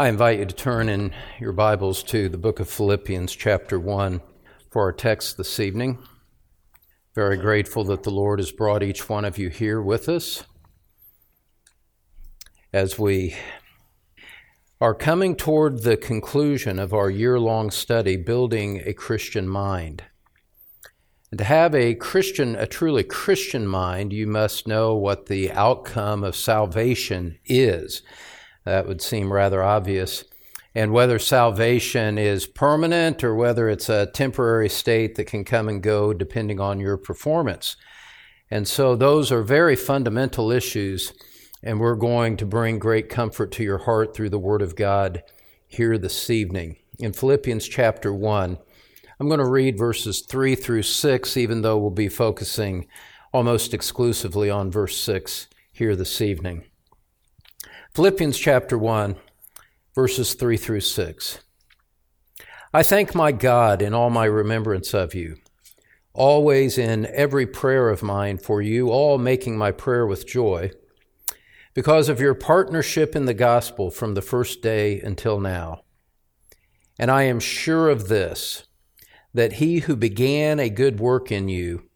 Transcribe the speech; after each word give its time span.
I 0.00 0.08
invite 0.08 0.38
you 0.38 0.46
to 0.46 0.54
turn 0.54 0.88
in 0.88 1.12
your 1.38 1.52
Bibles 1.52 2.02
to 2.04 2.30
the 2.30 2.38
book 2.38 2.58
of 2.58 2.70
Philippians, 2.70 3.36
chapter 3.36 3.78
1, 3.78 4.22
for 4.70 4.80
our 4.80 4.94
text 4.94 5.36
this 5.36 5.60
evening. 5.60 5.98
Very 7.14 7.36
grateful 7.36 7.84
that 7.84 8.02
the 8.02 8.10
Lord 8.10 8.38
has 8.38 8.50
brought 8.50 8.82
each 8.82 9.10
one 9.10 9.26
of 9.26 9.36
you 9.36 9.50
here 9.50 9.82
with 9.82 10.08
us 10.08 10.44
as 12.72 12.98
we 12.98 13.36
are 14.80 14.94
coming 14.94 15.36
toward 15.36 15.82
the 15.82 15.98
conclusion 15.98 16.78
of 16.78 16.94
our 16.94 17.10
year 17.10 17.38
long 17.38 17.70
study, 17.70 18.16
Building 18.16 18.80
a 18.86 18.94
Christian 18.94 19.46
Mind. 19.46 20.04
And 21.30 21.36
to 21.36 21.44
have 21.44 21.74
a 21.74 21.94
Christian, 21.94 22.56
a 22.56 22.66
truly 22.66 23.04
Christian 23.04 23.66
mind, 23.66 24.14
you 24.14 24.26
must 24.26 24.66
know 24.66 24.94
what 24.94 25.26
the 25.26 25.52
outcome 25.52 26.24
of 26.24 26.34
salvation 26.34 27.38
is. 27.44 28.00
That 28.70 28.86
would 28.86 29.02
seem 29.02 29.32
rather 29.32 29.64
obvious. 29.64 30.22
And 30.76 30.92
whether 30.92 31.18
salvation 31.18 32.18
is 32.18 32.46
permanent 32.46 33.24
or 33.24 33.34
whether 33.34 33.68
it's 33.68 33.88
a 33.88 34.06
temporary 34.06 34.68
state 34.68 35.16
that 35.16 35.24
can 35.24 35.44
come 35.44 35.68
and 35.68 35.82
go 35.82 36.12
depending 36.12 36.60
on 36.60 36.78
your 36.78 36.96
performance. 36.96 37.74
And 38.48 38.68
so 38.68 38.94
those 38.94 39.32
are 39.32 39.42
very 39.42 39.74
fundamental 39.74 40.52
issues, 40.52 41.12
and 41.64 41.80
we're 41.80 41.96
going 41.96 42.36
to 42.36 42.46
bring 42.46 42.78
great 42.78 43.08
comfort 43.08 43.50
to 43.52 43.64
your 43.64 43.78
heart 43.78 44.14
through 44.14 44.30
the 44.30 44.38
Word 44.38 44.62
of 44.62 44.76
God 44.76 45.24
here 45.66 45.98
this 45.98 46.30
evening. 46.30 46.76
In 47.00 47.12
Philippians 47.12 47.66
chapter 47.66 48.14
1, 48.14 48.56
I'm 49.18 49.26
going 49.26 49.40
to 49.40 49.50
read 49.50 49.76
verses 49.78 50.20
3 50.20 50.54
through 50.54 50.84
6, 50.84 51.36
even 51.36 51.62
though 51.62 51.76
we'll 51.76 51.90
be 51.90 52.08
focusing 52.08 52.86
almost 53.32 53.74
exclusively 53.74 54.48
on 54.48 54.70
verse 54.70 54.96
6 54.96 55.48
here 55.72 55.96
this 55.96 56.20
evening. 56.20 56.69
Philippians 57.92 58.38
chapter 58.38 58.78
1, 58.78 59.16
verses 59.96 60.34
3 60.34 60.56
through 60.56 60.80
6. 60.80 61.40
I 62.72 62.84
thank 62.84 63.16
my 63.16 63.32
God 63.32 63.82
in 63.82 63.92
all 63.92 64.10
my 64.10 64.26
remembrance 64.26 64.94
of 64.94 65.12
you, 65.12 65.38
always 66.14 66.78
in 66.78 67.06
every 67.06 67.48
prayer 67.48 67.88
of 67.88 68.00
mine 68.00 68.38
for 68.38 68.62
you, 68.62 68.90
all 68.90 69.18
making 69.18 69.58
my 69.58 69.72
prayer 69.72 70.06
with 70.06 70.24
joy, 70.24 70.70
because 71.74 72.08
of 72.08 72.20
your 72.20 72.32
partnership 72.32 73.16
in 73.16 73.24
the 73.24 73.34
gospel 73.34 73.90
from 73.90 74.14
the 74.14 74.22
first 74.22 74.62
day 74.62 75.00
until 75.00 75.40
now. 75.40 75.80
And 76.96 77.10
I 77.10 77.24
am 77.24 77.40
sure 77.40 77.88
of 77.88 78.06
this, 78.06 78.68
that 79.34 79.54
he 79.54 79.80
who 79.80 79.96
began 79.96 80.60
a 80.60 80.70
good 80.70 81.00
work 81.00 81.32
in 81.32 81.48
you 81.48 81.88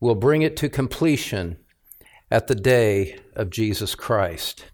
will 0.00 0.14
bring 0.14 0.40
it 0.40 0.56
to 0.56 0.70
completion 0.70 1.58
at 2.30 2.46
the 2.46 2.54
day 2.54 3.18
of 3.36 3.50
Jesus 3.50 3.94
Christ. 3.94 4.70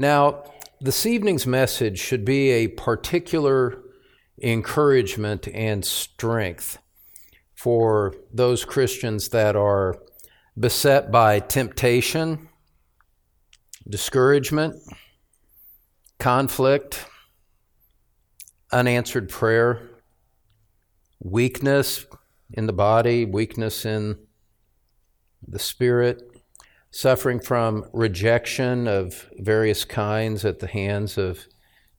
Now, 0.00 0.44
this 0.80 1.04
evening's 1.04 1.46
message 1.46 1.98
should 1.98 2.24
be 2.24 2.48
a 2.52 2.68
particular 2.68 3.82
encouragement 4.42 5.46
and 5.48 5.84
strength 5.84 6.78
for 7.54 8.14
those 8.32 8.64
Christians 8.64 9.28
that 9.28 9.56
are 9.56 9.98
beset 10.58 11.12
by 11.12 11.38
temptation, 11.38 12.48
discouragement, 13.86 14.76
conflict, 16.18 17.04
unanswered 18.72 19.28
prayer, 19.28 19.82
weakness 21.22 22.06
in 22.54 22.66
the 22.66 22.72
body, 22.72 23.26
weakness 23.26 23.84
in 23.84 24.16
the 25.46 25.58
spirit, 25.58 26.29
suffering 26.90 27.40
from 27.40 27.84
rejection 27.92 28.88
of 28.88 29.28
various 29.38 29.84
kinds 29.84 30.44
at 30.44 30.58
the 30.58 30.66
hands 30.66 31.16
of 31.16 31.46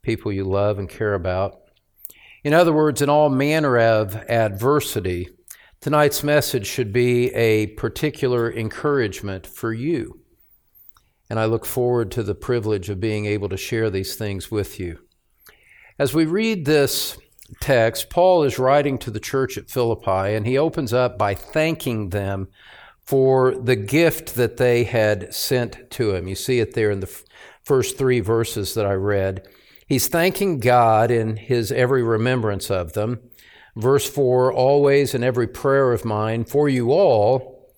people 0.01 0.31
you 0.31 0.43
love 0.43 0.79
and 0.79 0.89
care 0.89 1.13
about. 1.13 1.59
In 2.43 2.53
other 2.53 2.73
words, 2.73 3.01
in 3.01 3.09
all 3.09 3.29
manner 3.29 3.77
of 3.77 4.15
adversity, 4.29 5.29
tonight's 5.79 6.23
message 6.23 6.65
should 6.65 6.91
be 6.91 7.33
a 7.33 7.67
particular 7.67 8.51
encouragement 8.51 9.45
for 9.45 9.71
you. 9.71 10.19
And 11.29 11.39
I 11.39 11.45
look 11.45 11.65
forward 11.65 12.11
to 12.11 12.23
the 12.23 12.35
privilege 12.35 12.89
of 12.89 12.99
being 12.99 13.25
able 13.25 13.47
to 13.49 13.57
share 13.57 13.89
these 13.89 14.15
things 14.15 14.51
with 14.51 14.79
you. 14.79 14.99
As 15.97 16.13
we 16.13 16.25
read 16.25 16.65
this 16.65 17.17
text, 17.61 18.09
Paul 18.09 18.43
is 18.43 18.59
writing 18.59 18.97
to 18.97 19.11
the 19.11 19.19
church 19.19 19.57
at 19.57 19.69
Philippi, 19.69 20.35
and 20.35 20.45
he 20.45 20.57
opens 20.57 20.93
up 20.93 21.17
by 21.17 21.35
thanking 21.35 22.09
them 22.09 22.49
for 23.03 23.55
the 23.55 23.75
gift 23.75 24.35
that 24.35 24.57
they 24.57 24.83
had 24.83 25.33
sent 25.33 25.89
to 25.91 26.15
him. 26.15 26.27
You 26.27 26.35
see 26.35 26.59
it 26.59 26.73
there 26.73 26.91
in 26.91 26.99
the 26.99 27.21
first 27.63 27.97
three 27.97 28.19
verses 28.19 28.73
that 28.73 28.85
I 28.85 28.93
read. 28.93 29.47
He's 29.87 30.07
thanking 30.07 30.59
God 30.59 31.11
in 31.11 31.35
his 31.35 31.71
every 31.71 32.03
remembrance 32.03 32.71
of 32.71 32.93
them. 32.93 33.19
Verse 33.75 34.09
4 34.09 34.53
Always 34.53 35.13
in 35.13 35.23
every 35.23 35.47
prayer 35.47 35.91
of 35.91 36.05
mine 36.05 36.45
for 36.45 36.69
you 36.69 36.91
all, 36.91 37.69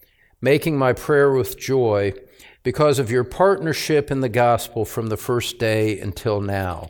making 0.41 0.77
my 0.77 0.93
prayer 0.93 1.31
with 1.31 1.57
joy 1.57 2.13
because 2.63 2.99
of 2.99 3.11
your 3.11 3.23
partnership 3.23 4.09
in 4.09 4.21
the 4.21 4.29
gospel 4.29 4.85
from 4.85 5.07
the 5.07 5.17
first 5.17 5.59
day 5.59 5.99
until 5.99 6.39
now. 6.39 6.89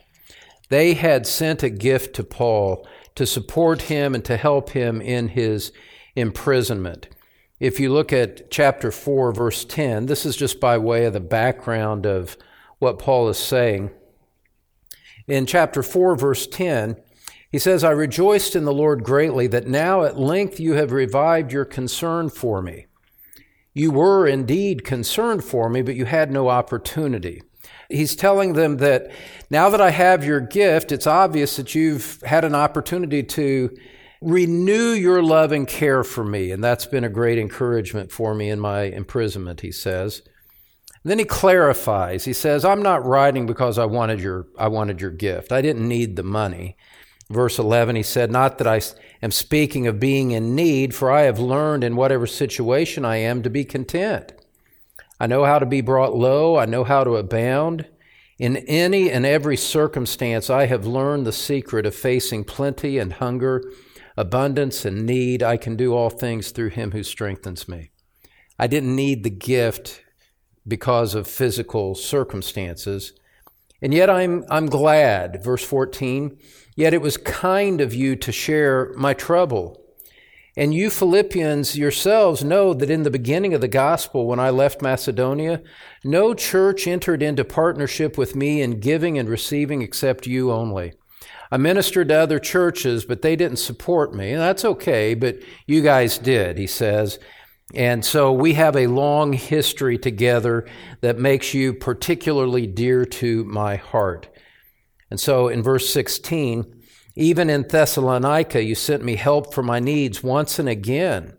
They 0.70 0.94
had 0.94 1.28
sent 1.28 1.64
a 1.64 1.70
gift 1.70 2.16
to 2.16 2.24
Paul 2.24 2.88
to 3.16 3.26
support 3.26 3.84
him 3.84 4.16
and 4.16 4.26
to 4.26 4.38
help 4.38 4.72
him 4.72 5.02
in 5.02 5.30
his 5.30 5.72
imprisonment. 6.16 7.10
If 7.64 7.80
you 7.80 7.94
look 7.94 8.12
at 8.12 8.52
chapter 8.52 8.92
4, 8.92 9.32
verse 9.32 9.64
10, 9.64 10.08
this 10.08 10.26
is 10.26 10.36
just 10.36 10.60
by 10.60 10.78
way 10.78 11.06
of 11.06 11.14
the 11.14 11.22
background 11.22 12.06
of 12.06 12.36
what 12.80 13.00
Paul 13.00 13.30
is 13.30 13.38
saying. 13.38 13.90
In 15.30 15.46
chapter 15.46 15.82
4, 15.82 16.18
verse 16.18 16.46
10, 16.46 16.98
he 17.50 17.58
says, 17.58 17.82
I 17.86 17.92
rejoiced 17.92 18.58
in 18.58 18.66
the 18.66 18.74
Lord 18.74 19.06
greatly 19.06 19.48
that 19.48 19.66
now 19.66 20.04
at 20.04 20.20
length 20.20 20.60
you 20.60 20.74
have 20.74 20.92
revived 20.92 21.54
your 21.54 21.64
concern 21.64 22.30
for 22.30 22.62
me. 22.62 22.88
You 23.74 23.92
were 23.92 24.28
indeed 24.28 24.84
concerned 24.84 25.46
for 25.46 25.70
me, 25.70 25.82
but 25.82 25.96
you 25.96 26.04
had 26.04 26.34
no 26.34 26.50
opportunity. 26.50 27.44
He's 27.88 28.18
telling 28.18 28.56
them 28.56 28.76
that 28.80 29.10
now 29.50 29.70
that 29.70 29.80
I 29.80 29.92
have 29.92 30.26
your 30.26 30.42
gift, 30.42 30.92
it's 30.92 31.08
obvious 31.08 31.56
that 31.56 31.74
you've 31.74 32.22
had 32.24 32.44
an 32.44 32.56
opportunity 32.56 33.24
to 33.24 33.74
renew 34.24 34.92
your 34.92 35.22
love 35.22 35.52
and 35.52 35.68
care 35.68 36.04
for 36.04 36.24
me. 36.24 36.52
And 36.52 36.64
that's 36.64 36.86
been 36.86 37.04
a 37.04 37.10
great 37.10 37.38
encouragement 37.38 38.12
for 38.12 38.34
me 38.34 38.50
in 38.50 38.60
my 38.60 38.84
imprisonment, 38.84 39.62
he 39.62 39.72
says. 39.72 40.22
then 41.04 41.20
he 41.20 41.26
clarifies. 41.26 42.24
He 42.24 42.32
says, 42.32 42.64
I'm 42.64 42.82
not 42.82 43.06
writing 43.06 43.46
because 43.46 43.78
I 43.78 43.86
wanted 43.86 44.22
your, 44.22 44.48
I 44.58 44.70
wanted 44.70 45.02
your 45.02 45.12
gift. 45.12 45.52
I 45.52 45.62
didn't 45.62 45.88
need 45.88 46.16
the 46.16 46.24
money. 46.24 46.78
Verse 47.30 47.60
11, 47.60 47.98
he 47.98 48.04
said, 48.04 48.32
Not 48.32 48.58
that 48.58 48.68
I 48.68 48.82
am 49.22 49.32
speaking 49.32 49.86
of 49.86 50.00
being 50.00 50.32
in 50.32 50.56
need, 50.56 50.96
for 50.96 51.12
I 51.12 51.24
have 51.24 51.40
learned 51.40 51.84
in 51.84 51.98
whatever 51.98 52.26
situation 52.26 53.04
I 53.04 53.18
am 53.18 53.44
to 53.44 53.50
be 53.50 53.66
content. 53.66 54.32
I 55.20 55.28
know 55.28 55.44
how 55.44 55.60
to 55.60 55.66
be 55.66 55.82
brought 55.82 56.16
low. 56.16 56.58
I 56.58 56.66
know 56.66 56.86
how 56.86 57.04
to 57.04 57.18
abound. 57.18 57.86
In 58.40 58.58
any 58.58 59.12
and 59.12 59.26
every 59.26 59.58
circumstance, 59.58 60.50
I 60.50 60.66
have 60.68 60.86
learned 60.86 61.26
the 61.26 61.32
secret 61.32 61.86
of 61.86 61.96
facing 61.96 62.46
plenty 62.46 62.98
and 62.98 63.14
hunger 63.14 63.64
abundance 64.18 64.86
and 64.86 65.06
need, 65.06 65.42
I 65.42 65.58
can 65.58 65.76
do 65.76 65.94
all 65.94 66.10
things 66.10 66.52
through 66.52 66.70
him 66.70 66.92
who 66.92 67.04
strengthens 67.04 67.68
me. 67.68 67.92
I 68.60 68.68
didn't 68.68 68.96
need 68.96 69.24
the 69.24 69.30
gift 69.30 70.04
because 70.68 71.16
of 71.16 71.28
physical 71.28 71.96
circumstances. 71.96 73.14
And 73.82 73.94
yet 73.94 74.10
I'm, 74.10 74.46
I'm 74.50 74.68
glad, 74.68 75.44
verse 75.44 75.64
14, 75.64 76.38
yet 76.76 76.94
it 76.94 77.02
was 77.02 77.18
kind 77.18 77.82
of 77.82 77.94
you 77.94 78.16
to 78.18 78.32
share 78.32 78.94
my 78.96 79.14
trouble. 79.14 79.80
And 80.56 80.74
you 80.74 80.92
Philippians 80.92 81.76
yourselves 81.76 82.44
know 82.44 82.76
that 82.76 82.92
in 82.92 83.04
the 83.04 83.10
beginning 83.10 83.56
of 83.56 83.62
the 83.62 83.68
gospel, 83.68 84.28
when 84.28 84.40
I 84.40 84.52
left 84.52 84.84
Macedonia, 84.84 85.64
no 86.04 86.36
church 86.36 86.86
entered 86.86 87.24
into 87.24 87.44
partnership 87.44 88.18
with 88.20 88.36
me 88.36 88.62
in 88.62 88.80
giving 88.80 89.18
and 89.18 89.28
receiving 89.28 89.82
except 89.82 90.28
you 90.28 90.52
only. 90.52 90.94
I 91.54 91.58
ministered 91.58 92.10
to 92.10 92.16
other 92.16 92.40
churches, 92.40 93.06
but 93.06 93.22
they 93.22 93.36
didn't 93.36 93.58
support 93.58 94.12
me. 94.12 94.34
That's 94.34 94.66
okay, 94.66 95.14
but 95.14 95.38
you 95.68 95.84
guys 95.84 96.18
did, 96.18 96.58
he 96.58 96.66
says. 96.66 97.20
And 97.76 98.04
so 98.04 98.34
we 98.34 98.56
have 98.56 98.76
a 98.76 98.88
long 98.88 99.34
history 99.34 100.00
together 100.00 100.68
that 101.02 101.20
makes 101.20 101.54
you 101.54 101.76
particularly 101.76 102.66
dear 102.66 103.06
to 103.06 103.44
my 103.44 103.76
heart. 103.76 104.30
And 105.12 105.20
so 105.20 105.48
in 105.48 105.62
verse 105.62 105.94
16, 105.94 106.82
even 107.18 107.52
in 107.52 107.68
Thessalonica, 107.68 108.64
you 108.64 108.74
sent 108.74 109.04
me 109.04 109.16
help 109.16 109.54
for 109.54 109.62
my 109.62 109.80
needs 109.80 110.24
once 110.24 110.58
and 110.58 110.68
again. 110.68 111.34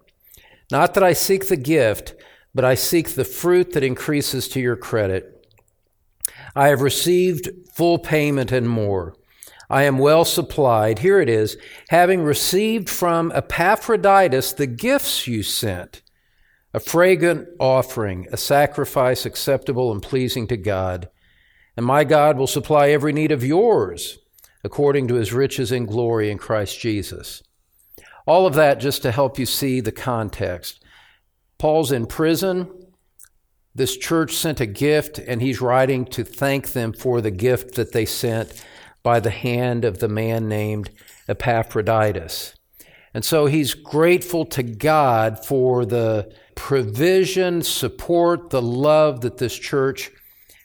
Not 0.70 0.94
that 0.94 1.02
I 1.02 1.12
seek 1.12 1.48
the 1.48 1.56
gift, 1.56 2.14
but 2.54 2.64
I 2.64 2.76
seek 2.76 3.08
the 3.08 3.24
fruit 3.24 3.72
that 3.72 3.82
increases 3.82 4.46
to 4.50 4.60
your 4.60 4.76
credit. 4.76 5.44
I 6.54 6.68
have 6.68 6.82
received 6.82 7.48
full 7.72 7.98
payment 7.98 8.52
and 8.52 8.68
more. 8.68 9.16
I 9.70 9.84
am 9.84 9.98
well 9.98 10.24
supplied. 10.24 11.00
Here 11.00 11.20
it 11.20 11.28
is. 11.28 11.56
Having 11.88 12.22
received 12.22 12.90
from 12.90 13.32
Epaphroditus 13.34 14.52
the 14.52 14.66
gifts 14.66 15.26
you 15.26 15.42
sent, 15.42 16.02
a 16.72 16.80
fragrant 16.80 17.48
offering, 17.58 18.26
a 18.32 18.36
sacrifice 18.36 19.24
acceptable 19.24 19.92
and 19.92 20.02
pleasing 20.02 20.46
to 20.48 20.56
God. 20.56 21.08
And 21.76 21.86
my 21.86 22.04
God 22.04 22.36
will 22.36 22.46
supply 22.46 22.90
every 22.90 23.12
need 23.12 23.32
of 23.32 23.44
yours 23.44 24.18
according 24.64 25.06
to 25.08 25.14
his 25.14 25.32
riches 25.32 25.70
in 25.70 25.86
glory 25.86 26.30
in 26.30 26.38
Christ 26.38 26.80
Jesus. 26.80 27.42
All 28.26 28.46
of 28.46 28.54
that 28.54 28.80
just 28.80 29.02
to 29.02 29.12
help 29.12 29.38
you 29.38 29.44
see 29.44 29.80
the 29.80 29.92
context. 29.92 30.82
Paul's 31.58 31.92
in 31.92 32.06
prison. 32.06 32.70
This 33.74 33.96
church 33.96 34.34
sent 34.34 34.60
a 34.60 34.66
gift, 34.66 35.18
and 35.18 35.42
he's 35.42 35.60
writing 35.60 36.06
to 36.06 36.24
thank 36.24 36.72
them 36.72 36.92
for 36.92 37.20
the 37.20 37.30
gift 37.30 37.74
that 37.74 37.92
they 37.92 38.06
sent 38.06 38.64
by 39.04 39.20
the 39.20 39.30
hand 39.30 39.84
of 39.84 40.00
the 40.00 40.08
man 40.08 40.48
named 40.48 40.90
Epaphroditus. 41.28 42.56
And 43.14 43.24
so 43.24 43.46
he's 43.46 43.74
grateful 43.74 44.44
to 44.46 44.64
God 44.64 45.44
for 45.44 45.84
the 45.84 46.34
provision, 46.56 47.62
support, 47.62 48.50
the 48.50 48.62
love 48.62 49.20
that 49.20 49.38
this 49.38 49.56
church 49.56 50.10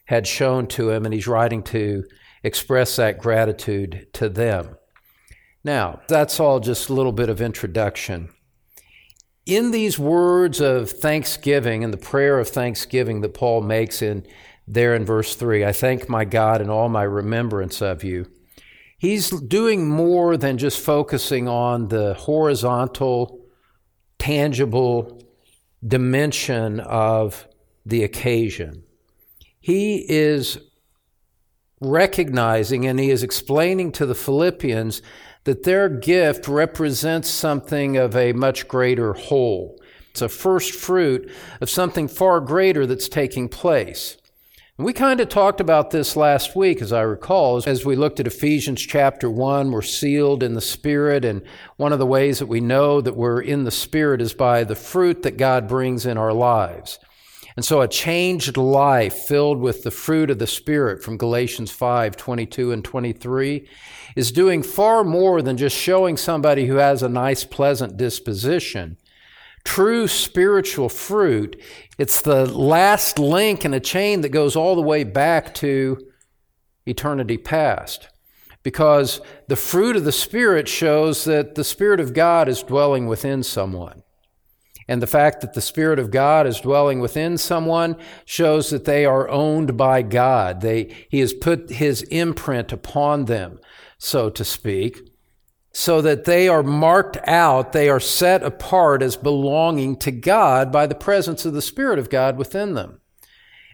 had 0.06 0.26
shown 0.26 0.66
to 0.66 0.90
him, 0.90 1.06
and 1.06 1.14
he's 1.14 1.28
writing 1.28 1.62
to 1.62 2.04
express 2.44 2.96
that 2.96 3.20
gratitude 3.20 4.08
to 4.14 4.30
them. 4.30 4.76
Now, 5.64 6.02
that's 6.08 6.40
all 6.40 6.60
just 6.60 6.90
a 6.90 6.94
little 6.94 7.12
bit 7.12 7.30
of 7.30 7.42
introduction. 7.42 8.30
In 9.46 9.72
these 9.72 10.00
words 10.00 10.62
of 10.62 10.90
thanksgiving 10.90 11.84
and 11.84 11.94
the 11.94 11.98
prayer 11.98 12.40
of 12.40 12.48
thanksgiving 12.48 13.22
that 13.22 13.34
Paul 13.34 13.62
makes 13.62 14.02
in 14.02 14.26
there 14.70 14.94
in 14.94 15.04
verse 15.04 15.36
3, 15.36 15.66
I 15.66 15.72
thank 15.72 16.08
my 16.08 16.26
God 16.26 16.62
in 16.62 16.70
all 16.70 16.90
my 16.90 17.04
remembrance 17.04 17.82
of 17.82 18.04
you. 18.04 18.28
He's 19.00 19.30
doing 19.30 19.90
more 19.90 20.38
than 20.38 20.60
just 20.60 20.80
focusing 20.80 21.48
on 21.48 21.88
the 21.88 22.14
horizontal, 22.14 23.40
tangible 24.20 25.24
dimension 25.86 26.82
of 26.82 27.48
the 27.86 28.04
occasion. 28.04 28.84
He 29.60 30.06
is 30.08 30.60
recognizing 31.82 32.86
and 32.86 33.00
he 33.00 33.10
is 33.10 33.24
explaining 33.24 33.92
to 33.94 34.06
the 34.06 34.16
Philippians 34.16 35.02
that 35.46 35.64
their 35.64 35.90
gift 35.90 36.48
represents 36.48 37.30
something 37.30 37.98
of 37.98 38.16
a 38.16 38.34
much 38.34 38.68
greater 38.68 39.14
whole. 39.14 39.82
It's 40.12 40.22
a 40.22 40.30
first 40.30 40.74
fruit 40.74 41.32
of 41.62 41.70
something 41.70 42.08
far 42.08 42.42
greater 42.42 42.86
that's 42.86 43.08
taking 43.08 43.48
place. 43.48 44.18
We 44.80 44.94
kind 44.94 45.20
of 45.20 45.28
talked 45.28 45.60
about 45.60 45.92
this 45.92 46.16
last 46.16 46.56
week, 46.56 46.82
as 46.82 46.94
I 46.94 47.02
recall, 47.02 47.62
as 47.68 47.84
we 47.84 47.98
looked 47.98 48.22
at 48.22 48.28
Ephesians 48.28 48.80
chapter 48.80 49.30
1. 49.30 49.72
We're 49.72 49.82
sealed 49.82 50.42
in 50.42 50.54
the 50.54 50.62
Spirit, 50.62 51.26
and 51.26 51.42
one 51.76 51.92
of 51.92 52.00
the 52.00 52.06
ways 52.06 52.40
that 52.40 52.46
we 52.46 52.62
know 52.62 53.02
that 53.02 53.18
we're 53.18 53.42
in 53.42 53.66
the 53.66 53.72
Spirit 53.72 54.22
is 54.22 54.34
by 54.34 54.64
the 54.64 54.78
fruit 54.78 55.24
that 55.24 55.36
God 55.36 55.68
brings 55.68 56.06
in 56.06 56.18
our 56.18 56.32
lives. 56.32 56.98
And 57.58 57.66
so 57.66 57.82
a 57.82 57.90
changed 57.90 58.56
life 58.56 59.16
filled 59.16 59.60
with 59.60 59.84
the 59.84 59.92
fruit 59.92 60.30
of 60.30 60.40
the 60.40 60.48
Spirit 60.48 61.04
from 61.04 61.18
Galatians 61.18 61.72
5 61.72 62.16
22 62.16 62.72
and 62.72 62.82
23 62.82 63.68
is 64.16 64.32
doing 64.32 64.64
far 64.64 65.04
more 65.04 65.42
than 65.42 65.58
just 65.58 65.76
showing 65.76 66.16
somebody 66.16 66.68
who 66.68 66.76
has 66.76 67.04
a 67.04 67.10
nice, 67.10 67.44
pleasant 67.44 67.98
disposition. 67.98 68.96
True 69.64 70.08
spiritual 70.08 70.90
fruit, 70.90 71.62
it's 71.98 72.22
the 72.22 72.46
last 72.46 73.20
link 73.20 73.66
in 73.66 73.74
a 73.74 73.80
chain 73.80 74.22
that 74.22 74.30
goes 74.30 74.56
all 74.56 74.76
the 74.76 74.82
way 74.82 75.04
back 75.04 75.54
to 75.56 75.98
eternity 76.86 77.38
past. 77.38 78.10
Because 78.64 79.22
the 79.48 79.56
fruit 79.56 79.96
of 79.96 80.04
the 80.04 80.12
Spirit 80.12 80.68
shows 80.68 81.24
that 81.26 81.56
the 81.56 81.64
Spirit 81.64 82.00
of 82.00 82.14
God 82.14 82.50
is 82.50 82.64
dwelling 82.64 83.08
within 83.08 83.44
someone. 83.44 84.04
And 84.88 85.02
the 85.02 85.08
fact 85.08 85.42
that 85.42 85.54
the 85.54 85.62
Spirit 85.62 86.00
of 86.00 86.12
God 86.12 86.48
is 86.48 86.60
dwelling 86.60 87.00
within 87.00 87.38
someone 87.38 87.96
shows 88.26 88.70
that 88.72 88.86
they 88.86 89.06
are 89.06 89.30
owned 89.30 89.78
by 89.78 90.02
God. 90.02 90.62
They, 90.62 90.94
he 91.10 91.20
has 91.20 91.32
put 91.32 91.70
His 91.70 92.02
imprint 92.04 92.72
upon 92.72 93.26
them, 93.26 93.60
so 93.98 94.30
to 94.32 94.44
speak 94.44 95.09
so 95.72 96.02
that 96.02 96.26
they 96.26 96.48
are 96.48 96.64
marked 96.64 97.18
out, 97.28 97.74
they 97.74 97.90
are 97.90 98.00
set 98.00 98.44
apart 98.44 99.02
as 99.02 99.16
belonging 99.16 99.96
to 99.98 100.12
God 100.12 100.72
by 100.72 100.88
the 100.88 100.96
presence 100.96 101.46
of 101.46 101.54
the 101.54 101.62
Spirit 101.62 102.00
of 102.00 102.10
God 102.10 102.38
within 102.38 102.74
them. 102.74 103.00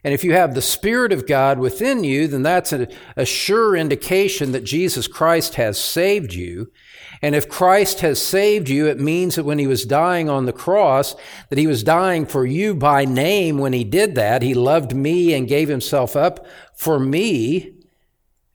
And 0.06 0.13
if 0.13 0.24
you 0.24 0.33
have 0.33 0.53
the 0.53 0.62
Spirit 0.62 1.12
of 1.12 1.25
God 1.25 1.57
within 1.57 2.03
you, 2.03 2.27
then 2.27 2.44
that's 2.44 2.71
a, 2.71 2.88
a, 3.15 3.25
sure 3.25 3.75
indication 3.75 4.51
that 4.51 4.63
Jesus 4.63 5.07
Christ 5.07 5.56
has 5.56 5.80
saved 5.80 6.31
you. 6.31 6.71
And 7.24 7.33
if 7.33 7.50
Christ 7.50 8.01
has 8.01 8.21
saved 8.21 8.69
you, 8.69 8.86
it 8.86 9.00
means 9.00 9.33
that 9.33 9.45
when 9.45 9.57
he 9.57 9.65
was 9.65 9.83
dying 9.83 10.30
on 10.30 10.45
the 10.45 10.53
cross, 10.53 11.15
that 11.50 11.57
he 11.57 11.65
was 11.65 11.81
dying 11.81 12.27
for 12.27 12.45
you 12.45 12.75
by 12.75 13.03
name 13.03 13.57
when 13.57 13.74
he 13.74 13.83
did 13.83 14.13
that. 14.13 14.44
He 14.44 14.53
loved 14.53 14.95
me 14.95 15.33
and 15.33 15.48
gave 15.48 15.69
himself 15.69 16.15
up 16.15 16.45
for 16.75 17.00
me. 17.00 17.75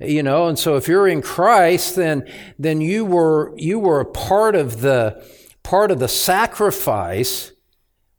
You 0.00 0.22
know, 0.22 0.48
and 0.48 0.58
so 0.58 0.76
if 0.76 0.88
you're 0.88 1.06
in 1.06 1.20
Christ, 1.20 1.94
then, 1.94 2.26
then 2.58 2.80
you 2.80 3.04
were, 3.04 3.52
you 3.56 3.78
were 3.78 4.00
a 4.00 4.06
part 4.06 4.56
of 4.56 4.80
the, 4.80 5.22
part 5.62 5.90
of 5.90 5.98
the 5.98 6.08
sacrifice. 6.08 7.52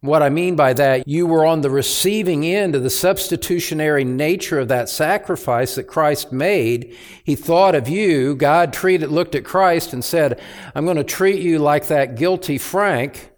What 0.02 0.22
I 0.22 0.30
mean 0.30 0.56
by 0.56 0.74
that, 0.74 1.08
you 1.08 1.26
were 1.26 1.44
on 1.44 1.62
the 1.62 1.72
receiving 1.72 2.46
end 2.46 2.76
of 2.76 2.84
the 2.84 2.90
substitutionary 2.92 4.04
nature 4.04 4.60
of 4.60 4.68
that 4.68 4.90
sacrifice 4.90 5.74
that 5.74 5.86
Christ 5.86 6.32
made. 6.32 6.96
He 7.24 7.36
thought 7.36 7.74
of 7.74 7.90
you. 7.90 8.36
God 8.36 8.74
treated, 8.74 9.10
looked 9.10 9.34
at 9.34 9.44
Christ 9.44 9.92
and 9.92 10.04
said, 10.04 10.40
I'm 10.76 10.86
going 10.86 10.98
to 10.98 11.04
treat 11.04 11.42
you 11.42 11.58
like 11.58 11.88
that 11.88 12.16
guilty 12.16 12.60
Frank. 12.60 13.32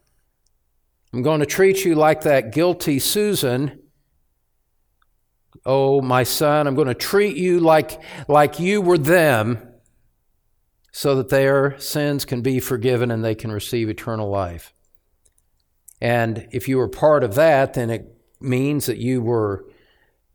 I'm 1.14 1.22
going 1.22 1.40
to 1.40 1.46
treat 1.46 1.86
you 1.86 1.96
like 1.96 2.22
that 2.24 2.52
guilty 2.52 3.00
Susan. 3.00 3.83
Oh, 5.66 6.02
my 6.02 6.24
son, 6.24 6.68
I'm 6.68 6.76
going 6.76 6.88
to 6.88 6.94
treat 6.94 7.38
you 7.38 7.60
like, 7.60 8.02
like 8.28 8.60
you 8.60 8.82
were 8.82 8.98
them 8.98 9.60
so 10.92 11.16
that 11.16 11.30
their 11.30 11.80
sins 11.80 12.26
can 12.26 12.42
be 12.42 12.60
forgiven 12.60 13.10
and 13.12 13.24
they 13.24 13.36
can 13.36 13.52
receive 13.52 13.90
eternal 13.90 14.30
life. 14.30 14.74
And 16.02 16.48
if 16.52 16.68
you 16.68 16.78
were 16.78 16.90
part 16.90 17.24
of 17.24 17.36
that, 17.36 17.74
then 17.74 17.90
it 17.90 18.16
means 18.42 18.86
that 18.86 18.98
you 18.98 19.22
were 19.22 19.66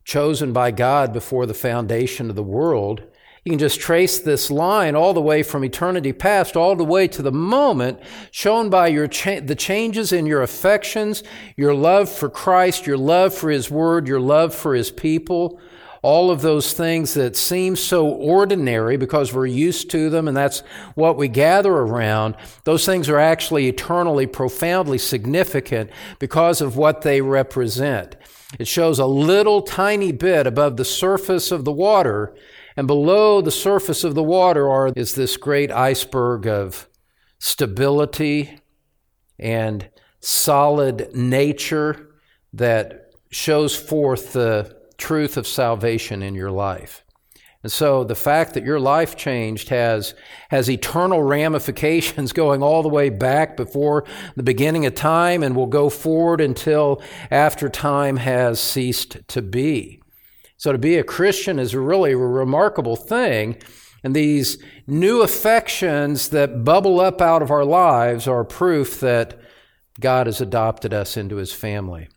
chosen 0.04 0.52
by 0.54 0.70
God 0.70 1.12
before 1.12 1.44
the 1.44 1.54
foundation 1.54 2.30
of 2.30 2.36
the 2.36 2.42
world 2.42 3.02
you 3.44 3.50
can 3.50 3.58
just 3.58 3.80
trace 3.80 4.18
this 4.18 4.50
line 4.50 4.94
all 4.94 5.14
the 5.14 5.20
way 5.20 5.42
from 5.42 5.64
eternity 5.64 6.12
past, 6.12 6.56
all 6.56 6.76
the 6.76 6.84
way 6.84 7.08
to 7.08 7.22
the 7.22 7.32
moment, 7.32 8.00
shown 8.30 8.68
by 8.70 8.88
your 8.88 9.06
cha- 9.08 9.40
the 9.40 9.54
changes 9.54 10.12
in 10.12 10.26
your 10.26 10.42
affections, 10.42 11.22
your 11.56 11.74
love 11.74 12.08
for 12.08 12.28
Christ, 12.28 12.86
your 12.86 12.98
love 12.98 13.34
for 13.34 13.50
His 13.50 13.70
Word, 13.70 14.08
your 14.08 14.20
love 14.20 14.54
for 14.54 14.74
His 14.74 14.90
people. 14.90 15.60
All 16.00 16.30
of 16.30 16.42
those 16.42 16.74
things 16.74 17.14
that 17.14 17.36
seem 17.36 17.74
so 17.74 18.06
ordinary 18.06 18.96
because 18.96 19.32
we're 19.32 19.46
used 19.46 19.90
to 19.90 20.10
them 20.10 20.28
and 20.28 20.36
that's 20.36 20.60
what 20.94 21.16
we 21.16 21.26
gather 21.26 21.72
around, 21.72 22.36
those 22.62 22.86
things 22.86 23.08
are 23.08 23.18
actually 23.18 23.66
eternally, 23.66 24.26
profoundly 24.26 24.98
significant 24.98 25.90
because 26.20 26.60
of 26.60 26.76
what 26.76 27.02
they 27.02 27.20
represent. 27.20 28.14
It 28.60 28.68
shows 28.68 29.00
a 29.00 29.06
little 29.06 29.60
tiny 29.62 30.12
bit 30.12 30.46
above 30.46 30.76
the 30.76 30.84
surface 30.84 31.50
of 31.50 31.64
the 31.64 31.72
water 31.72 32.32
and 32.78 32.86
below 32.86 33.40
the 33.40 33.50
surface 33.50 34.04
of 34.04 34.14
the 34.14 34.22
water 34.22 34.70
are, 34.70 34.92
is 34.94 35.16
this 35.16 35.36
great 35.36 35.72
iceberg 35.72 36.46
of 36.46 36.88
stability 37.40 38.60
and 39.36 39.90
solid 40.20 41.12
nature 41.12 42.14
that 42.52 43.14
shows 43.32 43.74
forth 43.74 44.32
the 44.32 44.76
truth 44.96 45.36
of 45.36 45.44
salvation 45.44 46.22
in 46.22 46.36
your 46.36 46.52
life. 46.52 47.02
And 47.64 47.72
so 47.72 48.04
the 48.04 48.14
fact 48.14 48.54
that 48.54 48.62
your 48.62 48.78
life 48.78 49.16
changed 49.16 49.70
has, 49.70 50.14
has 50.50 50.70
eternal 50.70 51.24
ramifications 51.24 52.32
going 52.42 52.62
all 52.62 52.84
the 52.84 52.88
way 52.88 53.10
back 53.10 53.56
before 53.56 54.04
the 54.36 54.44
beginning 54.44 54.86
of 54.86 54.94
time 54.94 55.42
and 55.42 55.56
will 55.56 55.66
go 55.66 55.90
forward 55.90 56.40
until 56.40 57.02
after 57.28 57.68
time 57.68 58.18
has 58.18 58.60
ceased 58.60 59.16
to 59.26 59.42
be. 59.42 60.00
So 60.58 60.72
to 60.72 60.78
be 60.78 60.96
a 60.96 61.04
Christian 61.04 61.58
is 61.58 61.72
a 61.72 61.80
really 61.80 62.12
a 62.12 62.18
remarkable 62.18 62.96
thing. 62.96 63.56
And 64.02 64.14
these 64.14 64.58
new 64.86 65.22
affections 65.22 66.28
that 66.28 66.64
bubble 66.64 67.00
up 67.00 67.20
out 67.20 67.42
of 67.42 67.50
our 67.50 67.64
lives 67.64 68.28
are 68.28 68.44
proof 68.44 69.00
that 69.00 69.38
God 70.00 70.26
has 70.26 70.40
adopted 70.40 70.92
us 70.92 71.16
into 71.16 71.36
his 71.36 71.52
family, 71.52 72.08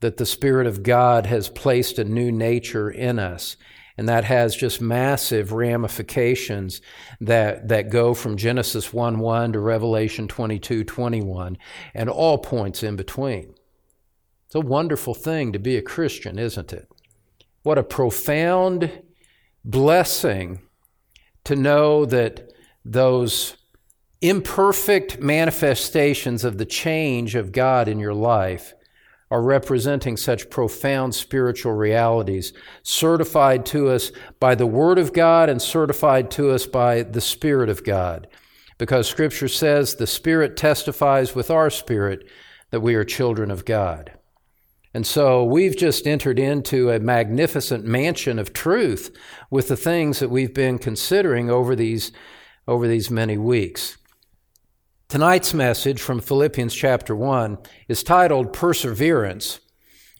that 0.00 0.16
the 0.16 0.26
Spirit 0.26 0.66
of 0.66 0.82
God 0.82 1.26
has 1.26 1.48
placed 1.50 1.98
a 1.98 2.04
new 2.04 2.32
nature 2.32 2.90
in 2.90 3.18
us. 3.18 3.56
And 3.98 4.08
that 4.08 4.24
has 4.24 4.54
just 4.54 4.80
massive 4.82 5.52
ramifications 5.52 6.82
that, 7.20 7.68
that 7.68 7.88
go 7.88 8.12
from 8.12 8.36
Genesis 8.36 8.92
1 8.92 9.18
1 9.18 9.52
to 9.52 9.60
Revelation 9.60 10.28
22 10.28 10.84
21 10.84 11.56
and 11.94 12.10
all 12.10 12.36
points 12.36 12.82
in 12.82 12.96
between. 12.96 13.54
It's 14.44 14.54
a 14.54 14.60
wonderful 14.60 15.14
thing 15.14 15.52
to 15.54 15.58
be 15.58 15.78
a 15.78 15.82
Christian, 15.82 16.38
isn't 16.38 16.74
it? 16.74 16.90
What 17.66 17.78
a 17.78 17.82
profound 17.82 18.92
blessing 19.64 20.60
to 21.42 21.56
know 21.56 22.04
that 22.04 22.52
those 22.84 23.56
imperfect 24.20 25.18
manifestations 25.18 26.44
of 26.44 26.58
the 26.58 26.64
change 26.64 27.34
of 27.34 27.50
God 27.50 27.88
in 27.88 27.98
your 27.98 28.14
life 28.14 28.72
are 29.32 29.42
representing 29.42 30.16
such 30.16 30.48
profound 30.48 31.16
spiritual 31.16 31.72
realities, 31.72 32.52
certified 32.84 33.66
to 33.66 33.88
us 33.88 34.12
by 34.38 34.54
the 34.54 34.64
Word 34.64 34.96
of 34.96 35.12
God 35.12 35.48
and 35.48 35.60
certified 35.60 36.30
to 36.30 36.52
us 36.52 36.66
by 36.66 37.02
the 37.02 37.20
Spirit 37.20 37.68
of 37.68 37.82
God. 37.82 38.28
Because 38.78 39.08
Scripture 39.08 39.48
says 39.48 39.96
the 39.96 40.06
Spirit 40.06 40.56
testifies 40.56 41.34
with 41.34 41.50
our 41.50 41.70
spirit 41.70 42.28
that 42.70 42.78
we 42.78 42.94
are 42.94 43.02
children 43.02 43.50
of 43.50 43.64
God. 43.64 44.15
And 44.96 45.06
so 45.06 45.44
we've 45.44 45.76
just 45.76 46.06
entered 46.06 46.38
into 46.38 46.90
a 46.90 46.98
magnificent 46.98 47.84
mansion 47.84 48.38
of 48.38 48.54
truth 48.54 49.14
with 49.50 49.68
the 49.68 49.76
things 49.76 50.20
that 50.20 50.30
we've 50.30 50.54
been 50.54 50.78
considering 50.78 51.50
over 51.50 51.76
these, 51.76 52.12
over 52.66 52.88
these 52.88 53.10
many 53.10 53.36
weeks. 53.36 53.98
Tonight's 55.10 55.52
message 55.52 56.00
from 56.00 56.20
Philippians 56.20 56.74
chapter 56.74 57.14
1 57.14 57.58
is 57.88 58.02
titled 58.02 58.54
Perseverance. 58.54 59.60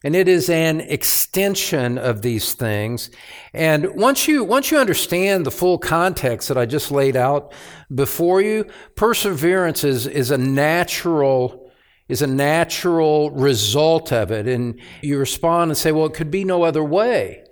And 0.04 0.14
it 0.14 0.28
is 0.28 0.50
an 0.50 0.82
extension 0.82 1.96
of 1.96 2.20
these 2.20 2.52
things. 2.52 3.08
And 3.54 3.94
once 3.94 4.28
you, 4.28 4.44
once 4.44 4.70
you 4.70 4.76
understand 4.76 5.46
the 5.46 5.50
full 5.50 5.78
context 5.78 6.48
that 6.48 6.58
I 6.58 6.66
just 6.66 6.90
laid 6.90 7.16
out 7.16 7.54
before 7.94 8.42
you, 8.42 8.66
perseverance 8.94 9.84
is, 9.84 10.06
is 10.06 10.30
a 10.30 10.36
natural 10.36 11.65
is 12.08 12.22
a 12.22 12.26
natural 12.26 13.30
result 13.30 14.12
of 14.12 14.30
it. 14.30 14.46
And 14.46 14.80
you 15.02 15.18
respond 15.18 15.70
and 15.70 15.78
say, 15.78 15.92
well, 15.92 16.06
it 16.06 16.14
could 16.14 16.30
be 16.30 16.44
no 16.44 16.62
other 16.62 16.84
way. 16.84 17.42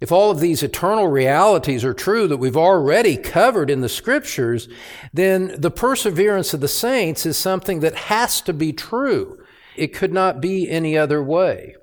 If 0.00 0.10
all 0.12 0.30
of 0.30 0.40
these 0.40 0.62
eternal 0.62 1.06
realities 1.06 1.84
are 1.84 1.94
true 1.94 2.28
that 2.28 2.36
we've 2.36 2.56
already 2.56 3.16
covered 3.16 3.70
in 3.70 3.80
the 3.80 3.88
scriptures, 3.88 4.68
then 5.12 5.54
the 5.56 5.70
perseverance 5.70 6.52
of 6.52 6.60
the 6.60 6.68
saints 6.68 7.24
is 7.24 7.36
something 7.38 7.80
that 7.80 7.94
has 7.94 8.40
to 8.42 8.52
be 8.52 8.72
true. 8.72 9.42
It 9.76 9.94
could 9.94 10.12
not 10.12 10.40
be 10.40 10.68
any 10.68 10.98
other 10.98 11.22
way. 11.22 11.76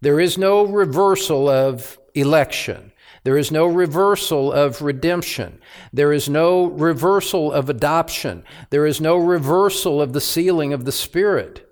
There 0.00 0.20
is 0.20 0.38
no 0.38 0.64
reversal 0.64 1.48
of 1.48 1.98
election. 2.14 2.92
There 3.26 3.36
is 3.36 3.50
no 3.50 3.66
reversal 3.66 4.52
of 4.52 4.80
redemption. 4.80 5.58
There 5.92 6.12
is 6.12 6.28
no 6.28 6.66
reversal 6.66 7.50
of 7.50 7.68
adoption. 7.68 8.44
There 8.70 8.86
is 8.86 9.00
no 9.00 9.16
reversal 9.16 10.00
of 10.00 10.12
the 10.12 10.20
sealing 10.20 10.72
of 10.72 10.84
the 10.84 10.92
Spirit. 10.92 11.68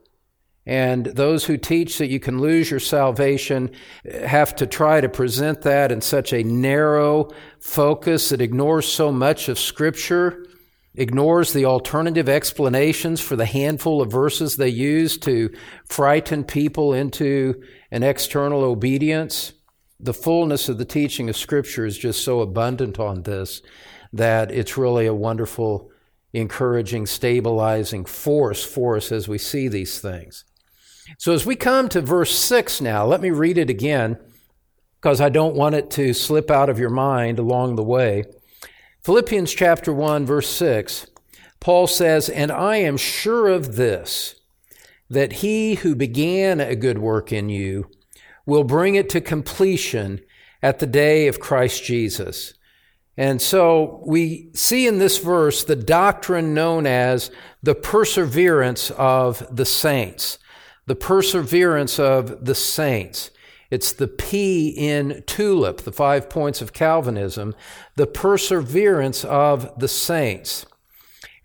And 0.67 1.07
those 1.07 1.45
who 1.45 1.57
teach 1.57 1.99
that 1.99 2.09
you 2.09 2.19
can 2.19 2.41
lose 2.41 2.73
your 2.73 2.81
salvation 2.81 3.71
have 4.05 4.57
to 4.57 4.67
try 4.67 5.01
to 5.01 5.09
present 5.09 5.63
that 5.63 5.93
in 5.93 6.01
such 6.01 6.33
a 6.33 6.43
narrow 6.43 7.31
focus 7.61 8.31
that 8.31 8.41
ignores 8.41 8.89
so 8.89 9.13
much 9.13 9.49
of 9.49 9.57
Scripture, 9.57 10.45
ignores 10.97 11.53
the 11.53 11.67
alternative 11.67 12.29
explanations 12.29 13.21
for 13.21 13.37
the 13.37 13.47
handful 13.47 14.03
of 14.03 14.11
verses 14.11 14.57
they 14.57 14.71
use 14.71 15.17
to 15.19 15.55
frighten 15.85 16.43
people 16.43 16.93
into 16.93 17.63
an 17.93 18.03
external 18.03 18.65
obedience 18.65 19.53
the 20.05 20.15
fullness 20.15 20.69
of 20.69 20.77
the 20.77 20.85
teaching 20.85 21.31
of 21.31 21.37
Scripture 21.37 21.87
is 21.87 21.97
just 21.97 22.23
so 22.23 22.41
abundant 22.41 23.01
on 23.01 23.23
this 23.23 23.63
that 24.13 24.51
it's 24.51 24.77
really 24.77 25.07
a 25.07 25.15
wonderful, 25.15 25.91
encouraging, 26.35 27.07
stabilizing 27.07 28.05
force 28.05 28.63
for 28.63 28.99
us 28.99 29.11
as 29.11 29.29
we 29.29 29.39
see 29.39 29.67
these 29.67 29.99
things. 30.01 30.45
So, 31.19 31.33
as 31.33 31.47
we 31.47 31.57
come 31.57 31.89
to 31.89 32.03
verse 32.03 32.39
6 32.39 32.83
now, 32.83 33.07
let 33.07 33.23
me 33.23 33.31
read 33.31 33.57
it 33.57 33.71
again 33.71 34.19
because 35.01 35.23
I 35.23 35.31
don't 35.31 35.57
want 35.57 35.75
it 35.75 35.91
to 35.93 36.13
slip 36.13 36.51
out 36.51 36.69
of 36.69 36.79
your 36.79 36.91
mind 36.91 37.39
along 37.39 37.77
the 37.77 37.83
way. 37.83 38.25
Philippians 39.03 39.53
chapter 39.53 39.93
1, 39.93 40.27
verse 40.27 40.49
6, 40.49 41.07
Paul 41.61 41.87
says, 41.87 42.29
And 42.29 42.53
I 42.53 42.77
am 42.77 42.99
sure 42.99 43.49
of 43.49 43.77
this, 43.77 44.35
that 45.09 45.35
he 45.35 45.77
who 45.77 45.95
began 45.95 46.61
a 46.61 46.77
good 46.77 46.99
work 46.99 47.33
in 47.33 47.49
you 47.49 47.89
will 48.47 48.65
bring 48.65 48.95
it 48.95 49.09
to 49.11 49.21
completion 49.21 50.21
at 50.63 50.79
the 50.79 50.87
day 50.87 51.29
of 51.29 51.41
Christ 51.41 51.85
Jesus. 51.85 52.55
And 53.17 53.41
so 53.41 54.03
we 54.07 54.51
see 54.55 54.87
in 54.87 54.99
this 54.99 55.19
verse 55.19 55.63
the 55.63 55.77
doctrine 55.77 56.53
known 56.53 56.87
as 56.87 57.31
the 57.63 57.75
perseverance 57.75 58.91
of 58.93 59.47
the 59.55 59.65
saints. 59.65 60.39
The 60.87 60.97
perseverance 60.97 61.99
of 61.99 62.45
the 62.45 62.55
saints. 62.55 63.31
It's 63.71 63.93
the 63.93 64.09
P 64.09 64.69
in 64.69 65.23
TULIP, 65.27 65.79
the 65.79 65.93
five 65.93 66.29
points 66.29 66.61
of 66.61 66.73
Calvinism, 66.73 67.55
the 67.97 68.07
perseverance 68.07 69.25
of 69.25 69.79
the 69.79 69.89
saints. 69.89 70.67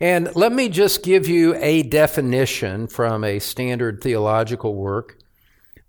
And 0.00 0.34
let 0.34 0.52
me 0.52 0.68
just 0.68 1.02
give 1.02 1.28
you 1.28 1.54
a 1.56 1.82
definition 1.82 2.86
from 2.86 3.22
a 3.22 3.38
standard 3.38 4.02
theological 4.02 4.74
work 4.74 5.19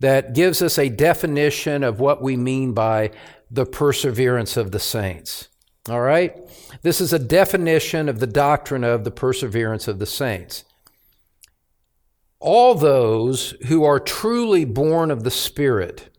that 0.02 0.34
gives 0.34 0.64
us 0.64 0.80
a 0.80 0.90
definition 0.90 1.84
of 1.84 2.00
what 2.00 2.24
we 2.24 2.36
mean 2.36 2.74
by 2.74 3.12
the 3.52 3.68
perseverance 3.68 4.58
of 4.58 4.72
the 4.72 4.80
saints. 4.80 5.48
All 5.90 6.02
right? 6.02 6.36
This 6.82 7.00
is 7.00 7.14
a 7.14 7.20
definition 7.20 8.10
of 8.10 8.20
the 8.20 8.28
doctrine 8.28 8.84
of 8.84 9.04
the 9.04 9.12
perseverance 9.12 9.88
of 9.88 10.00
the 10.00 10.08
saints. 10.08 10.64
All 12.40 12.74
those 12.74 13.52
who 13.68 13.84
are 13.84 14.00
truly 14.00 14.66
born 14.66 15.12
of 15.12 15.24
the 15.24 15.30
Spirit 15.30 16.10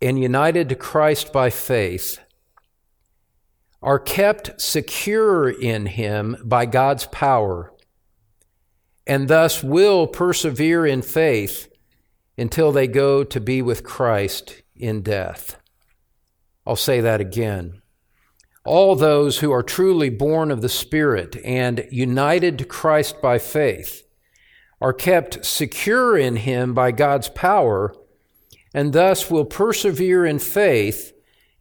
and 0.00 0.16
united 0.16 0.68
to 0.68 0.76
Christ 0.76 1.32
by 1.32 1.50
faith 1.50 2.20
are 3.82 3.98
kept 3.98 4.60
secure 4.60 5.50
in 5.50 5.86
Him 5.86 6.36
by 6.44 6.64
God's 6.66 7.06
power 7.06 7.72
and 9.04 9.26
thus 9.26 9.64
will 9.64 10.06
persevere 10.06 10.86
in 10.86 11.02
faith 11.02 11.68
until 12.36 12.72
they 12.72 12.86
go 12.86 13.24
to 13.24 13.40
be 13.40 13.62
with 13.62 13.84
Christ 13.84 14.62
in 14.74 15.02
death. 15.02 15.56
I'll 16.66 16.76
say 16.76 17.00
that 17.00 17.20
again. 17.20 17.82
All 18.64 18.96
those 18.96 19.38
who 19.38 19.52
are 19.52 19.62
truly 19.62 20.08
born 20.08 20.50
of 20.50 20.62
the 20.62 20.68
Spirit 20.68 21.36
and 21.44 21.86
united 21.90 22.58
to 22.58 22.64
Christ 22.64 23.20
by 23.20 23.38
faith 23.38 24.06
are 24.80 24.94
kept 24.94 25.44
secure 25.44 26.16
in 26.16 26.36
Him 26.36 26.72
by 26.72 26.90
God's 26.90 27.28
power 27.28 27.94
and 28.74 28.92
thus 28.92 29.30
will 29.30 29.44
persevere 29.44 30.26
in 30.26 30.40
faith 30.40 31.12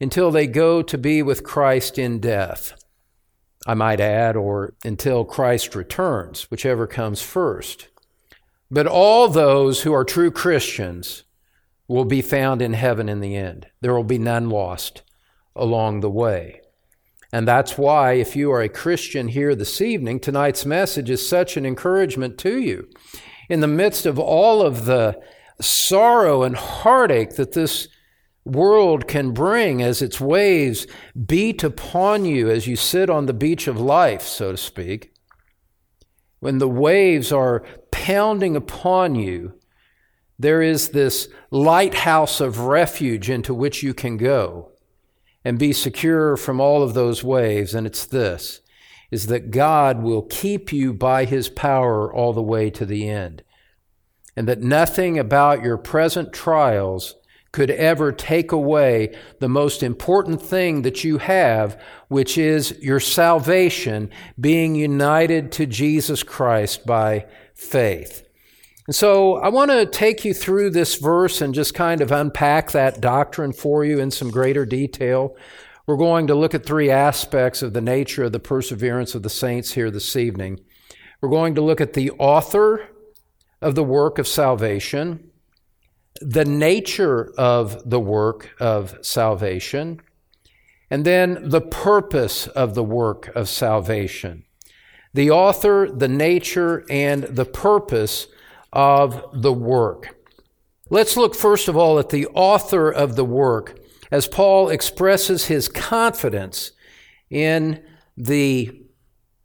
until 0.01 0.31
they 0.31 0.47
go 0.47 0.81
to 0.81 0.97
be 0.97 1.21
with 1.21 1.43
Christ 1.43 1.99
in 1.99 2.19
death. 2.19 2.73
I 3.65 3.75
might 3.75 4.01
add, 4.01 4.35
or 4.35 4.73
until 4.83 5.23
Christ 5.23 5.75
returns, 5.75 6.49
whichever 6.51 6.87
comes 6.87 7.21
first. 7.21 7.87
But 8.73 8.87
all 8.87 9.29
those 9.29 9.83
who 9.83 9.93
are 9.93 10.03
true 10.03 10.31
Christians 10.31 11.25
will 11.87 12.05
be 12.05 12.23
found 12.23 12.59
in 12.59 12.73
heaven 12.73 13.07
in 13.07 13.19
the 13.19 13.35
end. 13.35 13.67
There 13.81 13.93
will 13.93 14.03
be 14.03 14.17
none 14.17 14.49
lost 14.49 15.03
along 15.55 15.99
the 15.99 16.09
way. 16.09 16.59
And 17.31 17.47
that's 17.47 17.77
why, 17.77 18.13
if 18.13 18.35
you 18.35 18.51
are 18.51 18.63
a 18.63 18.69
Christian 18.69 19.27
here 19.27 19.53
this 19.53 19.79
evening, 19.79 20.19
tonight's 20.19 20.65
message 20.65 21.11
is 21.11 21.27
such 21.27 21.55
an 21.55 21.67
encouragement 21.67 22.39
to 22.39 22.57
you. 22.57 22.89
In 23.47 23.59
the 23.59 23.67
midst 23.67 24.07
of 24.07 24.17
all 24.17 24.63
of 24.63 24.85
the 24.85 25.21
sorrow 25.61 26.41
and 26.41 26.55
heartache 26.55 27.35
that 27.35 27.51
this 27.51 27.87
world 28.43 29.07
can 29.07 29.33
bring 29.33 29.83
as 29.83 30.01
its 30.01 30.19
waves 30.19 30.87
beat 31.27 31.63
upon 31.63 32.25
you 32.25 32.49
as 32.49 32.65
you 32.65 32.75
sit 32.75 33.07
on 33.07 33.27
the 33.27 33.33
beach 33.33 33.67
of 33.67 33.79
life, 33.79 34.23
so 34.23 34.49
to 34.49 34.57
speak, 34.57 35.13
when 36.39 36.57
the 36.57 36.67
waves 36.67 37.31
are 37.31 37.63
pounding 37.93 38.55
upon 38.55 39.13
you, 39.13 39.53
there 40.39 40.63
is 40.63 40.89
this 40.89 41.29
lighthouse 41.51 42.41
of 42.41 42.61
refuge 42.61 43.29
into 43.29 43.53
which 43.53 43.83
you 43.83 43.93
can 43.93 44.17
go 44.17 44.71
and 45.45 45.59
be 45.59 45.71
secure 45.71 46.35
from 46.35 46.59
all 46.59 46.81
of 46.81 46.95
those 46.95 47.23
waves. 47.23 47.75
And 47.75 47.85
it's 47.85 48.05
this 48.05 48.61
is 49.11 49.27
that 49.27 49.51
God 49.51 50.01
will 50.01 50.23
keep 50.23 50.73
you 50.73 50.91
by 50.91 51.25
his 51.25 51.47
power 51.47 52.11
all 52.11 52.33
the 52.33 52.41
way 52.41 52.71
to 52.71 52.83
the 52.83 53.07
end. 53.07 53.43
And 54.35 54.47
that 54.47 54.61
nothing 54.61 55.19
about 55.19 55.61
your 55.61 55.77
present 55.77 56.33
trials 56.33 57.13
could 57.51 57.69
ever 57.69 58.11
take 58.11 58.51
away 58.51 59.15
the 59.39 59.47
most 59.47 59.83
important 59.83 60.41
thing 60.41 60.81
that 60.81 61.03
you 61.03 61.19
have, 61.19 61.79
which 62.07 62.39
is 62.39 62.75
your 62.81 62.99
salvation, 62.99 64.09
being 64.39 64.73
united 64.73 65.51
to 65.51 65.67
Jesus 65.67 66.23
Christ 66.23 66.83
by 66.87 67.27
faith. 67.63 68.27
And 68.87 68.95
so 68.95 69.35
I 69.35 69.49
want 69.49 69.71
to 69.71 69.85
take 69.85 70.25
you 70.25 70.33
through 70.33 70.71
this 70.71 70.95
verse 70.95 71.41
and 71.41 71.53
just 71.53 71.73
kind 71.73 72.01
of 72.01 72.11
unpack 72.11 72.71
that 72.71 72.99
doctrine 72.99 73.53
for 73.53 73.85
you 73.85 73.99
in 73.99 74.11
some 74.11 74.29
greater 74.29 74.65
detail. 74.65 75.35
We're 75.87 75.97
going 75.97 76.27
to 76.27 76.35
look 76.35 76.53
at 76.53 76.65
three 76.65 76.89
aspects 76.89 77.61
of 77.61 77.73
the 77.73 77.81
nature 77.81 78.23
of 78.23 78.31
the 78.31 78.39
perseverance 78.39 79.15
of 79.15 79.23
the 79.23 79.29
saints 79.29 79.73
here 79.73 79.89
this 79.89 80.15
evening. 80.15 80.59
We're 81.21 81.29
going 81.29 81.55
to 81.55 81.61
look 81.61 81.79
at 81.79 81.93
the 81.93 82.11
author 82.11 82.89
of 83.61 83.75
the 83.75 83.83
work 83.83 84.19
of 84.19 84.27
salvation 84.27 85.31
the 86.21 86.45
nature 86.45 87.33
of 87.37 87.89
the 87.89 87.99
work 87.99 88.55
of 88.59 88.97
salvation, 89.01 90.01
and 90.89 91.05
then 91.05 91.49
the 91.49 91.61
purpose 91.61 92.47
of 92.47 92.75
the 92.75 92.83
work 92.83 93.27
of 93.35 93.49
salvation. 93.49 94.45
The 95.13 95.31
author, 95.31 95.89
the 95.91 96.07
nature, 96.07 96.85
and 96.89 97.23
the 97.23 97.45
purpose 97.45 98.27
of 98.71 99.41
the 99.41 99.53
work. 99.53 100.15
Let's 100.89 101.15
look 101.15 101.35
first 101.35 101.67
of 101.67 101.77
all 101.77 101.99
at 101.99 102.09
the 102.09 102.27
author 102.27 102.91
of 102.91 103.15
the 103.15 103.25
work 103.25 103.79
as 104.11 104.27
Paul 104.27 104.69
expresses 104.69 105.45
his 105.45 105.67
confidence 105.67 106.71
in 107.29 107.83
the 108.15 108.83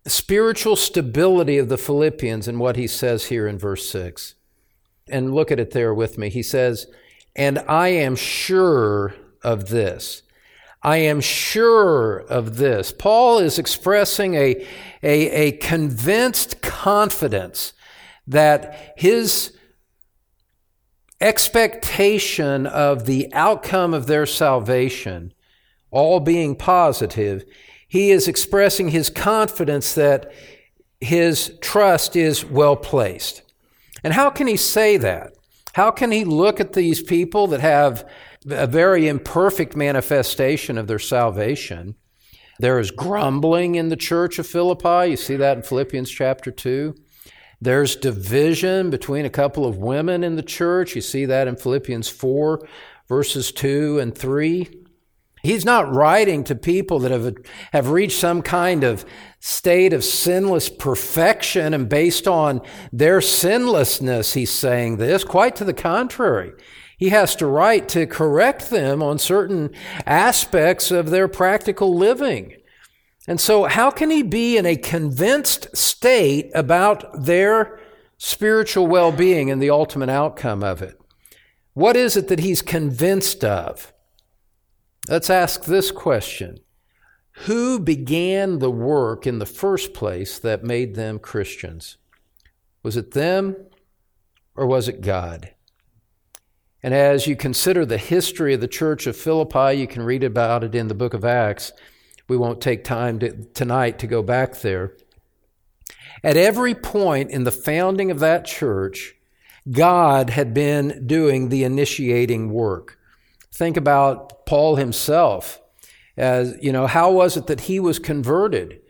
spiritual 0.06 0.76
stability 0.76 1.58
of 1.58 1.68
the 1.68 1.78
Philippians 1.78 2.48
and 2.48 2.58
what 2.58 2.76
he 2.76 2.86
says 2.86 3.26
here 3.26 3.46
in 3.46 3.58
verse 3.58 3.88
6. 3.88 4.34
And 5.10 5.34
look 5.34 5.50
at 5.50 5.60
it 5.60 5.70
there 5.70 5.94
with 5.94 6.18
me. 6.18 6.28
He 6.28 6.42
says, 6.42 6.86
And 7.34 7.58
I 7.60 7.88
am 7.88 8.14
sure 8.16 9.14
of 9.42 9.68
this. 9.68 10.22
I 10.82 10.98
am 10.98 11.20
sure 11.20 12.18
of 12.18 12.56
this. 12.56 12.92
Paul 12.92 13.38
is 13.38 13.58
expressing 13.58 14.34
a, 14.34 14.66
a, 15.02 15.30
a 15.30 15.52
convinced 15.52 16.62
confidence 16.62 17.72
that 18.26 18.94
his 18.96 19.56
expectation 21.20 22.66
of 22.66 23.06
the 23.06 23.32
outcome 23.32 23.92
of 23.92 24.06
their 24.06 24.26
salvation, 24.26 25.32
all 25.90 26.20
being 26.20 26.54
positive, 26.54 27.44
he 27.88 28.10
is 28.10 28.28
expressing 28.28 28.90
his 28.90 29.10
confidence 29.10 29.94
that 29.94 30.30
his 31.00 31.58
trust 31.60 32.14
is 32.14 32.44
well 32.44 32.76
placed. 32.76 33.42
And 34.04 34.12
how 34.12 34.30
can 34.30 34.46
he 34.46 34.56
say 34.56 34.96
that? 34.98 35.32
How 35.72 35.90
can 35.90 36.12
he 36.12 36.24
look 36.24 36.60
at 36.60 36.72
these 36.72 37.02
people 37.02 37.46
that 37.48 37.60
have 37.60 38.08
a 38.48 38.66
very 38.66 39.08
imperfect 39.08 39.76
manifestation 39.76 40.78
of 40.78 40.86
their 40.86 40.98
salvation? 40.98 41.94
There 42.58 42.78
is 42.78 42.90
grumbling 42.90 43.76
in 43.76 43.88
the 43.88 43.96
church 43.96 44.38
of 44.38 44.46
Philippi. 44.46 45.10
You 45.10 45.16
see 45.16 45.36
that 45.36 45.56
in 45.56 45.62
Philippians 45.62 46.10
chapter 46.10 46.50
2. 46.50 46.94
There's 47.60 47.96
division 47.96 48.90
between 48.90 49.24
a 49.24 49.30
couple 49.30 49.66
of 49.66 49.78
women 49.78 50.22
in 50.22 50.36
the 50.36 50.42
church. 50.42 50.94
You 50.94 51.00
see 51.00 51.24
that 51.24 51.48
in 51.48 51.56
Philippians 51.56 52.08
4, 52.08 52.66
verses 53.08 53.52
2 53.52 53.98
and 53.98 54.16
3. 54.16 54.68
He's 55.42 55.64
not 55.64 55.92
writing 55.92 56.44
to 56.44 56.54
people 56.54 56.98
that 57.00 57.12
have, 57.12 57.36
have 57.72 57.90
reached 57.90 58.18
some 58.18 58.42
kind 58.42 58.82
of 58.82 59.04
state 59.40 59.92
of 59.92 60.04
sinless 60.04 60.68
perfection 60.68 61.74
and 61.74 61.88
based 61.88 62.26
on 62.26 62.60
their 62.92 63.20
sinlessness, 63.20 64.34
he's 64.34 64.50
saying 64.50 64.96
this. 64.96 65.22
Quite 65.22 65.54
to 65.56 65.64
the 65.64 65.72
contrary. 65.72 66.52
He 66.98 67.10
has 67.10 67.36
to 67.36 67.46
write 67.46 67.88
to 67.90 68.06
correct 68.06 68.70
them 68.70 69.02
on 69.02 69.20
certain 69.20 69.70
aspects 70.04 70.90
of 70.90 71.10
their 71.10 71.28
practical 71.28 71.96
living. 71.96 72.56
And 73.28 73.40
so, 73.40 73.64
how 73.64 73.90
can 73.90 74.10
he 74.10 74.22
be 74.22 74.56
in 74.56 74.66
a 74.66 74.76
convinced 74.76 75.76
state 75.76 76.50
about 76.54 77.24
their 77.24 77.78
spiritual 78.16 78.88
well 78.88 79.12
being 79.12 79.48
and 79.48 79.62
the 79.62 79.70
ultimate 79.70 80.08
outcome 80.08 80.64
of 80.64 80.82
it? 80.82 81.00
What 81.72 81.94
is 81.94 82.16
it 82.16 82.26
that 82.28 82.40
he's 82.40 82.62
convinced 82.62 83.44
of? 83.44 83.92
Let's 85.08 85.30
ask 85.30 85.64
this 85.64 85.92
question 85.92 86.58
Who 87.46 87.78
began 87.78 88.58
the 88.58 88.72
work 88.72 89.24
in 89.24 89.38
the 89.38 89.46
first 89.46 89.94
place 89.94 90.40
that 90.40 90.64
made 90.64 90.96
them 90.96 91.20
Christians? 91.20 91.96
Was 92.82 92.96
it 92.96 93.12
them 93.12 93.56
or 94.56 94.66
was 94.66 94.88
it 94.88 95.00
God? 95.00 95.54
And 96.82 96.94
as 96.94 97.26
you 97.26 97.34
consider 97.34 97.84
the 97.84 97.98
history 97.98 98.54
of 98.54 98.60
the 98.60 98.68
church 98.68 99.06
of 99.06 99.16
Philippi, 99.16 99.74
you 99.74 99.86
can 99.86 100.02
read 100.02 100.22
about 100.22 100.62
it 100.62 100.74
in 100.74 100.88
the 100.88 100.94
book 100.94 101.12
of 101.14 101.24
Acts. 101.24 101.72
We 102.28 102.36
won't 102.36 102.60
take 102.60 102.84
time 102.84 103.18
to, 103.20 103.32
tonight 103.54 103.98
to 104.00 104.06
go 104.06 104.22
back 104.22 104.60
there. 104.60 104.96
At 106.22 106.36
every 106.36 106.74
point 106.74 107.30
in 107.30 107.44
the 107.44 107.52
founding 107.52 108.10
of 108.10 108.20
that 108.20 108.44
church, 108.44 109.14
God 109.70 110.30
had 110.30 110.54
been 110.54 111.06
doing 111.06 111.48
the 111.48 111.64
initiating 111.64 112.50
work. 112.50 112.98
Think 113.52 113.76
about 113.76 114.46
Paul 114.46 114.76
himself. 114.76 115.60
As, 116.16 116.56
you 116.60 116.72
know, 116.72 116.86
how 116.86 117.12
was 117.12 117.36
it 117.36 117.46
that 117.46 117.62
he 117.62 117.78
was 117.78 117.98
converted? 117.98 118.80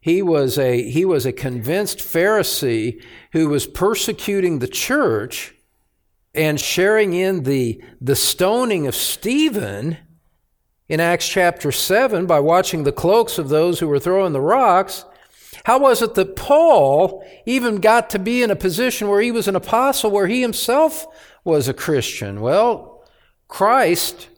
He 0.00 0.22
was 0.22 0.58
a, 0.58 0.88
he 0.88 1.04
was 1.04 1.26
a 1.26 1.32
convinced 1.32 1.98
Pharisee 1.98 3.02
who 3.32 3.48
was 3.48 3.66
persecuting 3.66 4.58
the 4.58 4.68
church 4.68 5.55
and 6.36 6.60
sharing 6.60 7.14
in 7.14 7.44
the, 7.44 7.82
the 8.00 8.14
stoning 8.14 8.86
of 8.86 8.94
Stephen 8.94 9.96
in 10.88 11.00
Acts 11.00 11.26
chapter 11.26 11.72
7 11.72 12.26
by 12.26 12.38
watching 12.38 12.84
the 12.84 12.92
cloaks 12.92 13.38
of 13.38 13.48
those 13.48 13.80
who 13.80 13.88
were 13.88 13.98
throwing 13.98 14.32
the 14.32 14.40
rocks. 14.40 15.04
How 15.64 15.78
was 15.78 16.02
it 16.02 16.14
that 16.14 16.36
Paul 16.36 17.26
even 17.46 17.78
got 17.78 18.10
to 18.10 18.18
be 18.18 18.42
in 18.42 18.50
a 18.50 18.56
position 18.56 19.08
where 19.08 19.20
he 19.20 19.32
was 19.32 19.48
an 19.48 19.56
apostle, 19.56 20.10
where 20.10 20.26
he 20.26 20.42
himself 20.42 21.06
was 21.42 21.66
a 21.66 21.74
Christian? 21.74 22.40
Well, 22.40 23.04
Christ 23.48 24.28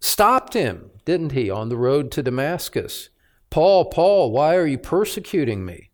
stopped 0.00 0.54
him, 0.54 0.90
didn't 1.04 1.32
he, 1.32 1.50
on 1.50 1.68
the 1.68 1.76
road 1.76 2.10
to 2.12 2.22
Damascus? 2.22 3.10
Paul, 3.50 3.86
Paul, 3.86 4.32
why 4.32 4.56
are 4.56 4.66
you 4.66 4.78
persecuting 4.78 5.64
me? 5.64 5.90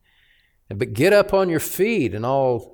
But 0.69 0.95
get 0.95 1.13
up 1.13 1.35
on 1.35 1.49
your 1.49 1.61
feet 1.61 2.15
and 2.15 2.25
I'll, 2.25 2.72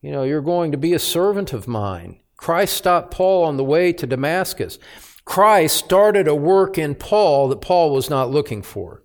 you 0.00 0.10
know, 0.10 0.22
you're 0.22 0.40
going 0.40 0.72
to 0.72 0.78
be 0.78 0.92
a 0.92 0.98
servant 0.98 1.52
of 1.52 1.68
mine. 1.68 2.20
Christ 2.36 2.74
stopped 2.74 3.10
Paul 3.12 3.44
on 3.44 3.56
the 3.56 3.64
way 3.64 3.92
to 3.92 4.06
Damascus. 4.06 4.78
Christ 5.24 5.76
started 5.76 6.26
a 6.26 6.34
work 6.34 6.78
in 6.78 6.94
Paul 6.94 7.48
that 7.48 7.60
Paul 7.60 7.92
was 7.92 8.08
not 8.08 8.30
looking 8.30 8.62
for. 8.62 9.04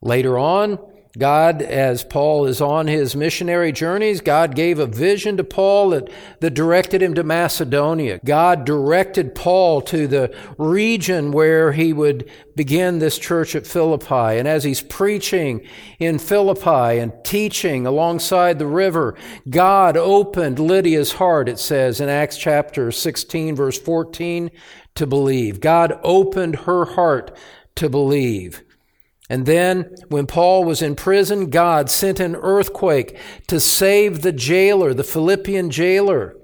Later 0.00 0.38
on, 0.38 0.78
God, 1.16 1.62
as 1.62 2.02
Paul 2.02 2.44
is 2.46 2.60
on 2.60 2.88
his 2.88 3.14
missionary 3.14 3.70
journeys, 3.70 4.20
God 4.20 4.56
gave 4.56 4.80
a 4.80 4.86
vision 4.86 5.36
to 5.36 5.44
Paul 5.44 5.90
that, 5.90 6.10
that 6.40 6.54
directed 6.54 7.04
him 7.04 7.14
to 7.14 7.22
Macedonia. 7.22 8.18
God 8.24 8.64
directed 8.64 9.36
Paul 9.36 9.80
to 9.82 10.08
the 10.08 10.36
region 10.58 11.30
where 11.30 11.70
he 11.70 11.92
would 11.92 12.28
begin 12.56 12.98
this 12.98 13.16
church 13.16 13.54
at 13.54 13.64
Philippi. 13.64 14.38
And 14.38 14.48
as 14.48 14.64
he's 14.64 14.82
preaching 14.82 15.64
in 16.00 16.18
Philippi 16.18 16.98
and 16.98 17.12
teaching 17.22 17.86
alongside 17.86 18.58
the 18.58 18.66
river, 18.66 19.14
God 19.48 19.96
opened 19.96 20.58
Lydia's 20.58 21.12
heart, 21.12 21.48
it 21.48 21.60
says 21.60 22.00
in 22.00 22.08
Acts 22.08 22.38
chapter 22.38 22.90
16, 22.90 23.54
verse 23.54 23.78
14, 23.78 24.50
to 24.96 25.06
believe. 25.06 25.60
God 25.60 25.96
opened 26.02 26.56
her 26.56 26.84
heart 26.84 27.36
to 27.76 27.88
believe. 27.88 28.64
And 29.30 29.46
then, 29.46 29.94
when 30.08 30.26
Paul 30.26 30.64
was 30.64 30.82
in 30.82 30.96
prison, 30.96 31.48
God 31.48 31.88
sent 31.88 32.20
an 32.20 32.36
earthquake 32.36 33.18
to 33.46 33.58
save 33.58 34.20
the 34.20 34.32
jailer, 34.32 34.92
the 34.92 35.02
Philippian 35.02 35.70
jailer. 35.70 36.36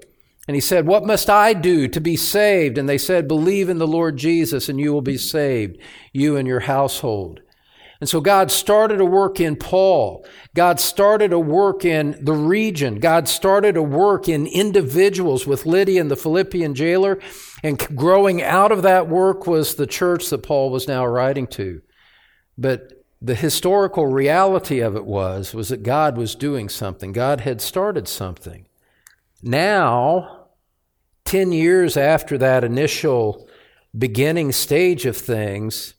And 0.47 0.55
he 0.55 0.61
said, 0.61 0.87
What 0.87 1.05
must 1.05 1.29
I 1.29 1.53
do 1.53 1.87
to 1.87 2.01
be 2.01 2.17
saved? 2.17 2.77
And 2.77 2.89
they 2.89 2.97
said, 2.97 3.27
Believe 3.27 3.69
in 3.69 3.77
the 3.77 3.87
Lord 3.87 4.17
Jesus, 4.17 4.67
and 4.67 4.79
you 4.79 4.91
will 4.93 5.03
be 5.03 5.17
saved, 5.17 5.77
you 6.11 6.35
and 6.35 6.47
your 6.47 6.61
household. 6.61 7.41
And 7.99 8.09
so 8.09 8.19
God 8.19 8.49
started 8.49 8.99
a 8.99 9.05
work 9.05 9.39
in 9.39 9.55
Paul. 9.55 10.25
God 10.55 10.79
started 10.79 11.31
a 11.31 11.39
work 11.39 11.85
in 11.85 12.17
the 12.19 12.33
region. 12.33 12.99
God 12.99 13.27
started 13.27 13.77
a 13.77 13.83
work 13.83 14.27
in 14.27 14.47
individuals 14.47 15.45
with 15.45 15.67
Lydia 15.67 16.01
and 16.01 16.09
the 16.09 16.15
Philippian 16.15 16.73
jailer. 16.73 17.19
And 17.61 17.77
growing 17.95 18.41
out 18.41 18.71
of 18.71 18.81
that 18.81 19.07
work 19.07 19.45
was 19.45 19.75
the 19.75 19.85
church 19.85 20.31
that 20.31 20.41
Paul 20.41 20.71
was 20.71 20.87
now 20.87 21.05
writing 21.05 21.45
to. 21.49 21.83
But 22.57 23.03
the 23.21 23.35
historical 23.35 24.07
reality 24.07 24.79
of 24.79 24.95
it 24.95 25.05
was 25.05 25.53
was 25.53 25.69
that 25.69 25.83
God 25.83 26.17
was 26.17 26.35
doing 26.35 26.69
something. 26.69 27.11
God 27.11 27.41
had 27.41 27.61
started 27.61 28.07
something. 28.07 28.67
Now, 29.43 30.47
10 31.25 31.51
years 31.51 31.95
after 31.97 32.37
that 32.37 32.63
initial 32.63 33.47
beginning 33.97 34.51
stage 34.51 35.05
of 35.05 35.15
things, 35.17 35.93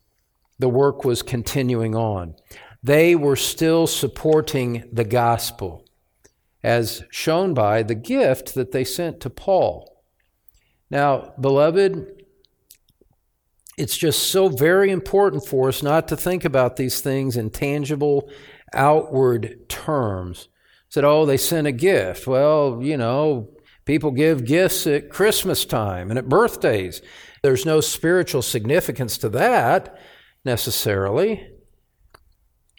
the 0.58 0.68
work 0.68 1.04
was 1.04 1.22
continuing 1.22 1.94
on. 1.94 2.34
They 2.82 3.14
were 3.14 3.36
still 3.36 3.86
supporting 3.86 4.88
the 4.92 5.04
gospel, 5.04 5.84
as 6.62 7.04
shown 7.10 7.54
by 7.54 7.82
the 7.82 7.94
gift 7.94 8.54
that 8.54 8.72
they 8.72 8.84
sent 8.84 9.20
to 9.20 9.30
Paul. 9.30 10.02
Now, 10.90 11.32
beloved, 11.40 12.21
it's 13.78 13.96
just 13.96 14.28
so 14.30 14.48
very 14.48 14.90
important 14.90 15.46
for 15.46 15.68
us 15.68 15.82
not 15.82 16.08
to 16.08 16.16
think 16.16 16.44
about 16.44 16.76
these 16.76 17.00
things 17.00 17.36
in 17.36 17.50
tangible, 17.50 18.28
outward 18.74 19.68
terms. 19.68 20.48
Said, 20.88 21.04
oh, 21.04 21.24
they 21.24 21.38
sent 21.38 21.66
a 21.66 21.72
gift. 21.72 22.26
Well, 22.26 22.80
you 22.82 22.98
know, 22.98 23.48
people 23.86 24.10
give 24.10 24.44
gifts 24.44 24.86
at 24.86 25.08
Christmas 25.08 25.64
time 25.64 26.10
and 26.10 26.18
at 26.18 26.28
birthdays. 26.28 27.00
There's 27.42 27.64
no 27.64 27.80
spiritual 27.80 28.42
significance 28.42 29.16
to 29.18 29.30
that 29.30 29.98
necessarily. 30.44 31.48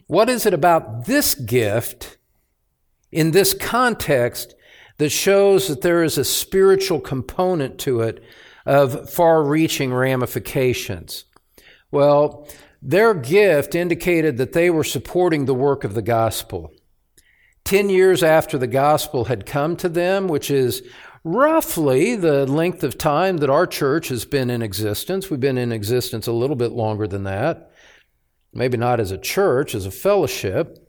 What 0.08 0.30
is 0.30 0.46
it 0.46 0.54
about 0.54 1.06
this 1.06 1.34
gift 1.34 2.18
in 3.12 3.32
this 3.32 3.54
context 3.54 4.54
that 4.98 5.10
shows 5.10 5.68
that 5.68 5.82
there 5.82 6.04
is 6.04 6.18
a 6.18 6.24
spiritual 6.24 7.00
component 7.00 7.80
to 7.80 8.02
it 8.02 8.24
of 8.66 9.10
far 9.10 9.44
reaching 9.44 9.94
ramifications. 9.94 11.26
Well, 11.92 12.48
their 12.82 13.14
gift 13.14 13.76
indicated 13.76 14.38
that 14.38 14.54
they 14.54 14.70
were 14.70 14.84
supporting 14.84 15.46
the 15.46 15.54
work 15.54 15.84
of 15.84 15.94
the 15.94 16.02
gospel. 16.02 16.74
10 17.66 17.90
years 17.90 18.24
after 18.24 18.58
the 18.58 18.68
gospel 18.68 19.26
had 19.26 19.46
come 19.46 19.76
to 19.78 19.88
them, 19.88 20.28
which 20.28 20.52
is 20.52 20.84
roughly 21.24 22.16
the 22.16 22.46
length 22.46 22.84
of 22.84 22.98
time 22.98 23.38
that 23.38 23.50
our 23.50 23.66
church 23.66 24.10
has 24.10 24.26
been 24.26 24.50
in 24.50 24.62
existence. 24.62 25.30
We've 25.30 25.40
been 25.40 25.58
in 25.58 25.72
existence 25.72 26.28
a 26.28 26.34
little 26.34 26.58
bit 26.58 26.72
longer 26.74 27.08
than 27.08 27.24
that. 27.24 27.72
Maybe 28.54 28.78
not 28.78 29.00
as 29.00 29.12
a 29.12 29.18
church, 29.18 29.74
as 29.74 29.86
a 29.86 29.92
fellowship. 29.92 30.80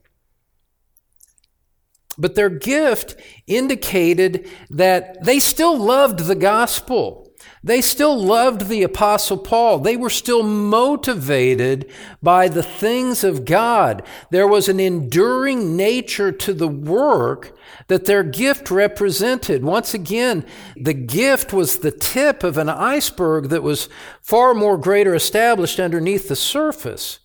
But 2.18 2.34
their 2.34 2.50
gift 2.50 3.16
indicated 3.46 4.48
that 4.70 5.24
they 5.24 5.38
still 5.38 5.76
loved 5.76 6.20
the 6.20 6.34
gospel. 6.34 7.30
They 7.64 7.80
still 7.80 8.22
loved 8.22 8.68
the 8.68 8.82
Apostle 8.82 9.38
Paul. 9.38 9.78
They 9.78 9.96
were 9.96 10.10
still 10.10 10.42
motivated 10.42 11.90
by 12.22 12.46
the 12.46 12.62
things 12.62 13.24
of 13.24 13.46
God. 13.46 14.02
There 14.30 14.46
was 14.46 14.68
an 14.68 14.78
enduring 14.78 15.74
nature 15.74 16.30
to 16.30 16.52
the 16.52 16.68
work 16.68 17.56
that 17.88 18.04
their 18.04 18.22
gift 18.22 18.70
represented. 18.70 19.64
Once 19.64 19.94
again, 19.94 20.44
the 20.76 20.92
gift 20.92 21.54
was 21.54 21.78
the 21.78 21.90
tip 21.90 22.44
of 22.44 22.58
an 22.58 22.68
iceberg 22.68 23.48
that 23.48 23.62
was 23.62 23.88
far 24.20 24.52
more 24.52 24.76
greater 24.76 25.14
established 25.14 25.80
underneath 25.80 26.28
the 26.28 26.36
surface. 26.36 27.20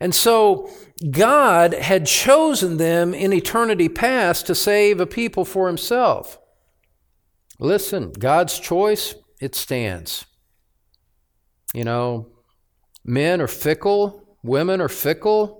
And 0.00 0.12
so 0.12 0.68
God 1.12 1.74
had 1.74 2.06
chosen 2.06 2.78
them 2.78 3.14
in 3.14 3.32
eternity 3.32 3.88
past 3.88 4.48
to 4.48 4.54
save 4.56 4.98
a 4.98 5.06
people 5.06 5.44
for 5.44 5.68
himself. 5.68 6.40
Listen, 7.60 8.10
God's 8.18 8.58
choice 8.58 9.14
it 9.40 9.54
stands. 9.54 10.26
You 11.74 11.84
know, 11.84 12.28
men 13.04 13.40
are 13.40 13.48
fickle, 13.48 14.36
women 14.42 14.80
are 14.80 14.88
fickle. 14.88 15.56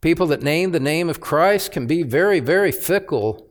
People 0.00 0.26
that 0.26 0.42
name 0.42 0.72
the 0.72 0.80
name 0.80 1.08
of 1.08 1.20
Christ 1.20 1.72
can 1.72 1.86
be 1.86 2.02
very, 2.02 2.40
very 2.40 2.72
fickle. 2.72 3.48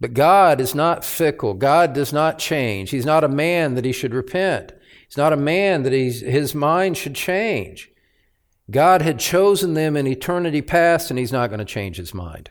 But 0.00 0.14
God 0.14 0.60
is 0.60 0.74
not 0.74 1.04
fickle. 1.04 1.54
God 1.54 1.92
does 1.92 2.12
not 2.12 2.38
change. 2.38 2.90
He's 2.90 3.06
not 3.06 3.24
a 3.24 3.28
man 3.28 3.74
that 3.74 3.84
he 3.84 3.92
should 3.92 4.12
repent. 4.12 4.72
He's 5.08 5.16
not 5.16 5.32
a 5.32 5.36
man 5.36 5.84
that 5.84 5.92
his 5.92 6.54
mind 6.54 6.96
should 6.96 7.14
change. 7.14 7.90
God 8.70 9.00
had 9.00 9.20
chosen 9.20 9.74
them 9.74 9.96
in 9.96 10.06
eternity 10.06 10.60
past, 10.60 11.10
and 11.10 11.18
he's 11.18 11.32
not 11.32 11.48
going 11.48 11.60
to 11.60 11.64
change 11.64 11.96
his 11.96 12.12
mind. 12.12 12.50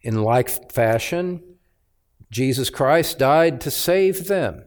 In 0.00 0.22
like 0.22 0.72
fashion, 0.72 1.42
Jesus 2.30 2.70
Christ 2.70 3.18
died 3.18 3.60
to 3.62 3.70
save 3.70 4.26
them. 4.26 4.64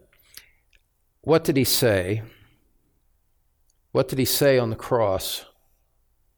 What 1.22 1.44
did 1.44 1.56
he 1.56 1.64
say? 1.64 2.24
What 3.92 4.10
did 4.10 4.20
he 4.20 4.26
say 4.26 4.58
on 4.58 4.70
the 4.70 4.76
cross? 4.76 5.46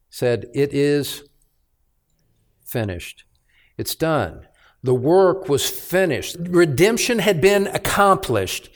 He 0.09 0.15
said, 0.15 0.47
It 0.53 0.73
is 0.73 1.23
finished. 2.63 3.23
It's 3.77 3.95
done. 3.95 4.47
The 4.83 4.93
work 4.93 5.49
was 5.49 5.67
finished. 5.67 6.35
Redemption 6.39 7.19
had 7.19 7.41
been 7.41 7.67
accomplished 7.67 8.69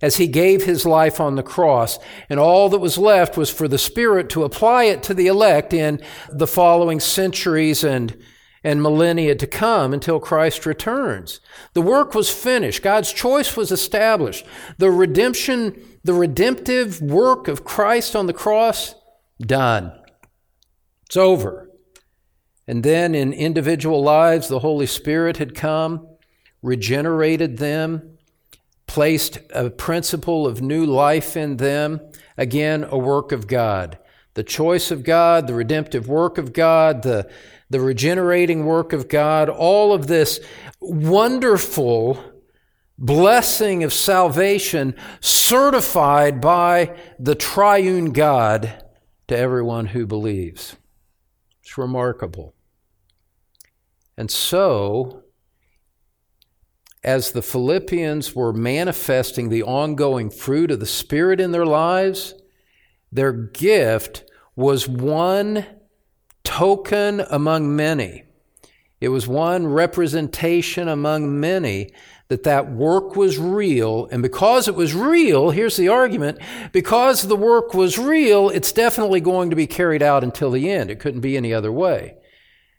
as 0.00 0.16
he 0.16 0.28
gave 0.28 0.64
his 0.64 0.84
life 0.84 1.20
on 1.20 1.34
the 1.34 1.42
cross, 1.42 1.98
and 2.28 2.38
all 2.38 2.68
that 2.68 2.78
was 2.78 2.98
left 2.98 3.36
was 3.36 3.50
for 3.50 3.66
the 3.66 3.78
Spirit 3.78 4.28
to 4.30 4.44
apply 4.44 4.84
it 4.84 5.02
to 5.02 5.14
the 5.14 5.26
elect 5.26 5.72
in 5.72 6.00
the 6.30 6.46
following 6.46 7.00
centuries 7.00 7.82
and 7.82 8.16
and 8.66 8.82
millennia 8.82 9.36
to 9.36 9.46
come 9.46 9.94
until 9.94 10.18
Christ 10.18 10.66
returns. 10.66 11.38
The 11.74 11.80
work 11.80 12.16
was 12.16 12.30
finished. 12.30 12.82
God's 12.82 13.12
choice 13.12 13.56
was 13.56 13.70
established. 13.70 14.44
The 14.78 14.90
redemption, 14.90 15.80
the 16.02 16.14
redemptive 16.14 17.00
work 17.00 17.46
of 17.46 17.62
Christ 17.62 18.16
on 18.16 18.26
the 18.26 18.32
cross, 18.32 18.96
done. 19.40 19.92
It's 21.04 21.16
over. 21.16 21.70
And 22.66 22.82
then 22.82 23.14
in 23.14 23.32
individual 23.32 24.02
lives, 24.02 24.48
the 24.48 24.58
Holy 24.58 24.86
Spirit 24.86 25.36
had 25.36 25.54
come, 25.54 26.08
regenerated 26.60 27.58
them, 27.58 28.18
placed 28.88 29.38
a 29.54 29.70
principle 29.70 30.44
of 30.44 30.60
new 30.60 30.84
life 30.84 31.36
in 31.36 31.58
them. 31.58 32.00
Again, 32.36 32.84
a 32.90 32.98
work 32.98 33.30
of 33.30 33.46
God. 33.46 33.96
The 34.34 34.42
choice 34.42 34.90
of 34.90 35.04
God, 35.04 35.46
the 35.46 35.54
redemptive 35.54 36.08
work 36.08 36.36
of 36.36 36.52
God, 36.52 37.04
the 37.04 37.30
the 37.68 37.80
regenerating 37.80 38.64
work 38.64 38.92
of 38.92 39.08
God, 39.08 39.48
all 39.48 39.92
of 39.92 40.06
this 40.06 40.40
wonderful 40.80 42.22
blessing 42.98 43.84
of 43.84 43.92
salvation 43.92 44.94
certified 45.20 46.40
by 46.40 46.96
the 47.18 47.34
triune 47.34 48.12
God 48.12 48.82
to 49.28 49.36
everyone 49.36 49.86
who 49.86 50.06
believes. 50.06 50.76
It's 51.62 51.76
remarkable. 51.76 52.54
And 54.16 54.30
so, 54.30 55.24
as 57.04 57.32
the 57.32 57.42
Philippians 57.42 58.34
were 58.34 58.52
manifesting 58.52 59.48
the 59.48 59.62
ongoing 59.62 60.30
fruit 60.30 60.70
of 60.70 60.80
the 60.80 60.86
Spirit 60.86 61.40
in 61.40 61.52
their 61.52 61.66
lives, 61.66 62.34
their 63.12 63.32
gift 63.32 64.24
was 64.54 64.88
one 64.88 65.66
token 66.56 67.20
among 67.30 67.76
many. 67.76 68.24
It 68.98 69.10
was 69.10 69.28
one 69.28 69.66
representation 69.66 70.88
among 70.88 71.38
many 71.38 71.90
that 72.28 72.44
that 72.44 72.72
work 72.72 73.14
was 73.14 73.38
real. 73.38 74.06
And 74.10 74.22
because 74.22 74.66
it 74.66 74.74
was 74.74 74.94
real, 74.94 75.50
here's 75.50 75.76
the 75.76 75.88
argument, 75.88 76.38
because 76.72 77.22
the 77.22 77.36
work 77.36 77.74
was 77.74 77.98
real, 77.98 78.48
it's 78.48 78.72
definitely 78.72 79.20
going 79.20 79.50
to 79.50 79.56
be 79.56 79.66
carried 79.66 80.02
out 80.02 80.24
until 80.24 80.50
the 80.50 80.70
end. 80.70 80.90
It 80.90 80.98
couldn't 80.98 81.20
be 81.20 81.36
any 81.36 81.52
other 81.52 81.70
way. 81.70 82.16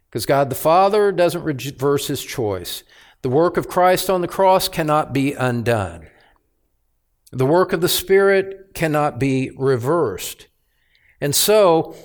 Because 0.10 0.26
God 0.26 0.50
the 0.50 0.56
Father 0.56 1.12
doesn't 1.12 1.44
reverse 1.44 2.08
his 2.08 2.24
choice. 2.24 2.82
The 3.22 3.30
work 3.30 3.58
of 3.58 3.68
Christ 3.68 4.10
on 4.10 4.22
the 4.22 4.28
cross 4.28 4.68
cannot 4.68 5.14
be 5.14 5.34
undone. 5.34 6.08
The 7.32 7.46
work 7.46 7.74
of 7.74 7.82
the 7.82 7.90
Spirit 7.90 8.74
cannot 8.74 9.20
be 9.20 9.52
reversed. 9.56 10.48
And 11.22 11.36
so, 11.36 11.96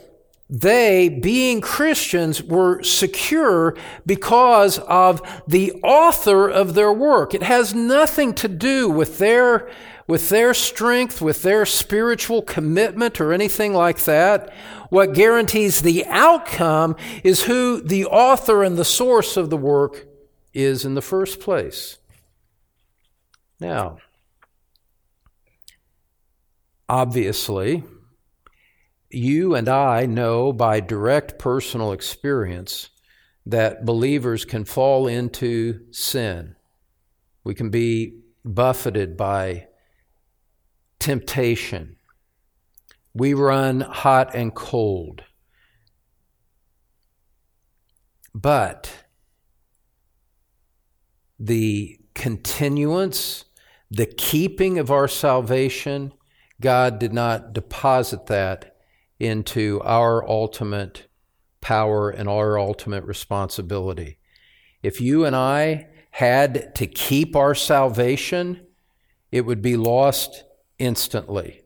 they, 0.55 1.09
being 1.09 1.63
Christians, 1.63 2.43
were 2.43 2.83
secure 2.83 3.75
because 4.05 4.79
of 4.81 5.23
the 5.49 5.73
author 5.83 6.47
of 6.47 6.75
their 6.75 6.93
work. 6.93 7.33
It 7.33 7.43
has 7.43 7.75
nothing 7.75 8.35
to 8.35 8.49
do 8.49 8.91
with 8.91 9.17
their, 9.17 9.71
with 10.07 10.29
their 10.29 10.53
strength, 10.53 11.23
with 11.23 11.43
their 11.43 11.65
spiritual 11.65 12.43
commitment, 12.43 13.19
or 13.19 13.33
anything 13.33 13.73
like 13.73 14.01
that. 14.01 14.53
What 14.91 15.15
guarantees 15.15 15.81
the 15.81 16.05
outcome 16.05 16.97
is 17.25 17.45
who 17.45 17.81
the 17.81 18.05
author 18.05 18.63
and 18.63 18.77
the 18.77 18.85
source 18.85 19.39
of 19.39 19.49
the 19.49 19.57
work 19.57 20.07
is 20.53 20.85
in 20.85 20.95
the 20.95 21.01
first 21.01 21.41
place. 21.41 21.97
Now, 23.59 24.01
obviously, 26.91 27.85
you 29.15 29.55
and 29.55 29.69
I 29.69 30.07
know 30.07 30.53
by 30.53 30.81
direct 30.81 31.39
personal 31.39 31.93
experience 31.93 32.91
that 33.47 33.85
believers 33.85 34.45
can 34.45 34.65
fall 34.65 35.07
into 35.07 35.81
sin. 35.91 36.57
We 37.45 37.55
can 37.55 37.71
be 37.71 38.21
buffeted 38.45 39.17
by 39.17 39.69
temptation. 40.99 41.97
We 43.15 43.35
run 43.35 43.81
hot 43.81 44.35
and 44.35 44.55
cold. 44.55 45.25
But 48.35 48.91
the 51.39 51.99
continuance, 52.15 53.45
the 53.91 54.07
keeping 54.07 54.79
of 54.79 54.91
our 54.91 55.09
salvation, 55.09 56.13
God 56.61 56.99
did 56.99 57.13
not 57.13 57.53
deposit 57.53 58.27
that 58.27 58.72
into 59.23 59.81
our 59.85 60.29
ultimate 60.29 61.07
power 61.61 62.11
and 62.11 62.29
our 62.29 62.59
ultimate 62.59 63.05
responsibility. 63.05 64.19
If 64.83 65.01
you 65.01 65.25
and 65.25 65.37
I 65.37 65.87
had 66.11 66.75
to 66.75 66.87
keep 66.89 67.37
our 67.37 67.55
salvation, 67.55 68.67
it 69.31 69.43
would 69.43 69.63
be 69.63 69.77
lost 69.77 70.43
instantly 70.79 71.63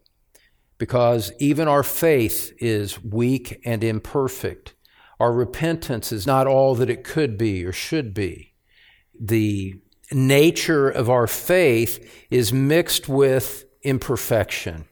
because 0.76 1.32
even 1.38 1.66
our 1.66 1.82
faith 1.82 2.52
is 2.58 3.02
weak 3.02 3.58
and 3.64 3.82
imperfect. 3.82 4.74
Our 5.18 5.32
repentance 5.32 6.12
is 6.12 6.26
not 6.26 6.46
all 6.46 6.74
that 6.74 6.90
it 6.90 7.04
could 7.04 7.38
be 7.38 7.64
or 7.64 7.72
should 7.72 8.12
be. 8.12 8.52
The 9.18 9.80
nature 10.12 10.90
of 10.90 11.08
our 11.08 11.26
faith 11.26 12.26
is 12.30 12.52
mixed 12.52 13.08
with 13.08 13.64
imperfection. 13.82 14.84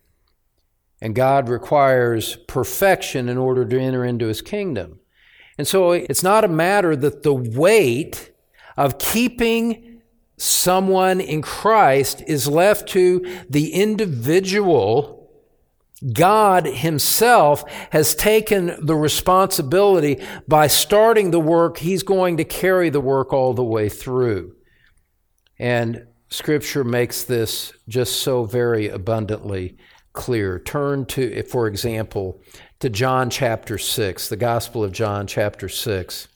And 1.05 1.15
God 1.15 1.51
requires 1.51 2.37
perfection 2.49 3.29
in 3.29 3.37
order 3.37 3.67
to 3.67 3.79
enter 3.79 4.07
into 4.07 4.29
his 4.29 4.41
kingdom. 4.41 5.01
And 5.59 5.69
so 5.69 5.93
it's 5.93 6.23
not 6.23 6.45
a 6.45 6.49
matter 6.49 6.97
that 6.97 7.23
the 7.23 7.35
weight 7.35 8.33
of 8.79 8.97
keeping 8.99 10.01
someone 10.39 11.21
in 11.21 11.43
Christ 11.43 12.23
is 12.27 12.49
left 12.49 12.89
to 12.89 13.23
the 13.51 13.75
individual 13.75 15.31
God 16.11 16.65
Himself 16.65 17.71
has 17.91 18.15
taken 18.15 18.75
the 18.81 18.97
responsibility 18.97 20.25
by 20.49 20.69
starting 20.69 21.33
the 21.33 21.41
work, 21.41 21.77
He's 21.77 22.03
going 22.03 22.39
to 22.39 22.45
carry 22.45 22.89
the 22.89 23.01
work 23.01 23.31
all 23.31 23.53
the 23.53 23.63
way 23.63 23.91
through. 23.91 24.57
And 25.59 26.07
Scripture 26.31 26.83
makes 26.83 27.25
this 27.25 27.75
just 27.89 28.23
so 28.23 28.45
very 28.45 28.89
abundantly 28.89 29.77
clear. 30.15 30.59
Turn 30.59 31.05
to, 31.07 31.43
for 31.43 31.67
example, 31.67 32.41
to 32.81 32.89
John 32.89 33.29
chapter 33.29 33.77
6, 33.77 34.29
the 34.29 34.37
Gospel 34.37 34.83
of 34.83 34.93
John 34.93 35.27
chapter 35.27 35.69
6. 35.69 36.29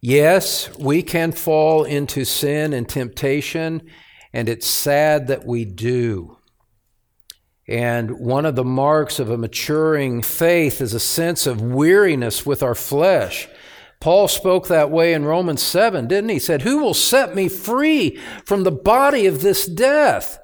Yes, 0.00 0.74
we 0.78 1.02
can 1.02 1.32
fall 1.32 1.84
into 1.84 2.24
sin 2.24 2.72
and 2.72 2.88
temptation, 2.88 3.82
and 4.32 4.48
it's 4.48 4.66
sad 4.66 5.26
that 5.26 5.44
we 5.44 5.64
do. 5.64 6.38
And 7.68 8.20
one 8.20 8.46
of 8.46 8.54
the 8.54 8.64
marks 8.64 9.18
of 9.18 9.30
a 9.30 9.36
maturing 9.36 10.22
faith 10.22 10.80
is 10.80 10.94
a 10.94 11.00
sense 11.00 11.46
of 11.46 11.60
weariness 11.60 12.46
with 12.46 12.62
our 12.62 12.76
flesh. 12.76 13.48
Paul 13.98 14.28
spoke 14.28 14.68
that 14.68 14.90
way 14.90 15.12
in 15.12 15.24
Romans 15.24 15.62
7, 15.62 16.06
didn't 16.06 16.28
he? 16.28 16.36
He 16.36 16.40
said, 16.40 16.62
Who 16.62 16.78
will 16.78 16.94
set 16.94 17.34
me 17.34 17.48
free 17.48 18.16
from 18.44 18.62
the 18.62 18.70
body 18.70 19.26
of 19.26 19.42
this 19.42 19.66
death? 19.66 20.38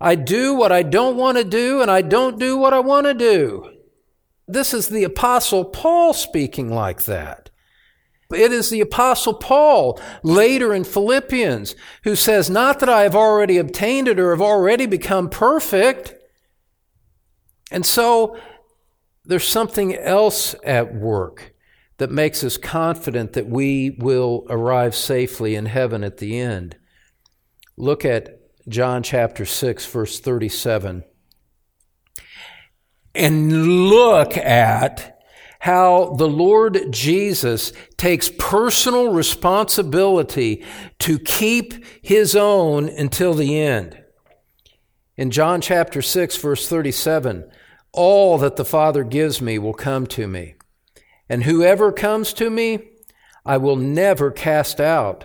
I 0.00 0.14
do 0.14 0.54
what 0.54 0.72
I 0.72 0.82
don't 0.82 1.16
want 1.16 1.36
to 1.36 1.44
do, 1.44 1.82
and 1.82 1.90
I 1.90 2.00
don't 2.02 2.38
do 2.38 2.56
what 2.56 2.72
I 2.72 2.80
want 2.80 3.06
to 3.06 3.14
do. 3.14 3.70
This 4.48 4.72
is 4.72 4.88
the 4.88 5.04
Apostle 5.04 5.64
Paul 5.64 6.12
speaking 6.12 6.72
like 6.72 7.04
that. 7.04 7.50
It 8.32 8.52
is 8.52 8.70
the 8.70 8.80
Apostle 8.80 9.34
Paul 9.34 10.00
later 10.22 10.72
in 10.72 10.84
Philippians 10.84 11.74
who 12.04 12.16
says, 12.16 12.48
Not 12.48 12.80
that 12.80 12.88
I 12.88 13.02
have 13.02 13.16
already 13.16 13.58
obtained 13.58 14.08
it 14.08 14.20
or 14.20 14.30
have 14.30 14.40
already 14.40 14.86
become 14.86 15.28
perfect. 15.28 16.14
And 17.72 17.84
so 17.84 18.38
there's 19.24 19.46
something 19.46 19.94
else 19.94 20.54
at 20.64 20.94
work 20.94 21.54
that 21.98 22.10
makes 22.10 22.42
us 22.42 22.56
confident 22.56 23.34
that 23.34 23.48
we 23.48 23.96
will 23.98 24.46
arrive 24.48 24.94
safely 24.94 25.54
in 25.54 25.66
heaven 25.66 26.02
at 26.02 26.16
the 26.16 26.38
end. 26.38 26.76
Look 27.76 28.04
at 28.04 28.39
John 28.70 29.02
chapter 29.02 29.44
6, 29.44 29.86
verse 29.86 30.20
37. 30.20 31.02
And 33.14 33.88
look 33.90 34.36
at 34.36 35.20
how 35.58 36.14
the 36.16 36.28
Lord 36.28 36.90
Jesus 36.90 37.72
takes 37.96 38.30
personal 38.38 39.12
responsibility 39.12 40.64
to 41.00 41.18
keep 41.18 41.84
his 42.00 42.36
own 42.36 42.88
until 42.88 43.34
the 43.34 43.60
end. 43.60 44.02
In 45.16 45.30
John 45.30 45.60
chapter 45.60 46.00
6, 46.00 46.36
verse 46.36 46.68
37, 46.68 47.50
all 47.92 48.38
that 48.38 48.54
the 48.54 48.64
Father 48.64 49.02
gives 49.02 49.42
me 49.42 49.58
will 49.58 49.74
come 49.74 50.06
to 50.06 50.28
me, 50.28 50.54
and 51.28 51.42
whoever 51.42 51.90
comes 51.90 52.32
to 52.34 52.48
me, 52.48 52.88
I 53.44 53.56
will 53.56 53.76
never 53.76 54.30
cast 54.30 54.80
out. 54.80 55.24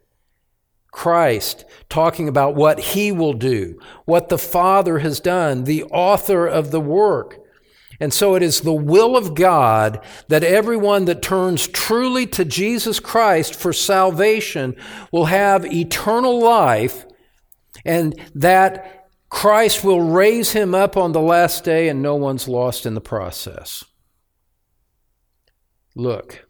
Christ, 0.91 1.65
talking 1.89 2.27
about 2.27 2.55
what 2.55 2.79
he 2.79 3.11
will 3.11 3.33
do, 3.33 3.79
what 4.05 4.29
the 4.29 4.37
Father 4.37 4.99
has 4.99 5.19
done, 5.19 5.63
the 5.63 5.83
author 5.85 6.45
of 6.45 6.71
the 6.71 6.81
work. 6.81 7.37
And 7.99 8.13
so 8.13 8.35
it 8.35 8.41
is 8.41 8.61
the 8.61 8.73
will 8.73 9.15
of 9.15 9.35
God 9.35 10.03
that 10.27 10.43
everyone 10.43 11.05
that 11.05 11.21
turns 11.21 11.67
truly 11.67 12.25
to 12.27 12.43
Jesus 12.43 12.99
Christ 12.99 13.55
for 13.55 13.71
salvation 13.71 14.75
will 15.11 15.25
have 15.25 15.65
eternal 15.65 16.39
life 16.39 17.05
and 17.85 18.19
that 18.35 19.07
Christ 19.29 19.83
will 19.83 20.01
raise 20.01 20.51
him 20.51 20.75
up 20.75 20.97
on 20.97 21.13
the 21.13 21.21
last 21.21 21.63
day 21.63 21.87
and 21.87 22.01
no 22.01 22.15
one's 22.15 22.47
lost 22.47 22.85
in 22.85 22.95
the 22.95 23.01
process. 23.01 23.83
Look, 25.95 26.47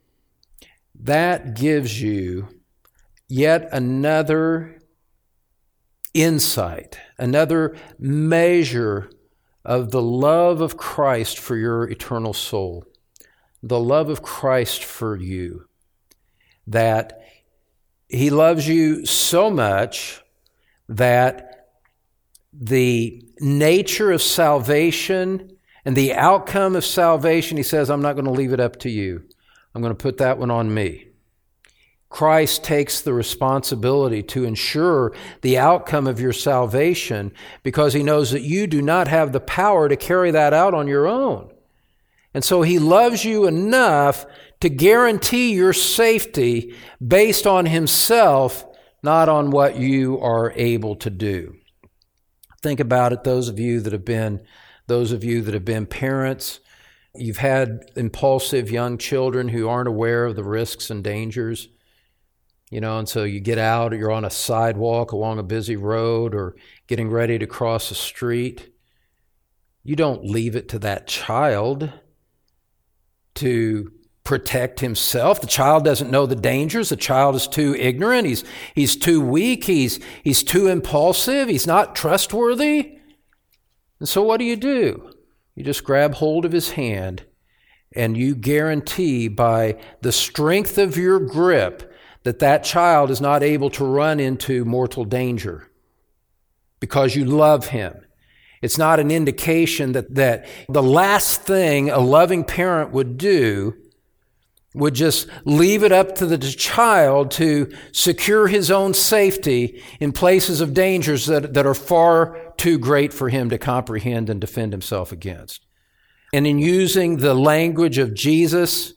that 0.95 1.55
gives 1.55 2.01
you 2.01 2.47
yet 3.31 3.69
another 3.71 4.77
insight, 6.13 6.99
another 7.17 7.77
measure 7.97 9.09
of 9.63 9.91
the 9.91 10.01
love 10.01 10.59
of 10.59 10.75
Christ 10.75 11.39
for 11.39 11.55
your 11.55 11.89
eternal 11.89 12.33
soul, 12.33 12.85
the 13.63 13.79
love 13.79 14.09
of 14.09 14.21
Christ 14.21 14.83
for 14.83 15.15
you, 15.15 15.65
that 16.67 17.21
He 18.09 18.29
loves 18.29 18.67
you 18.67 19.05
so 19.05 19.49
much 19.49 20.21
that 20.89 21.69
the 22.51 23.23
nature 23.39 24.11
of 24.11 24.21
salvation 24.21 25.55
and 25.85 25.95
the 25.95 26.13
outcome 26.13 26.75
of 26.75 26.83
salvation, 26.83 27.55
He 27.55 27.63
says, 27.63 27.89
I'm 27.89 28.01
not 28.01 28.13
going 28.13 28.25
to 28.25 28.31
leave 28.31 28.51
it 28.51 28.59
up 28.59 28.77
to 28.79 28.89
you. 28.89 29.23
I'm 29.73 29.81
going 29.81 29.95
to 29.95 30.03
put 30.03 30.17
that 30.17 30.37
one 30.37 30.51
on 30.51 30.73
me. 30.73 31.10
Christ 32.11 32.65
takes 32.65 32.99
the 33.01 33.13
responsibility 33.13 34.21
to 34.23 34.43
ensure 34.43 35.13
the 35.41 35.57
outcome 35.57 36.07
of 36.07 36.19
your 36.19 36.33
salvation 36.33 37.31
because 37.63 37.93
he 37.93 38.03
knows 38.03 38.31
that 38.31 38.41
you 38.41 38.67
do 38.67 38.81
not 38.81 39.07
have 39.07 39.31
the 39.31 39.39
power 39.39 39.87
to 39.87 39.95
carry 39.95 40.29
that 40.31 40.53
out 40.53 40.73
on 40.73 40.87
your 40.87 41.07
own. 41.07 41.49
And 42.33 42.43
so 42.43 42.63
he 42.63 42.79
loves 42.79 43.23
you 43.23 43.47
enough 43.47 44.25
to 44.59 44.69
guarantee 44.69 45.53
your 45.53 45.71
safety 45.71 46.75
based 47.05 47.47
on 47.47 47.65
himself, 47.65 48.65
not 49.01 49.29
on 49.29 49.49
what 49.49 49.77
you 49.77 50.19
are 50.19 50.51
able 50.57 50.97
to 50.97 51.09
do. 51.09 51.55
Think 52.61 52.81
about 52.81 53.13
it, 53.13 53.23
those 53.23 53.47
of 53.47 53.57
you 53.57 53.79
that 53.79 53.93
have 53.93 54.05
been, 54.05 54.41
those 54.87 55.13
of 55.13 55.23
you 55.23 55.41
that 55.43 55.53
have 55.53 55.65
been 55.65 55.85
parents. 55.85 56.59
You've 57.15 57.37
had 57.37 57.89
impulsive 57.95 58.69
young 58.69 58.97
children 58.97 59.47
who 59.47 59.69
aren't 59.69 59.87
aware 59.87 60.25
of 60.25 60.35
the 60.35 60.43
risks 60.43 60.89
and 60.89 61.01
dangers 61.01 61.69
you 62.71 62.79
know, 62.79 62.97
and 62.97 63.07
so 63.07 63.25
you 63.25 63.41
get 63.41 63.57
out, 63.57 63.91
you're 63.91 64.13
on 64.13 64.23
a 64.23 64.29
sidewalk 64.29 65.11
along 65.11 65.37
a 65.37 65.43
busy 65.43 65.75
road 65.75 66.33
or 66.33 66.55
getting 66.87 67.09
ready 67.09 67.37
to 67.37 67.45
cross 67.45 67.91
a 67.91 67.95
street. 67.95 68.73
You 69.83 69.97
don't 69.97 70.23
leave 70.23 70.55
it 70.55 70.69
to 70.69 70.79
that 70.79 71.05
child 71.05 71.91
to 73.35 73.91
protect 74.23 74.79
himself. 74.79 75.41
The 75.41 75.47
child 75.47 75.83
doesn't 75.83 76.11
know 76.11 76.25
the 76.25 76.35
dangers. 76.35 76.89
The 76.89 76.95
child 76.95 77.35
is 77.35 77.45
too 77.45 77.75
ignorant. 77.75 78.25
He's, 78.25 78.45
he's 78.73 78.95
too 78.95 79.19
weak. 79.19 79.65
He's, 79.65 79.99
he's 80.23 80.41
too 80.41 80.67
impulsive. 80.67 81.49
He's 81.49 81.67
not 81.67 81.93
trustworthy. 81.93 82.99
And 83.99 84.07
so 84.07 84.21
what 84.21 84.37
do 84.37 84.45
you 84.45 84.55
do? 84.55 85.11
You 85.55 85.65
just 85.65 85.83
grab 85.83 86.13
hold 86.15 86.45
of 86.45 86.53
his 86.53 86.71
hand 86.71 87.25
and 87.93 88.15
you 88.15 88.33
guarantee 88.33 89.27
by 89.27 89.77
the 90.01 90.13
strength 90.13 90.77
of 90.77 90.95
your 90.95 91.19
grip 91.19 91.90
that 92.23 92.39
that 92.39 92.63
child 92.63 93.09
is 93.09 93.21
not 93.21 93.43
able 93.43 93.69
to 93.71 93.85
run 93.85 94.19
into 94.19 94.65
mortal 94.65 95.05
danger 95.05 95.69
because 96.79 97.15
you 97.15 97.25
love 97.25 97.67
him. 97.67 98.05
It's 98.61 98.77
not 98.77 98.99
an 98.99 99.09
indication 99.09 99.93
that, 99.93 100.13
that 100.15 100.45
the 100.69 100.83
last 100.83 101.41
thing 101.41 101.89
a 101.89 101.99
loving 101.99 102.43
parent 102.43 102.91
would 102.91 103.17
do 103.17 103.75
would 104.73 104.93
just 104.93 105.27
leave 105.43 105.83
it 105.83 105.91
up 105.91 106.15
to 106.15 106.25
the 106.25 106.37
child 106.37 107.29
to 107.31 107.69
secure 107.91 108.47
his 108.47 108.71
own 108.71 108.93
safety 108.93 109.83
in 109.99 110.13
places 110.13 110.61
of 110.61 110.73
dangers 110.73 111.25
that, 111.25 111.53
that 111.53 111.65
are 111.65 111.73
far 111.73 112.53
too 112.55 112.77
great 112.77 113.11
for 113.11 113.27
him 113.29 113.49
to 113.49 113.57
comprehend 113.57 114.29
and 114.29 114.39
defend 114.39 114.71
himself 114.71 115.11
against. 115.11 115.65
And 116.31 116.47
in 116.47 116.59
using 116.59 117.17
the 117.17 117.33
language 117.33 117.97
of 117.97 118.13
Jesus 118.13 118.93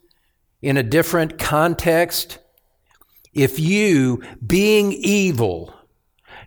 in 0.62 0.76
a 0.76 0.82
different 0.82 1.38
context, 1.38 2.38
if 3.35 3.59
you, 3.59 4.23
being 4.44 4.92
evil, 4.92 5.75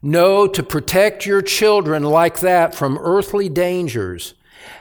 know 0.02 0.48
to 0.48 0.64
protect 0.64 1.26
your 1.26 1.42
children 1.42 2.04
like 2.04 2.40
that 2.40 2.74
from 2.74 2.98
earthly 3.00 3.50
dangers, 3.50 4.34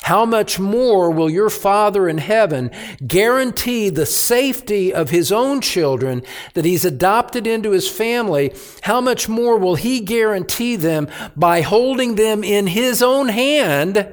how 0.03 0.25
much 0.25 0.59
more 0.59 1.11
will 1.11 1.31
your 1.31 1.51
Father 1.51 2.09
in 2.09 2.19
heaven 2.19 2.71
guarantee 3.07 3.89
the 3.89 4.07
safety 4.07 4.93
of 4.93 5.11
his 5.11 5.31
own 5.31 5.61
children 5.61 6.23
that 6.55 6.65
he's 6.65 6.85
adopted 6.85 7.47
into 7.47 7.71
his 7.71 7.89
family? 7.89 8.55
How 8.83 9.01
much 9.01 9.29
more 9.29 9.59
will 9.59 9.75
he 9.75 10.01
guarantee 10.01 10.77
them 10.77 11.09
by 11.37 11.61
holding 11.61 12.15
them 12.15 12.45
in 12.45 12.69
his 12.69 13.03
own 13.03 13.29
hand 13.29 14.09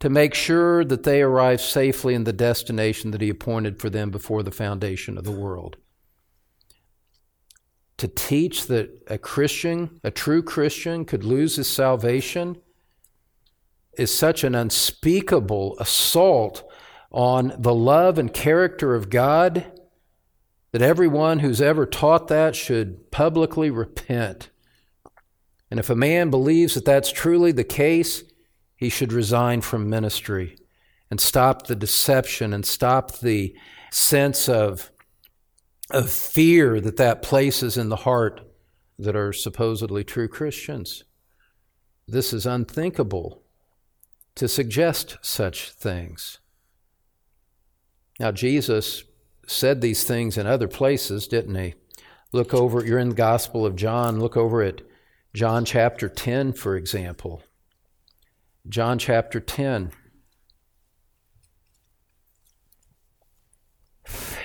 to 0.00 0.10
make 0.10 0.34
sure 0.34 0.84
that 0.84 1.04
they 1.04 1.22
arrive 1.22 1.60
safely 1.60 2.14
in 2.14 2.24
the 2.24 2.32
destination 2.32 3.10
that 3.12 3.20
He 3.20 3.30
appointed 3.30 3.80
for 3.80 3.90
them 3.90 4.10
before 4.10 4.42
the 4.42 4.50
foundation 4.50 5.16
of 5.16 5.24
the 5.24 5.32
world. 5.32 5.76
To 7.98 8.08
teach 8.08 8.66
that 8.66 8.90
a 9.06 9.18
Christian, 9.18 10.00
a 10.04 10.10
true 10.10 10.42
Christian, 10.42 11.04
could 11.04 11.24
lose 11.24 11.56
his 11.56 11.68
salvation 11.68 12.56
is 13.96 14.14
such 14.14 14.44
an 14.44 14.54
unspeakable 14.54 15.76
assault 15.78 16.62
on 17.10 17.54
the 17.58 17.74
love 17.74 18.18
and 18.18 18.32
character 18.32 18.94
of 18.94 19.08
God 19.08 19.72
that 20.72 20.82
everyone 20.82 21.38
who's 21.38 21.62
ever 21.62 21.86
taught 21.86 22.28
that 22.28 22.54
should 22.54 23.10
publicly 23.10 23.70
repent. 23.70 24.50
And 25.70 25.80
if 25.80 25.88
a 25.88 25.96
man 25.96 26.28
believes 26.28 26.74
that 26.74 26.84
that's 26.84 27.10
truly 27.10 27.52
the 27.52 27.64
case, 27.64 28.22
he 28.76 28.90
should 28.90 29.12
resign 29.12 29.62
from 29.62 29.88
ministry 29.88 30.58
and 31.10 31.18
stop 31.20 31.66
the 31.66 31.76
deception 31.76 32.52
and 32.52 32.66
stop 32.66 33.20
the 33.20 33.56
sense 33.90 34.48
of, 34.48 34.90
of 35.90 36.10
fear 36.10 36.80
that 36.80 36.96
that 36.96 37.22
places 37.22 37.76
in 37.76 37.88
the 37.88 37.96
heart 37.96 38.40
that 38.98 39.16
are 39.16 39.32
supposedly 39.32 40.02
true 40.02 40.28
Christians. 40.28 41.04
This 42.08 42.32
is 42.32 42.46
unthinkable 42.46 43.42
to 44.36 44.48
suggest 44.48 45.18
such 45.22 45.70
things. 45.70 46.38
Now, 48.18 48.32
Jesus 48.32 49.04
said 49.46 49.80
these 49.80 50.04
things 50.04 50.36
in 50.38 50.46
other 50.46 50.68
places, 50.68 51.28
didn't 51.28 51.54
he? 51.54 51.74
Look 52.32 52.52
over, 52.52 52.84
you're 52.84 52.98
in 52.98 53.10
the 53.10 53.14
Gospel 53.14 53.64
of 53.64 53.76
John, 53.76 54.18
look 54.18 54.36
over 54.36 54.62
at 54.62 54.82
John 55.34 55.64
chapter 55.64 56.08
10, 56.08 56.52
for 56.54 56.76
example. 56.76 57.42
John 58.68 58.98
chapter 58.98 59.38
10. 59.38 59.92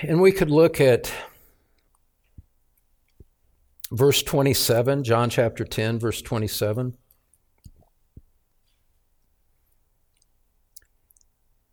And 0.02 0.20
we 0.20 0.32
could 0.32 0.50
look 0.50 0.80
at 0.80 1.12
verse 3.92 4.22
27, 4.22 5.04
John 5.04 5.28
chapter 5.28 5.64
10, 5.64 5.98
verse 5.98 6.22
27. 6.22 6.96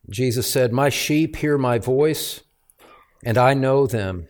Jesus 0.10 0.52
said, 0.52 0.74
My 0.74 0.90
sheep 0.90 1.38
hear 1.38 1.58
my 1.58 1.80
voice, 1.80 2.42
and 3.24 3.38
I 3.38 3.54
know 3.54 3.88
them, 3.88 4.28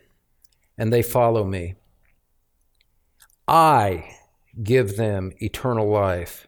and 0.78 0.92
they 0.92 1.02
follow 1.02 1.44
me. 1.44 1.74
I 3.48 4.16
give 4.62 4.96
them 4.96 5.32
eternal 5.38 5.90
life, 5.90 6.46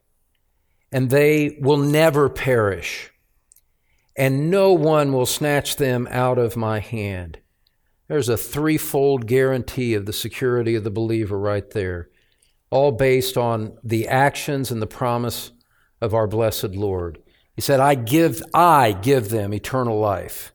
and 0.92 1.11
they 1.11 1.59
will 1.61 1.78
never 1.78 2.28
perish, 2.28 3.11
and 4.16 4.50
no 4.50 4.72
one 4.72 5.12
will 5.12 5.26
snatch 5.26 5.76
them 5.76 6.07
out 6.11 6.38
of 6.38 6.57
my 6.57 6.78
hand. 6.78 7.38
There's 8.12 8.29
a 8.29 8.37
threefold 8.37 9.27
guarantee 9.27 9.94
of 9.94 10.05
the 10.05 10.12
security 10.12 10.75
of 10.75 10.85
the 10.85 10.90
believer 10.90 11.38
right 11.38 11.68
there, 11.70 12.11
all 12.68 12.92
based 12.92 13.38
on 13.38 13.79
the 13.83 14.07
actions 14.07 14.70
and 14.70 14.83
the 14.83 14.87
promise 14.87 15.53
of 15.98 16.12
our 16.12 16.27
blessed 16.27 16.75
Lord. 16.75 17.22
He 17.57 17.62
said, 17.62 17.81
I 17.81 17.94
give, 17.94 18.42
I 18.53 18.92
give 18.92 19.31
them 19.31 19.55
eternal 19.55 19.98
life. 19.98 20.53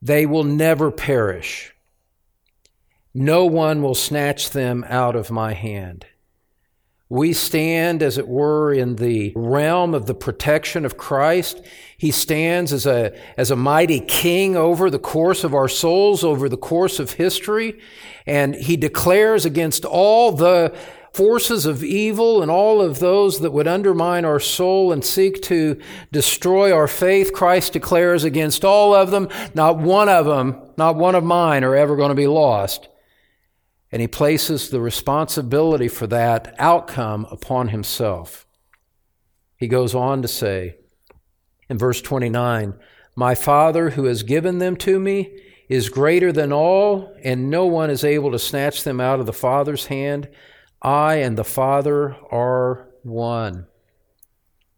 They 0.00 0.24
will 0.24 0.44
never 0.44 0.90
perish. 0.90 1.74
No 3.12 3.44
one 3.44 3.82
will 3.82 3.94
snatch 3.94 4.48
them 4.48 4.82
out 4.88 5.14
of 5.14 5.30
my 5.30 5.52
hand. 5.52 6.06
We 7.08 7.32
stand, 7.34 8.02
as 8.02 8.18
it 8.18 8.26
were, 8.26 8.72
in 8.72 8.96
the 8.96 9.32
realm 9.36 9.94
of 9.94 10.06
the 10.06 10.14
protection 10.14 10.84
of 10.84 10.96
Christ. 10.96 11.62
He 11.96 12.10
stands 12.10 12.72
as 12.72 12.84
a, 12.84 13.16
as 13.36 13.52
a 13.52 13.56
mighty 13.56 14.00
king 14.00 14.56
over 14.56 14.90
the 14.90 14.98
course 14.98 15.44
of 15.44 15.54
our 15.54 15.68
souls, 15.68 16.24
over 16.24 16.48
the 16.48 16.56
course 16.56 16.98
of 16.98 17.12
history. 17.12 17.78
And 18.26 18.56
he 18.56 18.76
declares 18.76 19.44
against 19.44 19.84
all 19.84 20.32
the 20.32 20.76
forces 21.12 21.64
of 21.64 21.82
evil 21.82 22.42
and 22.42 22.50
all 22.50 22.82
of 22.82 22.98
those 22.98 23.40
that 23.40 23.52
would 23.52 23.66
undermine 23.68 24.24
our 24.24 24.40
soul 24.40 24.92
and 24.92 25.02
seek 25.02 25.40
to 25.40 25.80
destroy 26.12 26.70
our 26.70 26.88
faith, 26.88 27.32
Christ 27.32 27.72
declares 27.72 28.22
against 28.22 28.66
all 28.66 28.94
of 28.94 29.10
them, 29.10 29.28
not 29.54 29.78
one 29.78 30.10
of 30.10 30.26
them, 30.26 30.60
not 30.76 30.96
one 30.96 31.14
of 31.14 31.24
mine 31.24 31.64
are 31.64 31.74
ever 31.74 31.96
going 31.96 32.10
to 32.10 32.14
be 32.14 32.26
lost. 32.26 32.88
And 33.92 34.02
he 34.02 34.08
places 34.08 34.68
the 34.68 34.80
responsibility 34.80 35.88
for 35.88 36.06
that 36.08 36.54
outcome 36.58 37.26
upon 37.30 37.68
himself. 37.68 38.46
He 39.56 39.68
goes 39.68 39.94
on 39.94 40.22
to 40.22 40.28
say 40.28 40.76
in 41.68 41.78
verse 41.78 42.00
29 42.00 42.74
My 43.14 43.34
Father 43.34 43.90
who 43.90 44.04
has 44.04 44.22
given 44.22 44.58
them 44.58 44.76
to 44.78 44.98
me 44.98 45.40
is 45.68 45.88
greater 45.88 46.32
than 46.32 46.52
all, 46.52 47.16
and 47.24 47.50
no 47.50 47.66
one 47.66 47.90
is 47.90 48.04
able 48.04 48.30
to 48.30 48.38
snatch 48.38 48.84
them 48.84 49.00
out 49.00 49.18
of 49.18 49.26
the 49.26 49.32
Father's 49.32 49.86
hand. 49.86 50.28
I 50.80 51.16
and 51.16 51.36
the 51.36 51.44
Father 51.44 52.16
are 52.30 52.88
one. 53.02 53.66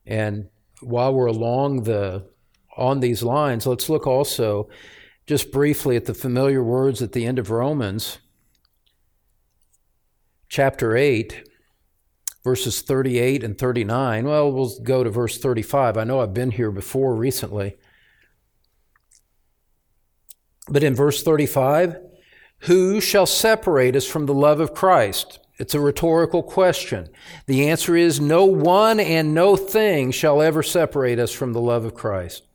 And 0.07 0.49
while 0.81 1.12
we're 1.12 1.27
along 1.27 1.83
the 1.83 2.27
on 2.77 3.01
these 3.01 3.23
lines, 3.23 3.66
let's 3.66 3.88
look 3.88 4.07
also 4.07 4.68
just 5.27 5.51
briefly 5.51 5.97
at 5.97 6.07
the 6.07 6.14
familiar 6.14 6.62
words 6.62 7.03
at 7.03 7.12
the 7.12 7.27
end 7.27 7.38
of 7.38 7.51
Romans 7.51 8.18
chapter 10.49 10.97
8 10.97 11.49
verses 12.49 12.81
38 12.81 13.45
and 13.45 13.59
39. 13.59 14.25
Well, 14.25 14.51
we'll 14.51 14.79
go 14.81 15.05
to 15.05 15.11
verse 15.11 15.37
35. 15.37 15.99
I 15.99 16.05
know 16.05 16.21
I've 16.21 16.33
been 16.33 16.53
here 16.53 16.71
before 16.71 17.15
recently. 17.15 17.77
But 20.67 20.83
in 20.83 20.95
verse 20.95 21.23
35, 21.23 21.99
who 22.61 23.03
shall 23.03 23.27
separate 23.27 23.95
us 23.95 24.07
from 24.07 24.25
the 24.25 24.33
love 24.33 24.61
of 24.61 24.73
Christ? 24.73 25.41
It's 25.59 25.75
a 25.75 25.81
rhetorical 25.81 26.43
question. 26.43 27.11
The 27.47 27.69
answer 27.69 27.95
is 27.95 28.19
no 28.19 28.47
one 28.47 28.99
and 28.99 29.35
no 29.35 29.55
thing 29.55 30.11
shall 30.11 30.41
ever 30.41 30.63
separate 30.63 31.19
us 31.19 31.33
from 31.33 31.53
the 31.53 31.61
love 31.61 31.85
of 31.85 31.95
Christ. 31.95 32.48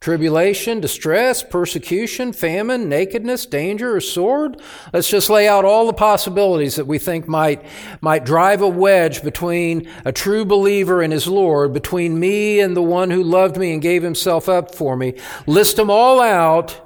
Tribulation, 0.00 0.80
distress, 0.80 1.42
persecution, 1.42 2.32
famine, 2.32 2.88
nakedness, 2.88 3.44
danger, 3.44 3.94
or 3.94 4.00
sword. 4.00 4.58
Let's 4.94 5.10
just 5.10 5.28
lay 5.28 5.46
out 5.46 5.66
all 5.66 5.86
the 5.86 5.92
possibilities 5.92 6.76
that 6.76 6.86
we 6.86 6.98
think 6.98 7.28
might, 7.28 7.66
might 8.00 8.24
drive 8.24 8.62
a 8.62 8.68
wedge 8.68 9.22
between 9.22 9.90
a 10.06 10.10
true 10.10 10.46
believer 10.46 11.02
and 11.02 11.12
his 11.12 11.28
Lord, 11.28 11.74
between 11.74 12.18
me 12.18 12.60
and 12.60 12.74
the 12.74 12.80
one 12.80 13.10
who 13.10 13.22
loved 13.22 13.58
me 13.58 13.74
and 13.74 13.82
gave 13.82 14.02
himself 14.02 14.48
up 14.48 14.74
for 14.74 14.96
me. 14.96 15.18
List 15.46 15.76
them 15.76 15.90
all 15.90 16.22
out. 16.22 16.80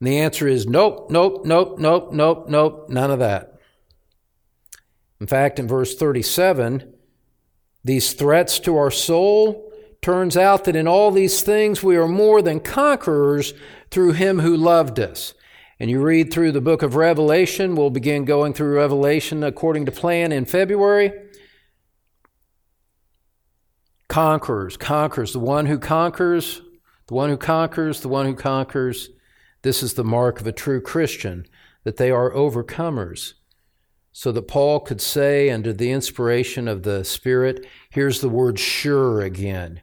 And 0.00 0.08
the 0.08 0.18
answer 0.18 0.48
is 0.48 0.66
nope, 0.66 1.08
nope, 1.08 1.46
nope, 1.46 1.78
nope, 1.78 2.12
nope, 2.12 2.48
nope, 2.48 2.88
none 2.88 3.12
of 3.12 3.20
that. 3.20 3.60
In 5.20 5.28
fact, 5.28 5.60
in 5.60 5.68
verse 5.68 5.94
37, 5.94 6.92
these 7.84 8.14
threats 8.14 8.58
to 8.60 8.76
our 8.76 8.90
soul 8.90 9.65
turns 10.06 10.36
out 10.36 10.62
that 10.62 10.76
in 10.76 10.86
all 10.86 11.10
these 11.10 11.42
things 11.42 11.82
we 11.82 11.96
are 11.96 12.06
more 12.06 12.40
than 12.40 12.60
conquerors 12.60 13.52
through 13.90 14.12
him 14.12 14.38
who 14.38 14.56
loved 14.56 15.00
us. 15.00 15.34
And 15.80 15.90
you 15.90 16.00
read 16.00 16.32
through 16.32 16.52
the 16.52 16.60
book 16.60 16.82
of 16.82 16.94
Revelation, 16.94 17.74
we'll 17.74 17.90
begin 17.90 18.24
going 18.24 18.52
through 18.52 18.76
Revelation 18.76 19.42
according 19.42 19.84
to 19.86 19.90
plan 19.90 20.30
in 20.30 20.44
February. 20.44 21.12
Conquerors, 24.08 24.76
conquers, 24.76 25.32
the 25.32 25.40
one 25.40 25.66
who 25.66 25.76
conquers, 25.76 26.62
the 27.08 27.14
one 27.14 27.28
who 27.28 27.36
conquers, 27.36 28.00
the 28.00 28.08
one 28.08 28.26
who 28.26 28.34
conquers. 28.36 29.08
This 29.62 29.82
is 29.82 29.94
the 29.94 30.04
mark 30.04 30.40
of 30.40 30.46
a 30.46 30.52
true 30.52 30.80
Christian, 30.80 31.48
that 31.82 31.96
they 31.96 32.12
are 32.12 32.30
overcomers 32.30 33.32
so 34.12 34.30
that 34.30 34.46
Paul 34.46 34.78
could 34.78 35.00
say, 35.00 35.50
under 35.50 35.72
the 35.72 35.90
inspiration 35.90 36.68
of 36.68 36.84
the 36.84 37.04
Spirit, 37.04 37.66
here's 37.90 38.20
the 38.20 38.28
word 38.28 38.60
sure 38.60 39.20
again, 39.20 39.82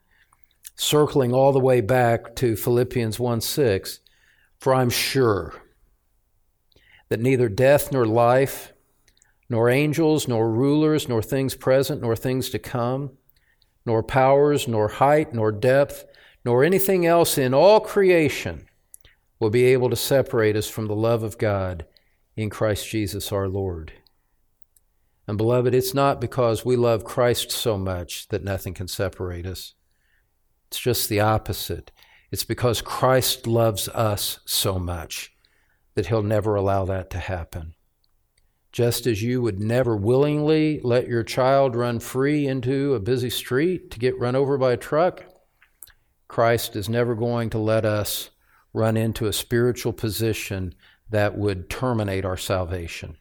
circling 0.75 1.33
all 1.33 1.51
the 1.51 1.59
way 1.59 1.81
back 1.81 2.35
to 2.35 2.55
Philippians 2.55 3.19
1 3.19 3.41
6. 3.41 3.99
For 4.59 4.73
I'm 4.73 4.89
sure 4.89 5.53
that 7.09 7.19
neither 7.19 7.49
death 7.49 7.91
nor 7.91 8.05
life, 8.05 8.73
nor 9.49 9.69
angels, 9.69 10.27
nor 10.27 10.49
rulers, 10.49 11.07
nor 11.07 11.21
things 11.21 11.55
present, 11.55 12.01
nor 12.01 12.15
things 12.15 12.49
to 12.49 12.59
come, 12.59 13.11
nor 13.85 14.01
powers, 14.01 14.67
nor 14.67 14.87
height, 14.87 15.33
nor 15.33 15.51
depth, 15.51 16.05
nor 16.45 16.63
anything 16.63 17.05
else 17.05 17.37
in 17.37 17.53
all 17.53 17.79
creation 17.79 18.65
will 19.39 19.49
be 19.49 19.65
able 19.65 19.89
to 19.89 19.95
separate 19.95 20.55
us 20.55 20.69
from 20.69 20.87
the 20.87 20.95
love 20.95 21.23
of 21.23 21.37
God 21.37 21.85
in 22.35 22.49
Christ 22.49 22.87
Jesus 22.89 23.31
our 23.31 23.47
Lord. 23.47 23.93
And 25.27 25.37
beloved, 25.37 25.73
it's 25.73 25.93
not 25.93 26.19
because 26.19 26.65
we 26.65 26.75
love 26.75 27.03
Christ 27.03 27.51
so 27.51 27.77
much 27.77 28.27
that 28.29 28.43
nothing 28.43 28.73
can 28.73 28.87
separate 28.87 29.45
us. 29.45 29.73
It's 30.73 30.79
just 30.79 31.07
the 31.07 31.19
opposite. 31.19 31.91
It's 32.31 32.45
because 32.45 32.81
Christ 32.81 33.45
loves 33.45 33.87
us 33.89 34.39
so 34.43 34.79
much 34.79 35.31
that 35.93 36.07
he'll 36.07 36.23
never 36.23 36.55
allow 36.55 36.83
that 36.85 37.11
to 37.11 37.19
happen. 37.19 37.75
Just 38.71 39.05
as 39.05 39.21
you 39.21 39.39
would 39.43 39.59
never 39.59 39.95
willingly 39.95 40.81
let 40.83 41.07
your 41.07 41.21
child 41.21 41.75
run 41.75 41.99
free 41.99 42.47
into 42.47 42.95
a 42.95 42.99
busy 42.99 43.29
street 43.29 43.91
to 43.91 43.99
get 43.99 44.17
run 44.17 44.35
over 44.35 44.57
by 44.57 44.71
a 44.71 44.77
truck, 44.77 45.25
Christ 46.27 46.75
is 46.75 46.89
never 46.89 47.13
going 47.13 47.51
to 47.51 47.59
let 47.59 47.85
us 47.85 48.31
run 48.73 48.97
into 48.97 49.27
a 49.27 49.31
spiritual 49.31 49.93
position 49.93 50.73
that 51.07 51.37
would 51.37 51.69
terminate 51.69 52.25
our 52.25 52.35
salvation. 52.35 53.17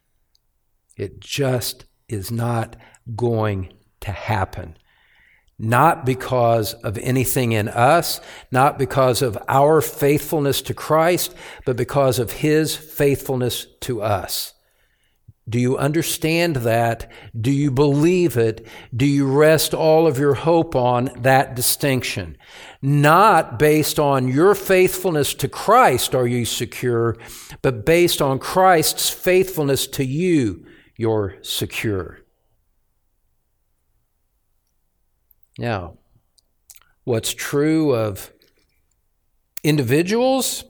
It 0.97 1.21
just 1.21 1.85
is 2.09 2.31
not 2.31 2.77
going 3.15 3.75
to 4.01 4.11
happen. 4.11 4.79
Not 5.59 6.05
because 6.05 6.75
of 6.75 6.99
anything 6.99 7.53
in 7.53 7.69
us, 7.69 8.21
not 8.51 8.79
because 8.79 9.23
of 9.23 9.39
our 9.49 9.81
faithfulness 9.81 10.61
to 10.63 10.75
Christ, 10.75 11.35
but 11.65 11.77
because 11.77 12.19
of 12.19 12.33
His 12.33 12.75
faithfulness 12.75 13.67
to 13.83 14.03
us. 14.03 14.55
Do 15.49 15.59
you 15.59 15.77
understand 15.77 16.57
that? 16.57 17.11
Do 17.39 17.51
you 17.51 17.73
believe 17.73 18.37
it? 18.37 18.67
Do 18.95 19.05
you 19.05 19.27
rest 19.27 19.75
all 19.75 20.07
of 20.07 20.19
your 20.19 20.35
hope 20.35 20.77
on 20.77 21.11
that 21.23 21.57
distinction? 21.57 22.39
Not 22.81 23.59
based 23.59 23.99
on 23.99 24.29
your 24.29 24.55
faithfulness 24.55 25.35
to 25.35 25.49
Christ 25.49 26.15
are 26.15 26.29
you 26.29 26.45
secure, 26.45 27.17
but 27.61 27.85
based 27.85 28.23
on 28.23 28.39
Christ's 28.39 29.11
faithfulness 29.11 29.89
to 29.89 30.05
you, 30.05 30.65
you're 30.97 31.37
secure. 31.43 32.22
Now, 35.59 35.99
what's 37.05 37.35
true 37.35 37.95
of 37.95 38.33
individuals 39.63 40.65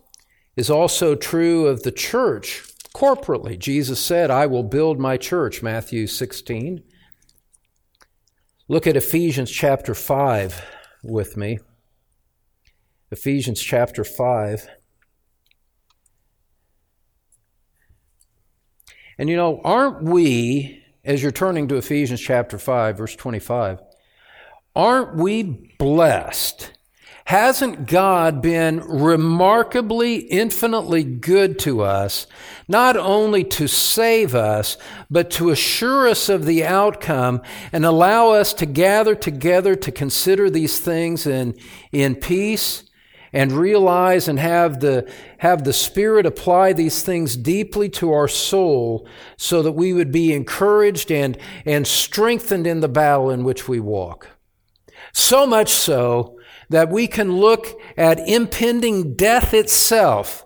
is 0.57 0.71
also 0.71 1.15
true 1.15 1.67
of 1.67 1.83
the 1.83 1.93
church 1.93 2.65
corporately. 2.95 3.59
Jesus 3.59 4.01
said, 4.01 4.31
I 4.31 4.47
will 4.47 4.63
build 4.63 4.99
my 4.99 5.17
church, 5.17 5.63
Matthew 5.63 6.07
16. 6.07 6.83
Look 8.69 8.87
at 8.87 8.97
Ephesians 8.97 9.51
chapter 9.51 9.95
5 9.95 10.65
with 11.03 11.37
me. 11.37 11.59
Ephesians 13.11 13.61
chapter 13.61 14.05
5. 14.05 14.69
And 19.19 19.29
you 19.29 19.37
know, 19.37 19.61
aren't 19.63 20.03
we, 20.03 20.83
as 21.05 21.23
you're 21.23 21.33
turning 21.33 21.69
to 21.69 21.77
Ephesians 21.77 22.21
chapter 22.21 22.59
5, 22.59 22.97
verse 22.97 23.15
25, 23.17 23.81
aren't 24.75 25.17
we 25.17 25.43
blessed 25.79 26.73
Hasn't 27.33 27.87
God 27.87 28.43
been 28.43 28.81
remarkably, 28.81 30.17
infinitely 30.17 31.05
good 31.05 31.59
to 31.61 31.83
us, 31.83 32.27
not 32.67 32.97
only 32.97 33.45
to 33.45 33.69
save 33.69 34.35
us, 34.35 34.77
but 35.09 35.31
to 35.33 35.51
assure 35.51 36.09
us 36.09 36.29
of 36.29 36.47
the 36.47 36.65
outcome 36.65 37.41
and 37.73 37.87
allow 37.87 38.31
us 38.31 38.53
to 38.55 38.67
gather 38.67 39.15
together 39.15 39.77
to 39.77 39.93
consider 39.93 40.51
these 40.51 40.81
things 40.81 41.27
in, 41.27 41.57
in 41.93 42.17
peace 42.17 42.83
and 43.33 43.53
realize 43.53 44.27
and 44.27 44.41
have 44.41 44.81
the, 44.81 45.11
have 45.39 45.63
the 45.65 45.73
Spirit 45.73 46.27
apply 46.27 46.73
these 46.73 47.03
things 47.03 47.37
deeply 47.37 47.89
to 47.89 48.13
our 48.13 48.29
soul 48.29 49.09
so 49.39 49.63
that 49.63 49.73
we 49.73 49.93
would 49.93 50.13
be 50.13 50.35
encouraged 50.35 51.11
and, 51.11 51.39
and 51.65 51.87
strengthened 51.87 52.67
in 52.67 52.81
the 52.81 52.89
battle 52.89 53.31
in 53.31 53.45
which 53.45 53.69
we 53.69 53.81
walk? 53.81 54.32
So 55.13 55.47
much 55.47 55.73
so 55.73 56.39
that 56.71 56.91
we 56.91 57.07
can 57.07 57.37
look 57.37 57.81
at 57.97 58.19
impending 58.29 59.15
death 59.15 59.53
itself 59.53 60.45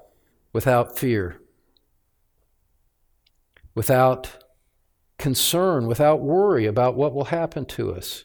without 0.52 0.98
fear, 0.98 1.40
without 3.74 4.44
concern, 5.18 5.86
without 5.86 6.20
worry 6.20 6.66
about 6.66 6.96
what 6.96 7.14
will 7.14 7.26
happen 7.26 7.64
to 7.66 7.94
us. 7.94 8.24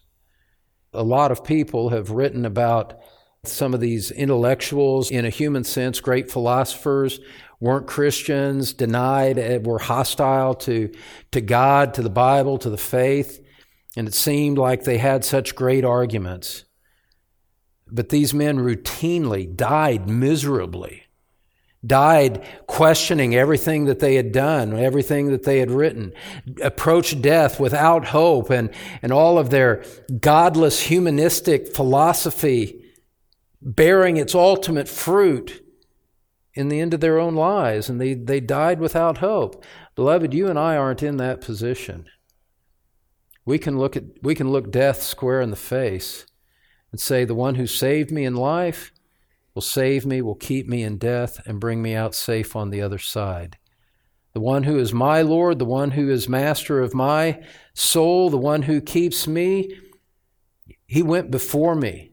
A 0.94 1.04
lot 1.04 1.32
of 1.32 1.44
people 1.44 1.90
have 1.90 2.12
written 2.12 2.46
about 2.46 3.00
some 3.44 3.74
of 3.74 3.80
these 3.80 4.12
intellectuals, 4.12 5.10
in 5.10 5.26
a 5.26 5.30
human 5.30 5.64
sense, 5.64 6.00
great 6.00 6.30
philosophers, 6.32 7.20
weren't 7.60 7.88
Christians, 7.88 8.74
denied, 8.74 9.40
eh, 9.40 9.58
were 9.58 9.80
hostile 9.80 10.54
to, 10.56 10.92
to 11.32 11.42
God, 11.42 11.94
to 11.96 12.02
the 12.02 12.10
Bible, 12.10 12.58
to 12.60 12.70
the 12.70 12.78
faith, 12.78 13.44
and 13.96 14.08
it 14.08 14.14
seemed 14.14 14.58
like 14.58 14.84
they 14.84 14.98
had 14.98 15.26
such 15.26 15.56
great 15.56 15.84
arguments. 15.84 16.66
But 17.88 18.10
these 18.10 18.34
men 18.34 18.60
routinely 18.60 19.54
died 19.54 20.10
miserably, 20.10 21.04
died 21.86 22.46
questioning 22.68 23.36
everything 23.36 23.86
that 23.86 24.00
they 24.00 24.16
had 24.16 24.32
done, 24.32 24.78
everything 24.78 25.32
that 25.32 25.44
they 25.44 25.60
had 25.60 25.72
written, 25.72 26.14
approached 26.62 27.22
death 27.22 27.60
without 27.60 28.06
hope, 28.06 28.50
and, 28.50 28.70
and 29.02 29.12
all 29.12 29.38
of 29.38 29.50
their 29.50 29.84
godless 30.22 30.84
humanistic 30.84 31.76
philosophy 31.76 32.82
bearing 33.62 34.18
its 34.18 34.34
ultimate 34.34 34.88
fruit 34.88 35.64
in 36.54 36.70
the 36.70 36.80
end 36.80 36.94
of 36.94 37.00
their 37.00 37.20
own 37.20 37.36
lives, 37.36 37.90
and 37.90 38.00
they, 38.00 38.14
they 38.14 38.40
died 38.40 38.80
without 38.80 39.20
hope. 39.20 39.64
Beloved, 39.96 40.34
you 40.34 40.48
and 40.48 40.58
I 40.58 40.76
aren't 40.76 41.04
in 41.04 41.18
that 41.18 41.42
position. 41.42 42.06
We 43.46 43.58
can 43.58 43.78
look 43.78 43.96
at 43.96 44.04
we 44.22 44.36
can 44.36 44.52
look 44.52 44.72
death 44.72 45.02
square 45.02 45.42
in 45.42 45.50
the 45.50 45.56
face 45.56 46.26
and 46.92 47.00
say, 47.00 47.26
The 47.26 47.36
one 47.36 47.56
who 47.56 47.68
saved 47.68 48.12
me 48.12 48.26
in 48.26 48.36
life 48.36 48.92
will 49.54 49.62
save 49.62 50.06
me, 50.06 50.22
will 50.22 50.36
keep 50.36 50.68
me 50.68 50.84
in 50.84 50.98
death, 50.98 51.42
and 51.46 51.60
bring 51.60 51.82
me 51.82 51.96
out 51.96 52.16
safe 52.16 52.56
on 52.56 52.70
the 52.70 52.82
other 52.82 52.98
side. 52.98 53.58
The 54.34 54.40
one 54.40 54.64
who 54.64 54.80
is 54.80 54.94
my 54.94 55.22
Lord, 55.22 55.60
the 55.60 55.66
one 55.66 55.92
who 55.92 56.10
is 56.10 56.30
master 56.30 56.80
of 56.80 56.94
my 56.94 57.44
soul, 57.74 58.30
the 58.30 58.38
one 58.38 58.64
who 58.64 58.80
keeps 58.80 59.28
me, 59.28 59.78
he 60.86 61.04
went 61.04 61.32
before 61.32 61.76
me. 61.76 62.12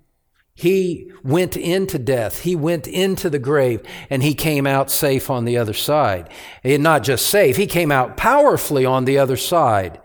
He 0.55 1.13
went 1.23 1.57
into 1.57 2.01
death. 2.01 2.41
He 2.41 2.57
went 2.57 2.89
into 2.89 3.31
the 3.31 3.39
grave 3.39 3.81
and 4.11 4.25
he 4.25 4.35
came 4.35 4.67
out 4.67 4.91
safe 4.91 5.31
on 5.31 5.45
the 5.45 5.57
other 5.57 5.73
side. 5.73 6.29
And 6.65 6.83
not 6.83 7.05
just 7.05 7.29
safe, 7.29 7.57
he 7.57 7.69
came 7.69 7.93
out 7.93 8.17
powerfully 8.17 8.85
on 8.85 9.05
the 9.05 9.19
other 9.19 9.37
side. 9.37 10.01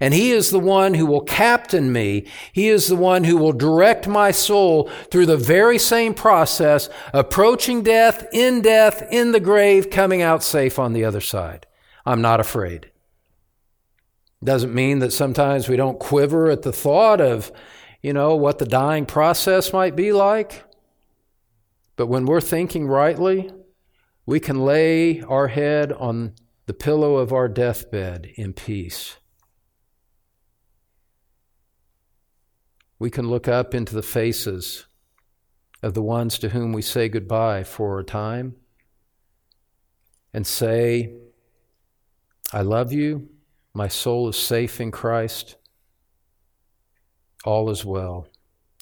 And 0.00 0.14
He 0.14 0.30
is 0.30 0.50
the 0.50 0.58
one 0.58 0.94
who 0.94 1.06
will 1.06 1.20
captain 1.20 1.92
me. 1.92 2.26
He 2.52 2.68
is 2.68 2.88
the 2.88 2.96
one 2.96 3.24
who 3.24 3.36
will 3.36 3.52
direct 3.52 4.08
my 4.08 4.30
soul 4.30 4.90
through 5.10 5.26
the 5.26 5.36
very 5.36 5.78
same 5.78 6.14
process, 6.14 6.88
approaching 7.12 7.82
death, 7.82 8.26
in 8.32 8.62
death, 8.62 9.06
in 9.10 9.32
the 9.32 9.40
grave, 9.40 9.90
coming 9.90 10.22
out 10.22 10.42
safe 10.42 10.78
on 10.78 10.92
the 10.92 11.04
other 11.04 11.20
side. 11.20 11.66
I'm 12.06 12.20
not 12.20 12.40
afraid. 12.40 12.90
Doesn't 14.42 14.74
mean 14.74 14.98
that 14.98 15.12
sometimes 15.12 15.68
we 15.68 15.76
don't 15.76 15.98
quiver 15.98 16.50
at 16.50 16.62
the 16.62 16.72
thought 16.72 17.20
of, 17.20 17.50
you 18.02 18.12
know, 18.12 18.36
what 18.36 18.58
the 18.58 18.66
dying 18.66 19.06
process 19.06 19.72
might 19.72 19.96
be 19.96 20.12
like. 20.12 20.64
But 21.96 22.08
when 22.08 22.26
we're 22.26 22.42
thinking 22.42 22.86
rightly, 22.86 23.50
we 24.26 24.40
can 24.40 24.64
lay 24.64 25.22
our 25.22 25.48
head 25.48 25.92
on 25.92 26.34
the 26.66 26.74
pillow 26.74 27.16
of 27.16 27.32
our 27.32 27.48
deathbed 27.48 28.30
in 28.36 28.52
peace. 28.52 29.16
We 32.98 33.10
can 33.10 33.28
look 33.28 33.48
up 33.48 33.74
into 33.74 33.94
the 33.94 34.02
faces 34.02 34.86
of 35.82 35.94
the 35.94 36.02
ones 36.02 36.38
to 36.38 36.48
whom 36.50 36.72
we 36.72 36.82
say 36.82 37.08
goodbye 37.08 37.62
for 37.64 37.98
a 37.98 38.04
time 38.04 38.56
and 40.32 40.46
say, 40.46 41.12
I 42.52 42.62
love 42.62 42.92
you. 42.92 43.28
My 43.74 43.88
soul 43.88 44.28
is 44.28 44.36
safe 44.36 44.80
in 44.80 44.90
Christ. 44.90 45.56
All 47.44 47.68
is 47.70 47.84
well. 47.84 48.28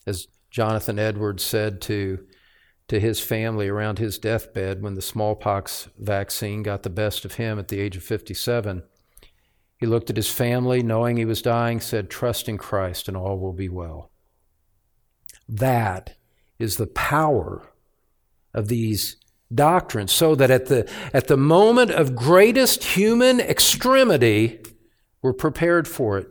As 0.06 0.28
Jonathan 0.50 0.98
Edwards 0.98 1.42
said 1.42 1.80
to, 1.82 2.24
to 2.88 3.00
his 3.00 3.18
family 3.18 3.68
around 3.68 3.98
his 3.98 4.18
deathbed 4.18 4.82
when 4.82 4.94
the 4.94 5.02
smallpox 5.02 5.88
vaccine 5.98 6.62
got 6.62 6.82
the 6.82 6.90
best 6.90 7.24
of 7.24 7.34
him 7.34 7.58
at 7.58 7.68
the 7.68 7.80
age 7.80 7.96
of 7.96 8.02
57, 8.02 8.82
he 9.82 9.88
looked 9.88 10.10
at 10.10 10.16
his 10.16 10.30
family, 10.30 10.80
knowing 10.80 11.16
he 11.16 11.24
was 11.24 11.42
dying, 11.42 11.80
said, 11.80 12.08
Trust 12.08 12.48
in 12.48 12.56
Christ, 12.56 13.08
and 13.08 13.16
all 13.16 13.36
will 13.36 13.52
be 13.52 13.68
well. 13.68 14.12
That 15.48 16.14
is 16.56 16.76
the 16.76 16.86
power 16.86 17.64
of 18.54 18.68
these 18.68 19.16
doctrines, 19.52 20.12
so 20.12 20.36
that 20.36 20.52
at 20.52 20.66
the, 20.66 20.88
at 21.12 21.26
the 21.26 21.36
moment 21.36 21.90
of 21.90 22.14
greatest 22.14 22.84
human 22.84 23.40
extremity, 23.40 24.60
we're 25.20 25.32
prepared 25.32 25.88
for 25.88 26.16
it. 26.16 26.28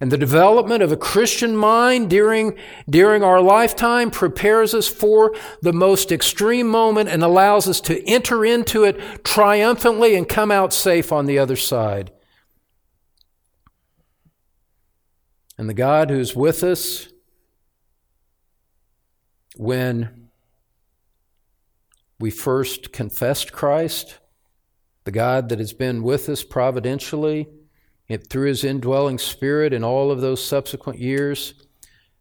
And 0.00 0.10
the 0.10 0.18
development 0.18 0.82
of 0.82 0.90
a 0.90 0.96
Christian 0.96 1.56
mind 1.56 2.10
during, 2.10 2.58
during 2.90 3.22
our 3.22 3.40
lifetime 3.40 4.10
prepares 4.10 4.74
us 4.74 4.88
for 4.88 5.32
the 5.62 5.72
most 5.72 6.10
extreme 6.10 6.66
moment 6.66 7.10
and 7.10 7.22
allows 7.22 7.68
us 7.68 7.80
to 7.82 8.04
enter 8.08 8.44
into 8.44 8.82
it 8.82 9.24
triumphantly 9.24 10.16
and 10.16 10.28
come 10.28 10.50
out 10.50 10.72
safe 10.72 11.12
on 11.12 11.26
the 11.26 11.38
other 11.38 11.54
side. 11.54 12.10
And 15.56 15.68
the 15.68 15.74
God 15.74 16.10
who's 16.10 16.34
with 16.34 16.64
us 16.64 17.08
when 19.56 20.30
we 22.18 22.30
first 22.30 22.92
confessed 22.92 23.52
Christ, 23.52 24.18
the 25.04 25.12
God 25.12 25.48
that 25.48 25.58
has 25.58 25.72
been 25.72 26.02
with 26.02 26.28
us 26.28 26.42
providentially 26.42 27.48
through 28.28 28.48
his 28.48 28.64
indwelling 28.64 29.18
spirit 29.18 29.72
in 29.72 29.84
all 29.84 30.10
of 30.10 30.20
those 30.20 30.44
subsequent 30.44 30.98
years. 30.98 31.54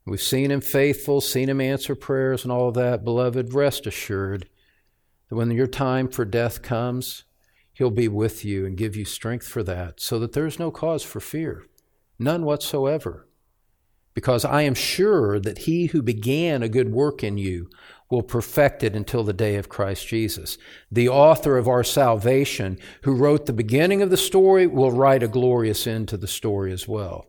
We've 0.05 0.21
seen 0.21 0.51
him 0.51 0.61
faithful, 0.61 1.21
seen 1.21 1.49
him 1.49 1.61
answer 1.61 1.95
prayers 1.95 2.43
and 2.43 2.51
all 2.51 2.67
of 2.67 2.73
that. 2.75 3.03
Beloved, 3.03 3.53
rest 3.53 3.87
assured 3.87 4.49
that 5.29 5.35
when 5.35 5.49
your 5.51 5.67
time 5.67 6.09
for 6.09 6.25
death 6.25 6.61
comes, 6.61 7.23
he'll 7.73 7.89
be 7.89 8.07
with 8.07 8.43
you 8.45 8.65
and 8.65 8.77
give 8.77 8.95
you 8.95 9.05
strength 9.05 9.47
for 9.47 9.63
that, 9.63 9.99
so 9.99 10.19
that 10.19 10.33
there's 10.33 10.59
no 10.59 10.71
cause 10.71 11.03
for 11.03 11.19
fear, 11.19 11.63
none 12.23 12.45
whatsoever. 12.45 13.27
Because 14.13 14.45
I 14.45 14.61
am 14.61 14.75
sure 14.75 15.39
that 15.39 15.59
he 15.59 15.87
who 15.87 16.01
began 16.01 16.61
a 16.61 16.69
good 16.69 16.91
work 16.91 17.23
in 17.23 17.37
you 17.37 17.69
will 18.11 18.21
perfect 18.21 18.83
it 18.83 18.95
until 18.95 19.23
the 19.23 19.33
day 19.33 19.55
of 19.55 19.69
Christ 19.69 20.07
Jesus. 20.07 20.57
The 20.91 21.09
author 21.09 21.57
of 21.57 21.67
our 21.67 21.83
salvation, 21.83 22.77
who 23.03 23.15
wrote 23.15 23.47
the 23.47 23.53
beginning 23.53 24.03
of 24.03 24.11
the 24.11 24.17
story, 24.17 24.67
will 24.67 24.91
write 24.91 25.23
a 25.23 25.27
glorious 25.27 25.87
end 25.87 26.09
to 26.09 26.17
the 26.17 26.27
story 26.27 26.71
as 26.71 26.87
well. 26.87 27.25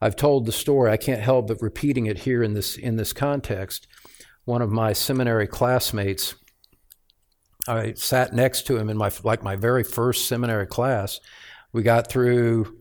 I've 0.00 0.16
told 0.16 0.46
the 0.46 0.52
story, 0.52 0.90
I 0.90 0.96
can't 0.96 1.20
help 1.20 1.48
but 1.48 1.62
repeating 1.62 2.06
it 2.06 2.20
here 2.20 2.42
in 2.42 2.54
this, 2.54 2.76
in 2.76 2.96
this 2.96 3.12
context. 3.12 3.86
One 4.44 4.62
of 4.62 4.70
my 4.70 4.92
seminary 4.92 5.46
classmates, 5.46 6.34
I 7.68 7.92
sat 7.94 8.32
next 8.32 8.66
to 8.66 8.76
him 8.76 8.88
in 8.88 8.96
my, 8.96 9.12
like 9.22 9.42
my 9.42 9.54
very 9.54 9.84
first 9.84 10.26
seminary 10.26 10.66
class. 10.66 11.20
We 11.72 11.82
got 11.82 12.10
through 12.10 12.77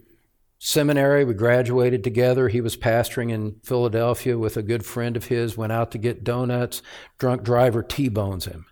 seminary. 0.60 1.24
We 1.24 1.34
graduated 1.34 2.04
together. 2.04 2.50
He 2.50 2.62
was 2.62 2.78
pastoring 2.78 3.32
in 3.32 3.60
Philadelphia 3.64 4.38
with 4.38 4.58
a 4.58 4.64
good 4.64 4.86
friend 4.86 5.16
of 5.16 5.26
his, 5.26 5.58
went 5.58 5.72
out 5.72 5.92
to 5.92 5.98
get 5.98 6.24
donuts. 6.24 6.82
Drunk 7.18 7.44
driver 7.44 7.84
T 7.84 8.10
bones 8.10 8.46
him. 8.46 8.66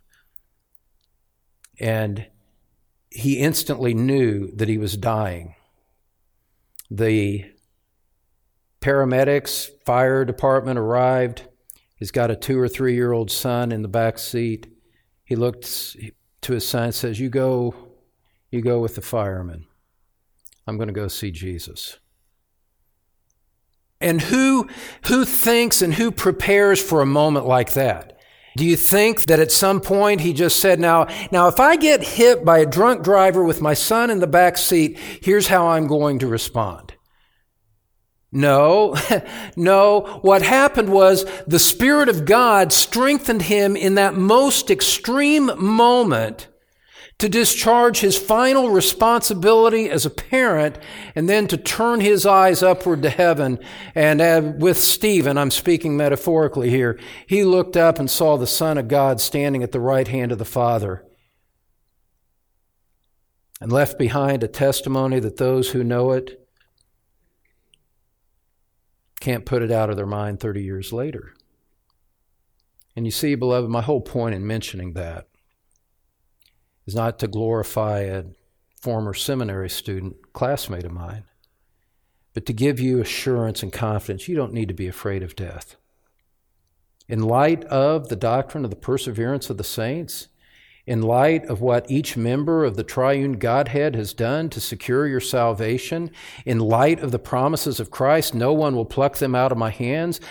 And 1.80 2.28
he 3.10 3.40
instantly 3.40 3.94
knew 3.94 4.52
that 4.56 4.70
he 4.70 4.78
was 4.78 4.98
dying. 4.98 5.56
The 6.90 7.46
paramedics, 8.82 9.70
fire 9.86 10.26
department 10.26 10.78
arrived. 10.80 11.48
He's 11.96 12.12
got 12.12 12.32
a 12.32 12.36
two 12.36 12.60
or 12.60 12.68
three 12.68 12.94
year 12.94 13.12
old 13.12 13.32
son 13.32 13.72
in 13.72 13.82
the 13.82 13.88
back 13.88 14.20
seat. 14.20 14.68
He 15.24 15.36
looked 15.36 15.96
to 16.42 16.54
his 16.54 16.68
son 16.68 16.84
and 16.84 16.96
says, 16.96 17.20
You 17.20 17.30
go, 17.30 17.74
you 18.52 18.62
go 18.62 18.80
with 18.80 18.96
the 18.96 19.02
firemen. 19.02 19.66
I'm 20.68 20.78
going 20.78 20.88
to 20.88 20.93
go 20.93 21.07
see 21.07 21.32
Jesus. 21.32 21.99
And 24.01 24.22
who, 24.22 24.68
who 25.07 25.26
thinks 25.26 25.82
and 25.82 25.93
who 25.93 26.11
prepares 26.11 26.82
for 26.82 27.01
a 27.01 27.05
moment 27.05 27.45
like 27.45 27.74
that? 27.74 28.20
Do 28.57 28.66
you 28.66 28.78
think 28.78 29.24
that 29.24 29.39
at 29.39 29.51
some 29.51 29.82
point 29.82 30.22
he 30.22 30.32
just 30.32 30.59
said, 30.59 30.80
now, 30.80 31.07
now 31.32 31.47
if 31.47 31.59
I 31.59 31.76
get 31.76 32.03
hit 32.03 32.45
by 32.45 32.59
a 32.59 32.66
drunk 32.66 33.03
driver 33.03 33.43
with 33.43 33.61
my 33.61 33.74
son 33.74 34.09
in 34.09 34.20
the 34.20 34.28
back 34.28 34.57
seat, 34.57 34.97
here's 34.97 35.47
how 35.47 35.68
I'm 35.68 35.88
going 35.88 36.20
to 36.20 36.28
respond? 36.28 36.93
No, 38.32 38.95
no. 39.55 40.20
What 40.22 40.41
happened 40.41 40.89
was 40.89 41.26
the 41.45 41.59
Spirit 41.59 42.09
of 42.09 42.26
God 42.26 42.72
strengthened 42.72 43.43
him 43.43 43.76
in 43.76 43.95
that 43.95 44.16
most 44.16 44.70
extreme 44.70 45.51
moment 45.57 46.47
to 47.18 47.30
discharge 47.30 47.99
his 47.99 48.18
final 48.18 48.70
responsibility 48.70 49.89
as 49.89 50.05
a 50.05 50.09
parent, 50.09 50.78
and 51.16 51.30
then 51.30 51.47
to 51.47 51.57
turn 51.57 52.01
his 52.01 52.26
eyes 52.26 52.61
upward 52.61 53.01
to 53.01 53.09
heaven. 53.09 53.57
And 53.93 54.22
uh, 54.22 54.53
with 54.57 54.78
Stephen, 54.78 55.38
I'm 55.38 55.51
speaking 55.51 55.95
metaphorically 55.95 56.70
here, 56.70 56.99
he 57.26 57.45
looked 57.45 57.78
up 57.78 57.99
and 57.99 58.09
saw 58.09 58.38
the 58.38 58.47
Son 58.47 58.78
of 58.78 58.89
God 58.89 59.22
standing 59.22 59.63
at 59.63 59.72
the 59.72 59.80
right 59.80 60.07
hand 60.07 60.34
of 60.34 60.39
the 60.39 60.45
Father 60.45 61.05
and 63.61 63.72
left 63.72 63.97
behind 63.97 64.43
a 64.43 64.49
testimony 64.49 65.20
that 65.22 65.38
those 65.38 65.72
who 65.72 65.84
know 65.84 66.11
it 66.11 66.45
can't 69.22 69.45
put 69.45 69.61
it 69.61 69.72
out 69.72 69.89
of 69.89 69.95
their 69.95 70.05
mind 70.05 70.41
30 70.41 70.61
years 70.61 70.91
later. 70.91 71.34
And 72.95 73.05
you 73.05 73.11
see, 73.11 73.36
beloved, 73.36 73.70
my 73.70 73.82
whole 73.82 74.01
point 74.01 74.36
in 74.36 74.45
mentioning 74.45 74.93
that 74.93 75.28
is 76.86 76.96
not 76.96 77.20
to 77.20 77.28
glorify 77.28 78.02
a 78.02 78.24
former 78.80 79.14
seminary 79.14 79.70
student, 79.70 80.16
classmate 80.34 80.86
of 80.86 80.92
mine, 80.92 81.24
but 82.34 82.46
to 82.46 82.54
give 82.54 82.80
you 82.80 83.02
assurance 83.02 83.64
and 83.64 83.74
confidence. 83.74 84.28
You 84.28 84.36
don't 84.36 84.54
need 84.54 84.68
to 84.68 84.74
be 84.74 84.88
afraid 84.88 85.24
of 85.24 85.36
death. 85.36 85.76
In 87.08 87.24
light 87.24 87.64
of 87.66 88.10
the 88.10 88.16
doctrine 88.16 88.64
of 88.64 88.72
the 88.72 88.76
perseverance 88.76 89.50
of 89.50 89.58
the 89.58 89.64
saints, 89.64 90.28
in 90.88 91.02
light 91.02 91.46
of 91.46 91.62
what 91.62 91.90
each 91.90 92.16
member 92.16 92.64
of 92.64 92.76
the 92.76 92.84
triune 92.84 93.34
Godhead 93.34 93.96
has 93.96 94.14
done 94.14 94.50
to 94.50 94.62
secure 94.62 95.08
your 95.08 95.20
salvation, 95.20 96.12
in 96.46 96.60
light 96.60 97.00
of 97.00 97.12
the 97.12 97.20
promises 97.20 97.80
of 97.80 97.90
Christ, 97.90 98.36
no 98.36 98.54
one 98.54 98.76
will 98.76 98.86
pluck 98.86 99.18
them 99.18 99.34
out 99.34 99.52
of 99.52 99.58
my 99.58 99.72
hands. 99.72 100.22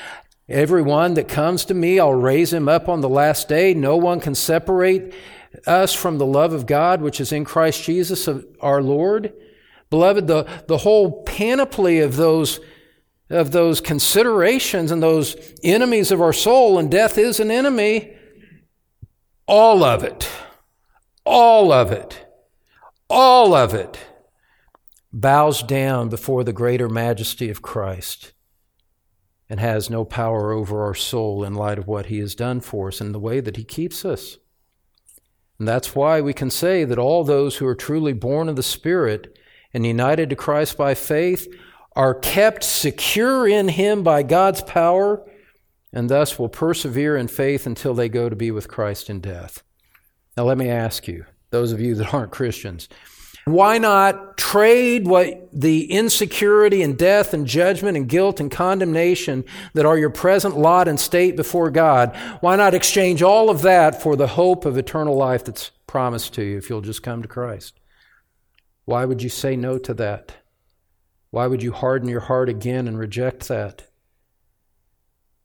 Everyone 0.48 1.14
that 1.14 1.26
comes 1.26 1.64
to 1.64 1.74
me, 1.74 1.98
I'll 1.98 2.12
raise 2.12 2.52
him 2.52 2.68
up 2.68 2.88
on 2.88 3.00
the 3.00 3.08
last 3.08 3.48
day. 3.48 3.74
No 3.74 3.96
one 3.96 4.20
can 4.20 4.34
separate 4.34 5.14
us 5.66 5.94
from 5.94 6.18
the 6.18 6.26
love 6.26 6.52
of 6.52 6.66
God, 6.66 7.00
which 7.00 7.20
is 7.20 7.32
in 7.32 7.44
Christ 7.44 7.84
Jesus 7.84 8.28
our 8.60 8.82
Lord. 8.82 9.32
Beloved, 9.90 10.26
the, 10.26 10.46
the 10.66 10.78
whole 10.78 11.22
panoply 11.22 12.00
of 12.00 12.16
those, 12.16 12.60
of 13.30 13.52
those 13.52 13.80
considerations 13.80 14.90
and 14.90 15.02
those 15.02 15.36
enemies 15.62 16.10
of 16.10 16.20
our 16.20 16.32
soul, 16.32 16.78
and 16.78 16.90
death 16.90 17.18
is 17.18 17.40
an 17.40 17.50
enemy, 17.50 18.16
all 19.46 19.84
of 19.84 20.02
it, 20.02 20.28
all 21.24 21.70
of 21.70 21.92
it, 21.92 22.26
all 23.08 23.54
of 23.54 23.74
it 23.74 23.98
bows 25.12 25.62
down 25.62 26.08
before 26.08 26.42
the 26.42 26.52
greater 26.52 26.88
majesty 26.88 27.48
of 27.48 27.62
Christ 27.62 28.32
and 29.48 29.60
has 29.60 29.88
no 29.88 30.04
power 30.04 30.50
over 30.50 30.82
our 30.82 30.94
soul 30.94 31.44
in 31.44 31.54
light 31.54 31.78
of 31.78 31.86
what 31.86 32.06
he 32.06 32.18
has 32.18 32.34
done 32.34 32.60
for 32.60 32.88
us 32.88 33.00
and 33.00 33.14
the 33.14 33.20
way 33.20 33.40
that 33.40 33.56
he 33.56 33.62
keeps 33.64 34.04
us. 34.04 34.38
And 35.58 35.68
that's 35.68 35.94
why 35.94 36.20
we 36.20 36.32
can 36.32 36.50
say 36.50 36.84
that 36.84 36.98
all 36.98 37.24
those 37.24 37.56
who 37.56 37.66
are 37.66 37.74
truly 37.74 38.12
born 38.12 38.48
of 38.48 38.56
the 38.56 38.62
Spirit 38.62 39.38
and 39.72 39.86
united 39.86 40.30
to 40.30 40.36
Christ 40.36 40.76
by 40.76 40.94
faith 40.94 41.46
are 41.94 42.14
kept 42.14 42.64
secure 42.64 43.46
in 43.46 43.68
Him 43.68 44.02
by 44.02 44.22
God's 44.22 44.62
power 44.62 45.24
and 45.92 46.10
thus 46.10 46.38
will 46.38 46.48
persevere 46.48 47.16
in 47.16 47.28
faith 47.28 47.66
until 47.66 47.94
they 47.94 48.08
go 48.08 48.28
to 48.28 48.34
be 48.34 48.50
with 48.50 48.68
Christ 48.68 49.08
in 49.08 49.20
death. 49.20 49.62
Now, 50.36 50.42
let 50.44 50.58
me 50.58 50.68
ask 50.68 51.06
you, 51.06 51.24
those 51.50 51.70
of 51.70 51.80
you 51.80 51.94
that 51.94 52.12
aren't 52.12 52.32
Christians, 52.32 52.88
why 53.44 53.76
not 53.76 54.38
trade 54.38 55.06
what 55.06 55.48
the 55.52 55.90
insecurity 55.90 56.82
and 56.82 56.96
death 56.96 57.34
and 57.34 57.46
judgment 57.46 57.96
and 57.96 58.08
guilt 58.08 58.40
and 58.40 58.50
condemnation 58.50 59.44
that 59.74 59.84
are 59.84 59.98
your 59.98 60.10
present 60.10 60.56
lot 60.56 60.88
and 60.88 60.98
state 60.98 61.36
before 61.36 61.70
God? 61.70 62.16
Why 62.40 62.56
not 62.56 62.72
exchange 62.72 63.22
all 63.22 63.50
of 63.50 63.62
that 63.62 64.00
for 64.00 64.16
the 64.16 64.28
hope 64.28 64.64
of 64.64 64.78
eternal 64.78 65.16
life 65.16 65.44
that's 65.44 65.70
promised 65.86 66.32
to 66.34 66.42
you 66.42 66.56
if 66.56 66.70
you'll 66.70 66.80
just 66.80 67.02
come 67.02 67.20
to 67.20 67.28
Christ? 67.28 67.78
Why 68.86 69.04
would 69.04 69.22
you 69.22 69.28
say 69.28 69.56
no 69.56 69.78
to 69.78 69.94
that? 69.94 70.36
Why 71.30 71.46
would 71.46 71.62
you 71.62 71.72
harden 71.72 72.08
your 72.08 72.20
heart 72.20 72.48
again 72.48 72.88
and 72.88 72.98
reject 72.98 73.48
that? 73.48 73.88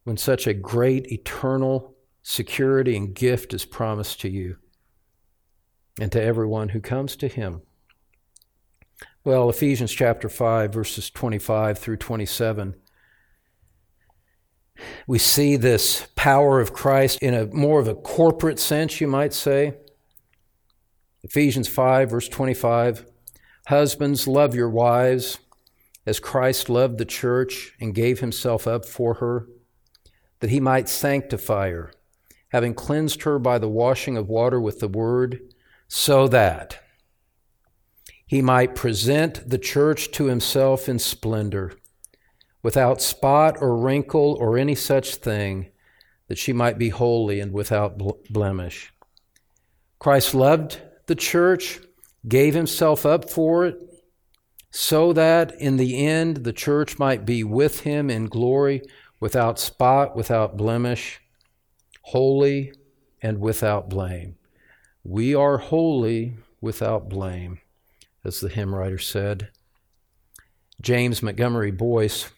When 0.05 0.17
such 0.17 0.47
a 0.47 0.53
great 0.53 1.11
eternal 1.11 1.95
security 2.21 2.95
and 2.95 3.13
gift 3.13 3.53
is 3.53 3.65
promised 3.65 4.21
to 4.21 4.29
you 4.29 4.57
and 5.99 6.11
to 6.11 6.21
everyone 6.21 6.69
who 6.69 6.79
comes 6.79 7.15
to 7.17 7.27
Him. 7.27 7.61
Well, 9.26 9.49
Ephesians 9.49 9.91
chapter 9.91 10.30
5, 10.30 10.74
verses 10.74 11.09
25 11.09 11.78
through 11.78 11.97
27. 11.97 12.74
We 15.07 15.20
see 15.20 15.57
this 15.57 16.07
power 16.15 16.61
of 16.61 16.72
Christ 16.72 17.20
in 17.22 17.34
a 17.34 17.45
more 17.47 17.82
of 17.82 17.89
a 17.89 17.95
corporate 17.95 18.59
sense, 18.59 19.01
you 19.01 19.07
might 19.07 19.34
say. 19.34 19.76
Ephesians 21.22 21.67
5, 21.67 22.11
verse 22.11 22.30
25. 22.30 23.05
Husbands, 23.67 24.26
love 24.26 24.55
your 24.55 24.70
wives 24.70 25.39
as 26.05 26.22
Christ 26.22 26.70
loved 26.70 26.97
the 26.97 27.03
church 27.03 27.74
and 27.82 27.93
gave 27.93 28.22
himself 28.22 28.67
up 28.67 28.86
for 28.86 29.15
her, 29.15 29.47
that 30.39 30.49
he 30.49 30.61
might 30.61 30.88
sanctify 30.88 31.72
her, 31.72 31.91
having 32.53 32.74
cleansed 32.74 33.24
her 33.24 33.38
by 33.38 33.57
the 33.57 33.67
washing 33.67 34.15
of 34.15 34.30
water 34.30 34.61
with 34.61 34.80
the 34.80 34.88
word, 34.88 35.41
so 35.89 36.26
that 36.30 36.82
he 38.30 38.43
might 38.43 38.75
present 38.75 39.49
the 39.49 39.57
church 39.57 40.11
to 40.11 40.25
himself 40.25 40.88
in 40.88 40.99
splendor, 40.99 41.73
without 42.61 43.01
spot 43.01 43.57
or 43.59 43.75
wrinkle 43.75 44.38
or 44.39 44.55
any 44.55 44.75
such 44.75 45.15
thing, 45.15 45.71
that 46.27 46.38
she 46.38 46.53
might 46.53 46.77
be 46.77 46.89
holy 46.89 47.39
and 47.39 47.51
without 47.51 47.99
blemish. 48.30 48.93
Christ 49.97 50.36
loved 50.36 50.80
the 51.07 51.15
church, 51.15 51.80
gave 52.27 52.53
himself 52.53 53.03
up 53.03 53.27
for 53.27 53.65
it, 53.65 53.80
so 54.69 55.11
that 55.11 55.59
in 55.59 55.77
the 55.77 56.05
end 56.05 56.43
the 56.43 56.53
church 56.53 56.99
might 56.99 57.25
be 57.25 57.43
with 57.43 57.80
him 57.80 58.11
in 58.11 58.25
glory, 58.25 58.84
without 59.19 59.57
spot, 59.57 60.15
without 60.15 60.55
blemish, 60.55 61.19
holy, 62.03 62.73
and 63.23 63.39
without 63.39 63.89
blame. 63.89 64.36
We 65.03 65.34
are 65.34 65.57
holy 65.57 66.38
without 66.61 67.09
blame, 67.09 67.61
as 68.30 68.39
the 68.39 68.49
hymn 68.49 68.73
writer 68.73 68.99
said. 68.99 69.49
James 70.82 71.21
Montgomery 71.21 71.71
Boice. 71.71 72.30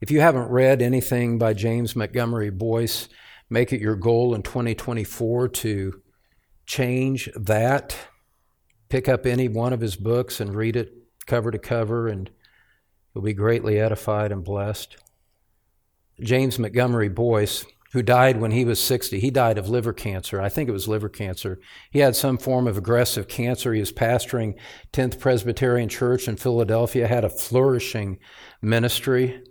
If 0.00 0.10
you 0.10 0.20
haven't 0.20 0.50
read 0.50 0.82
anything 0.82 1.38
by 1.38 1.54
James 1.54 1.96
Montgomery 1.96 2.50
Boice, 2.50 3.08
make 3.48 3.72
it 3.72 3.80
your 3.80 3.96
goal 3.96 4.34
in 4.34 4.42
2024 4.42 5.48
to 5.48 6.02
change 6.66 7.28
that. 7.34 7.96
Pick 8.88 9.08
up 9.08 9.26
any 9.26 9.48
one 9.48 9.72
of 9.72 9.80
his 9.80 9.96
books 9.96 10.40
and 10.40 10.54
read 10.54 10.76
it 10.76 10.92
cover 11.26 11.50
to 11.50 11.58
cover, 11.58 12.08
and 12.08 12.30
you'll 13.14 13.24
be 13.24 13.32
greatly 13.32 13.80
edified 13.80 14.32
and 14.32 14.44
blessed. 14.44 14.96
James 16.20 16.58
Montgomery 16.58 17.08
Boice 17.08 17.64
who 17.92 18.02
died 18.02 18.40
when 18.40 18.52
he 18.52 18.64
was 18.64 18.80
60. 18.80 19.18
He 19.18 19.30
died 19.30 19.58
of 19.58 19.68
liver 19.68 19.92
cancer. 19.92 20.40
I 20.40 20.48
think 20.48 20.68
it 20.68 20.72
was 20.72 20.86
liver 20.86 21.08
cancer. 21.08 21.58
He 21.90 21.98
had 21.98 22.14
some 22.14 22.38
form 22.38 22.68
of 22.68 22.78
aggressive 22.78 23.26
cancer. 23.26 23.72
He 23.72 23.80
was 23.80 23.92
pastoring 23.92 24.54
10th 24.92 25.18
Presbyterian 25.18 25.88
Church 25.88 26.28
in 26.28 26.36
Philadelphia, 26.36 27.08
had 27.08 27.24
a 27.24 27.28
flourishing 27.28 28.18
ministry, 28.62 29.42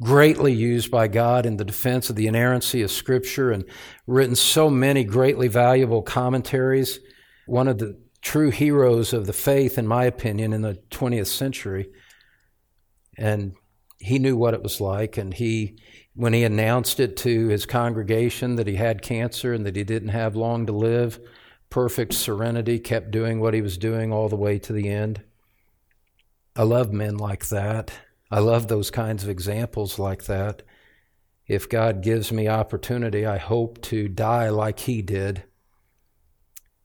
greatly 0.00 0.52
used 0.52 0.92
by 0.92 1.08
God 1.08 1.44
in 1.44 1.56
the 1.56 1.64
defense 1.64 2.08
of 2.08 2.14
the 2.14 2.28
inerrancy 2.28 2.82
of 2.82 2.90
Scripture, 2.92 3.50
and 3.50 3.64
written 4.06 4.36
so 4.36 4.70
many 4.70 5.02
greatly 5.02 5.48
valuable 5.48 6.02
commentaries. 6.02 7.00
One 7.46 7.66
of 7.66 7.78
the 7.78 8.00
true 8.22 8.50
heroes 8.50 9.12
of 9.12 9.26
the 9.26 9.32
faith, 9.32 9.76
in 9.76 9.88
my 9.88 10.04
opinion, 10.04 10.52
in 10.52 10.62
the 10.62 10.78
20th 10.90 11.26
century. 11.26 11.88
And 13.16 13.54
he 13.98 14.20
knew 14.20 14.36
what 14.36 14.54
it 14.54 14.62
was 14.62 14.80
like, 14.80 15.16
and 15.16 15.34
he 15.34 15.78
when 16.18 16.32
he 16.32 16.42
announced 16.42 16.98
it 16.98 17.16
to 17.16 17.46
his 17.46 17.64
congregation 17.64 18.56
that 18.56 18.66
he 18.66 18.74
had 18.74 19.02
cancer 19.02 19.52
and 19.52 19.64
that 19.64 19.76
he 19.76 19.84
didn't 19.84 20.08
have 20.08 20.34
long 20.34 20.66
to 20.66 20.72
live, 20.72 21.20
perfect 21.70 22.12
serenity, 22.12 22.80
kept 22.80 23.12
doing 23.12 23.38
what 23.38 23.54
he 23.54 23.62
was 23.62 23.78
doing 23.78 24.12
all 24.12 24.28
the 24.28 24.34
way 24.34 24.58
to 24.58 24.72
the 24.72 24.88
end. 24.88 25.22
I 26.56 26.64
love 26.64 26.92
men 26.92 27.18
like 27.18 27.48
that. 27.50 27.92
I 28.32 28.40
love 28.40 28.66
those 28.66 28.90
kinds 28.90 29.22
of 29.22 29.28
examples 29.28 29.96
like 29.96 30.24
that. 30.24 30.62
If 31.46 31.68
God 31.68 32.02
gives 32.02 32.32
me 32.32 32.48
opportunity, 32.48 33.24
I 33.24 33.38
hope 33.38 33.80
to 33.82 34.08
die 34.08 34.48
like 34.48 34.80
he 34.80 35.02
did. 35.02 35.44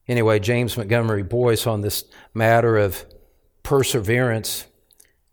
Anyway, 0.07 0.37
James 0.41 0.77
Montgomery 0.77 1.23
Boice 1.23 1.65
on 1.65 1.81
this 1.81 2.05
matter 2.35 2.77
of 2.77 3.03
perseverance 3.63 4.67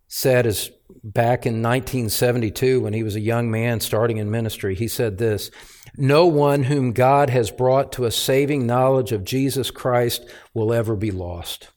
said 0.08 0.46
as 0.46 0.70
back 1.02 1.46
in 1.46 1.62
1972 1.62 2.80
when 2.80 2.92
he 2.92 3.02
was 3.02 3.16
a 3.16 3.20
young 3.20 3.50
man 3.50 3.80
starting 3.80 4.18
in 4.18 4.30
ministry. 4.30 4.74
He 4.74 4.88
said 4.88 5.18
this 5.18 5.50
No 5.96 6.26
one 6.26 6.64
whom 6.64 6.92
God 6.92 7.30
has 7.30 7.50
brought 7.50 7.92
to 7.92 8.04
a 8.04 8.10
saving 8.10 8.66
knowledge 8.66 9.12
of 9.12 9.24
Jesus 9.24 9.70
Christ 9.70 10.28
will 10.54 10.72
ever 10.72 10.96
be 10.96 11.10
lost. 11.10 11.70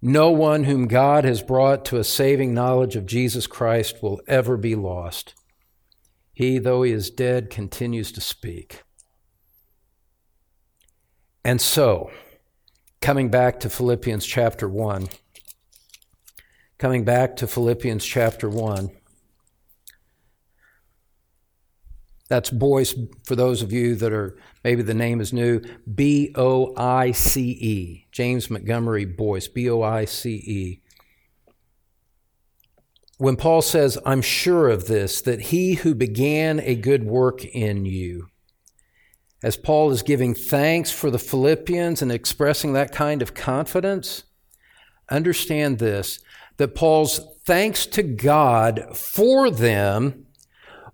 No 0.00 0.30
one 0.30 0.64
whom 0.64 0.88
God 0.88 1.24
has 1.24 1.42
brought 1.42 1.84
to 1.86 1.98
a 1.98 2.04
saving 2.04 2.52
knowledge 2.52 2.96
of 2.96 3.06
Jesus 3.06 3.46
Christ 3.46 4.02
will 4.02 4.20
ever 4.26 4.56
be 4.56 4.74
lost. 4.74 5.34
He, 6.32 6.58
though 6.58 6.82
he 6.82 6.92
is 6.92 7.10
dead, 7.10 7.50
continues 7.50 8.10
to 8.12 8.20
speak. 8.20 8.82
And 11.44 11.60
so, 11.60 12.10
coming 13.00 13.28
back 13.28 13.60
to 13.60 13.70
Philippians 13.70 14.26
chapter 14.26 14.68
1, 14.68 15.08
Coming 16.82 17.04
back 17.04 17.36
to 17.36 17.46
Philippians 17.46 18.04
chapter 18.04 18.48
1. 18.48 18.90
That's 22.28 22.50
Boice, 22.50 22.92
for 23.24 23.36
those 23.36 23.62
of 23.62 23.70
you 23.72 23.94
that 23.94 24.12
are, 24.12 24.36
maybe 24.64 24.82
the 24.82 24.92
name 24.92 25.20
is 25.20 25.32
new, 25.32 25.60
B 25.94 26.32
O 26.34 26.74
I 26.76 27.12
C 27.12 27.50
E. 27.50 28.08
James 28.10 28.50
Montgomery 28.50 29.04
Boice, 29.04 29.46
B 29.46 29.70
O 29.70 29.80
I 29.80 30.06
C 30.06 30.30
E. 30.30 30.82
When 33.16 33.36
Paul 33.36 33.62
says, 33.62 33.96
I'm 34.04 34.20
sure 34.20 34.68
of 34.68 34.88
this, 34.88 35.20
that 35.20 35.40
he 35.40 35.74
who 35.74 35.94
began 35.94 36.58
a 36.58 36.74
good 36.74 37.04
work 37.04 37.44
in 37.44 37.86
you, 37.86 38.26
as 39.40 39.56
Paul 39.56 39.92
is 39.92 40.02
giving 40.02 40.34
thanks 40.34 40.90
for 40.90 41.12
the 41.12 41.20
Philippians 41.20 42.02
and 42.02 42.10
expressing 42.10 42.72
that 42.72 42.90
kind 42.90 43.22
of 43.22 43.34
confidence, 43.34 44.24
understand 45.08 45.78
this 45.78 46.18
that 46.56 46.74
Paul's 46.74 47.20
thanks 47.44 47.86
to 47.86 48.02
God 48.02 48.96
for 48.96 49.50
them 49.50 50.26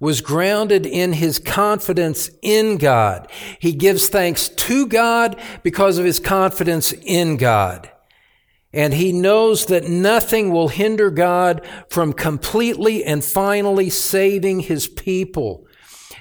was 0.01 0.21
grounded 0.21 0.87
in 0.87 1.13
his 1.15 1.39
confidence 1.39 2.31
in 2.41 2.77
God. 2.79 3.31
He 3.59 3.73
gives 3.73 4.09
thanks 4.09 4.49
to 4.49 4.87
God 4.87 5.41
because 5.63 5.99
of 5.99 6.05
his 6.05 6.21
confidence 6.21 6.93
in 6.93 7.37
God. 7.37 7.91
And 8.73 8.95
he 8.95 9.13
knows 9.13 9.67
that 9.67 9.89
nothing 9.89 10.53
will 10.53 10.69
hinder 10.69 11.11
God 11.11 11.67
from 11.89 12.13
completely 12.13 13.03
and 13.03 13.25
finally 13.25 13.91
saving 13.91 14.61
his 14.61 14.87
people. 14.87 15.67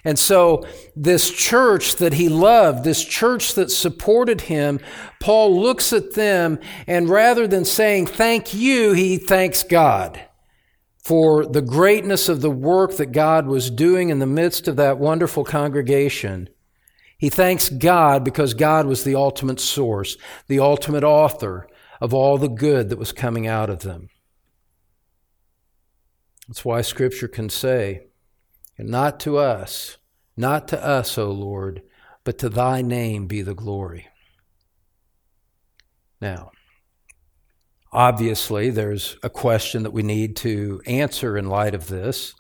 And 0.04 0.18
so, 0.18 0.66
this 0.96 1.30
church 1.32 1.96
that 1.96 2.14
he 2.14 2.30
loved, 2.30 2.84
this 2.84 3.04
church 3.04 3.56
that 3.56 3.72
supported 3.72 4.42
him, 4.42 4.80
Paul 5.20 5.60
looks 5.60 5.94
at 5.94 6.14
them 6.14 6.60
and 6.86 7.10
rather 7.10 7.48
than 7.48 7.66
saying, 7.66 8.08
Thank 8.08 8.54
you, 8.54 8.94
he 8.94 9.18
thanks 9.18 9.64
God 9.64 10.22
for 11.08 11.46
the 11.46 11.62
greatness 11.62 12.28
of 12.28 12.42
the 12.42 12.52
work 12.52 12.98
that 12.98 13.14
God 13.14 13.48
was 13.48 13.70
doing 13.70 14.10
in 14.10 14.20
the 14.20 14.26
midst 14.26 14.68
of 14.68 14.76
that 14.76 14.98
wonderful 14.98 15.46
congregation. 15.46 16.50
He 17.18 17.30
thanks 17.30 17.70
God 17.70 18.24
because 18.24 18.54
God 18.54 18.86
was 18.86 19.04
the 19.04 19.16
ultimate 19.16 19.60
source, 19.60 20.18
the 20.48 20.60
ultimate 20.60 21.06
author 21.06 21.68
of 22.02 22.14
all 22.14 22.38
the 22.38 22.50
good 22.50 22.90
that 22.90 23.00
was 23.00 23.12
coming 23.12 23.48
out 23.48 23.70
of 23.70 23.80
them. 23.80 24.10
That's 26.48 26.64
why 26.64 26.82
Scripture 26.82 27.28
can 27.28 27.50
say, 27.50 28.07
and 28.78 28.90
not 28.90 29.20
to 29.22 29.38
us, 29.38 29.98
not 30.36 30.68
to 30.68 30.86
us, 30.86 31.18
O 31.18 31.32
Lord, 31.32 31.82
but 32.24 32.38
to 32.40 32.50
thy 32.50 32.82
name 32.82 33.28
be 33.28 33.42
the 33.42 33.56
glory. 33.56 34.08
Now, 36.22 36.52
obviously, 37.92 38.70
there's 38.70 39.18
a 39.24 39.30
question 39.30 39.84
that 39.84 39.94
we 39.94 40.04
need 40.04 40.36
to 40.38 40.82
answer 40.86 41.38
in 41.38 41.48
light 41.48 41.74
of 41.74 41.88
this, 41.88 42.34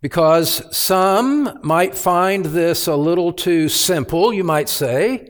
because 0.00 0.76
some 0.76 1.60
might 1.62 1.94
find 1.96 2.46
this 2.46 2.88
a 2.88 2.96
little 2.96 3.32
too 3.32 3.68
simple, 3.68 4.32
you 4.32 4.42
might 4.42 4.68
say, 4.68 5.28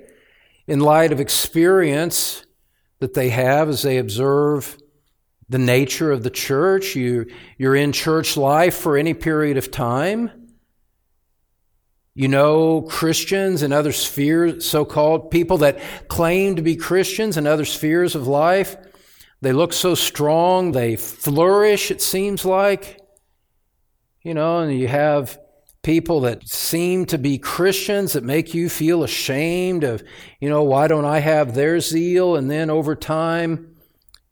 in 0.66 0.80
light 0.80 1.12
of 1.12 1.20
experience 1.20 2.46
that 3.00 3.12
they 3.12 3.28
have 3.30 3.68
as 3.68 3.82
they 3.82 3.98
observe 3.98 4.78
the 5.48 5.58
nature 5.58 6.10
of 6.10 6.22
the 6.22 6.30
church. 6.30 6.96
You, 6.96 7.26
you're 7.58 7.76
in 7.76 7.92
church 7.92 8.36
life 8.36 8.74
for 8.74 8.96
any 8.96 9.14
period 9.14 9.56
of 9.56 9.70
time. 9.70 10.30
You 12.14 12.28
know 12.28 12.82
Christians 12.82 13.62
and 13.62 13.72
other 13.72 13.92
spheres, 13.92 14.66
so 14.66 14.84
called 14.84 15.30
people 15.30 15.58
that 15.58 15.80
claim 16.08 16.56
to 16.56 16.62
be 16.62 16.76
Christians 16.76 17.38
in 17.38 17.46
other 17.46 17.64
spheres 17.64 18.14
of 18.14 18.26
life. 18.26 18.76
They 19.40 19.52
look 19.52 19.72
so 19.72 19.94
strong, 19.94 20.72
they 20.72 20.96
flourish, 20.96 21.90
it 21.90 22.02
seems 22.02 22.44
like. 22.44 23.00
You 24.22 24.34
know, 24.34 24.60
and 24.60 24.78
you 24.78 24.88
have 24.88 25.38
people 25.82 26.20
that 26.20 26.46
seem 26.46 27.06
to 27.06 27.18
be 27.18 27.38
Christians 27.38 28.12
that 28.12 28.22
make 28.22 28.54
you 28.54 28.68
feel 28.68 29.02
ashamed 29.02 29.82
of, 29.82 30.02
you 30.40 30.48
know, 30.48 30.62
why 30.62 30.86
don't 30.86 31.04
I 31.04 31.18
have 31.18 31.54
their 31.54 31.80
zeal? 31.80 32.36
And 32.36 32.48
then 32.50 32.70
over 32.70 32.94
time, 32.94 33.71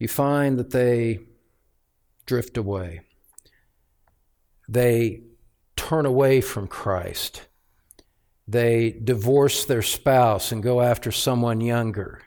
you 0.01 0.09
find 0.09 0.59
that 0.59 0.71
they 0.71 1.21
drift 2.27 2.57
away. 2.57 3.03
They 4.69 5.23
turn 5.77 6.07
away 6.07 6.41
from 6.41 6.67
Christ. 6.67 7.47
They 8.49 8.91
divorce 8.91 9.65
their 9.65 9.83
spouse 9.83 10.51
and 10.51 10.63
go 10.63 10.81
after 10.81 11.13
someone 11.13 11.61
younger. 11.61 12.23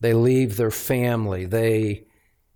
They 0.00 0.14
leave 0.14 0.56
their 0.56 0.70
family. 0.70 1.44
They 1.44 2.06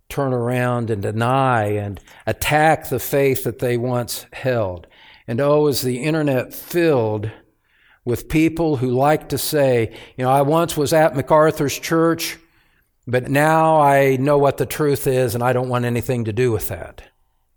turn 0.09 0.33
around 0.33 0.89
and 0.89 1.01
deny 1.01 1.65
and 1.65 1.99
attack 2.25 2.89
the 2.89 2.99
faith 2.99 3.43
that 3.43 3.59
they 3.59 3.77
once 3.77 4.25
held. 4.33 4.87
And 5.27 5.39
oh, 5.39 5.67
is 5.67 5.81
the 5.81 6.03
internet 6.03 6.53
filled 6.53 7.31
with 8.03 8.29
people 8.29 8.77
who 8.77 8.89
like 8.89 9.29
to 9.29 9.37
say, 9.37 9.95
you 10.15 10.23
know, 10.23 10.31
I 10.31 10.41
once 10.41 10.75
was 10.75 10.93
at 10.93 11.15
MacArthur's 11.15 11.77
church. 11.77 12.37
But 13.07 13.29
now 13.29 13.79
I 13.79 14.17
know 14.17 14.37
what 14.37 14.57
the 14.57 14.65
truth 14.65 15.05
is 15.07 15.35
and 15.35 15.43
I 15.43 15.53
don't 15.53 15.69
want 15.69 15.85
anything 15.85 16.25
to 16.25 16.33
do 16.33 16.51
with 16.51 16.69
that. 16.69 17.03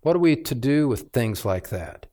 What 0.01 0.15
are 0.15 0.19
we 0.19 0.35
to 0.35 0.55
do 0.55 0.87
with 0.87 1.11
things 1.11 1.43
like 1.43 1.69
that? 1.69 2.05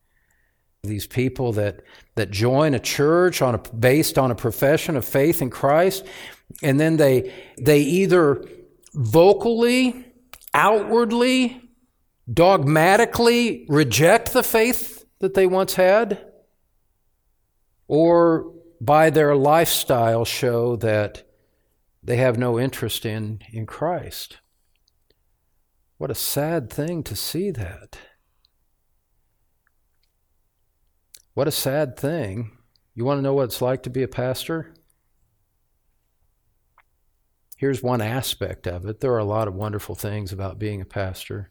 These 0.82 1.07
people 1.07 1.53
that, 1.53 1.82
that 2.14 2.30
join 2.30 2.74
a 2.74 2.78
church 2.78 3.43
on 3.43 3.55
a, 3.55 3.59
based 3.59 4.18
on 4.18 4.30
a 4.30 4.34
profession 4.34 4.97
of 4.97 5.05
faith 5.05 5.43
in 5.43 5.51
Christ, 5.51 6.05
and 6.62 6.78
then 6.78 6.97
they, 6.97 7.32
they 7.59 7.80
either 7.80 8.45
vocally, 8.95 10.05
outwardly, 10.55 11.61
dogmatically 12.32 13.66
reject 13.68 14.32
the 14.32 14.43
faith 14.43 15.05
that 15.18 15.34
they 15.34 15.47
once 15.47 15.74
had, 15.74 16.24
or 17.89 18.53
by 18.80 19.11
their 19.11 19.34
lifestyle 19.37 20.24
show 20.24 20.76
that 20.76 21.25
they 22.07 22.16
have 22.16 22.38
no 22.38 22.59
interest 22.59 23.04
in, 23.04 23.40
in 23.52 23.66
Christ. 23.66 24.38
What 25.98 26.11
a 26.11 26.14
sad 26.14 26.70
thing 26.70 27.02
to 27.02 27.16
see 27.16 27.50
that. 27.50 27.98
What 31.34 31.48
a 31.48 31.52
sad 31.52 31.96
thing. 31.98 32.52
You 32.94 33.04
want 33.04 33.18
to 33.18 33.22
know 33.22 33.34
what 33.34 33.44
it's 33.44 33.61
like 33.61 33.82
to 33.82 33.90
be 33.90 34.04
a 34.04 34.09
pastor? 34.09 34.72
Here's 37.57 37.82
one 37.82 38.00
aspect 38.00 38.68
of 38.68 38.86
it. 38.86 39.00
There 39.00 39.12
are 39.12 39.18
a 39.18 39.24
lot 39.24 39.48
of 39.48 39.54
wonderful 39.54 39.96
things 39.96 40.32
about 40.32 40.61
being 40.61 40.80
a 40.80 40.86
pastor. 40.86 41.50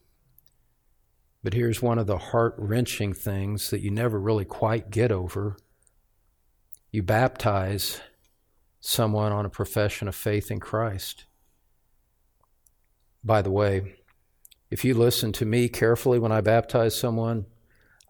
But 1.43 1.53
here's 1.53 1.82
one 1.82 1.99
of 1.99 2.08
the 2.08 2.18
heart 2.18 2.56
wrenching 2.58 3.14
things 3.14 3.72
that 3.72 3.82
you 3.82 3.91
never 3.91 4.20
really 4.20 4.45
quite 4.45 4.89
get 4.89 5.12
over. 5.12 5.58
You 6.91 7.03
baptize 7.03 7.99
someone 8.86 9.32
on 9.32 9.46
a 9.46 9.50
profession 9.50 10.08
of 10.08 10.16
faith 10.16 10.52
in 10.52 10.60
Christ. 10.60 11.26
By 13.24 13.42
the 13.42 13.50
way, 13.52 13.96
if 14.70 14.86
you 14.86 14.94
listen 14.94 15.32
to 15.34 15.46
me 15.46 15.70
carefully 15.70 16.20
when 16.20 16.32
I 16.32 16.42
baptize 16.42 16.96
someone, 16.96 17.48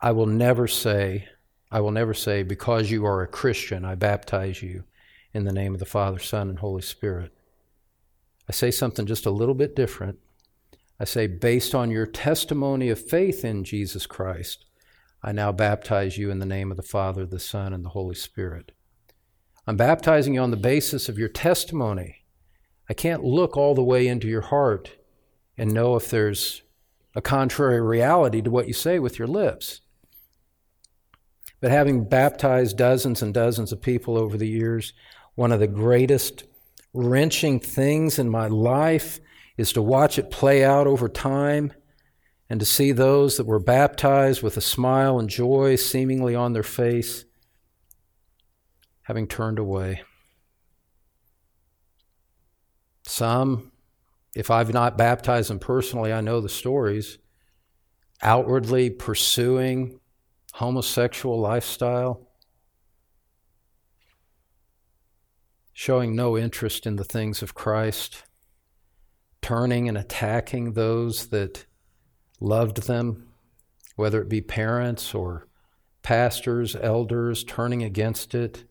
I 0.02 0.12
will 0.12 0.26
never 0.26 0.68
say, 0.68 1.30
I 1.72 1.80
will 1.80 1.92
never 1.92 2.14
say, 2.14 2.44
because 2.44 2.92
you 2.92 3.06
are 3.06 3.22
a 3.22 3.28
Christian, 3.28 3.86
I 3.86 3.96
baptize 3.96 4.62
you 4.62 4.84
in 5.34 5.46
the 5.46 5.54
name 5.54 5.74
of 5.74 5.80
the 5.80 5.86
Father, 5.86 6.20
Son, 6.20 6.50
and 6.50 6.60
Holy 6.60 6.82
Spirit. 6.82 7.32
I 8.50 8.52
say 8.52 8.70
something 8.70 9.06
just 9.06 9.26
a 9.26 9.32
little 9.32 9.56
bit 9.56 9.78
different. 9.78 10.20
I 11.00 11.06
say, 11.06 11.28
based 11.28 11.74
on 11.74 11.90
your 11.90 12.06
testimony 12.06 12.90
of 12.90 13.00
faith 13.00 13.46
in 13.46 13.64
Jesus 13.64 14.06
Christ, 14.06 14.66
I 15.24 15.32
now 15.32 15.54
baptize 15.54 16.18
you 16.18 16.30
in 16.32 16.40
the 16.40 16.46
name 16.46 16.70
of 16.70 16.78
the 16.78 16.84
Father, 16.84 17.26
the 17.26 17.40
Son, 17.40 17.74
and 17.74 17.84
the 17.84 17.90
Holy 17.90 18.16
Spirit. 18.16 18.74
I'm 19.68 19.78
baptizing 19.78 20.36
you 20.36 20.42
on 20.42 20.52
the 20.52 20.58
basis 20.58 21.10
of 21.10 21.18
your 21.18 21.30
testimony. 21.30 22.26
I 22.88 22.94
can't 22.94 23.24
look 23.24 23.58
all 23.58 23.74
the 23.74 23.84
way 23.84 24.08
into 24.08 24.28
your 24.28 24.42
heart 24.42 24.92
and 25.58 25.74
know 25.74 25.96
if 25.96 26.10
there's 26.10 26.62
a 27.16 27.22
contrary 27.22 27.82
reality 27.82 28.42
to 28.44 28.52
what 28.52 28.68
you 28.68 28.74
say 28.74 29.00
with 29.00 29.18
your 29.18 29.28
lips. 29.28 29.82
But 31.62 31.72
having 31.72 32.08
baptized 32.08 32.78
dozens 32.78 33.24
and 33.24 33.34
dozens 33.34 33.72
of 33.72 33.82
people 33.82 34.18
over 34.18 34.38
the 34.38 34.48
years, 34.48 34.94
one 35.34 35.52
of 35.52 35.60
the 35.60 35.68
greatest 35.68 36.44
wrenching 36.94 37.60
things 37.60 38.20
in 38.20 38.30
my 38.30 38.48
life 38.48 39.20
is 39.58 39.74
to 39.74 39.82
watch 39.82 40.20
it 40.20 40.30
play 40.30 40.64
out 40.64 40.86
over 40.86 41.10
time 41.10 41.74
and 42.50 42.60
to 42.60 42.66
see 42.66 42.92
those 42.92 43.38
that 43.38 43.48
were 43.48 43.60
baptized 43.60 44.44
with 44.44 44.58
a 44.58 44.62
smile 44.62 45.18
and 45.18 45.30
joy 45.30 45.76
seemingly 45.76 46.36
on 46.36 46.54
their 46.54 46.62
face 46.62 47.26
having 49.06 49.28
turned 49.28 49.60
away. 49.60 50.02
Some, 53.04 53.72
if 54.36 54.50
I've 54.50 54.74
not 54.74 54.98
baptized 54.98 55.50
them 55.50 55.60
personally, 55.60 56.12
I 56.12 56.22
know 56.22 56.42
the 56.42 56.50
stories, 56.50 57.20
outwardly 58.22 58.90
pursuing 58.90 60.00
homosexual 60.54 61.40
lifestyle, 61.40 62.28
showing 65.72 66.16
no 66.16 66.38
interest 66.38 66.88
in 66.88 66.96
the 66.96 67.04
things 67.04 67.42
of 67.42 67.54
Christ. 67.54 68.24
Turning 69.42 69.88
and 69.88 69.98
attacking 70.00 70.74
those 70.74 71.28
that 71.28 71.68
loved 72.40 72.88
them, 72.88 73.28
whether 73.96 74.20
it 74.20 74.30
be 74.30 74.42
parents 74.42 75.14
or 75.14 75.48
pastors, 76.02 76.76
elders, 76.76 77.44
turning 77.44 77.84
against 77.84 78.34
it, 78.34 78.64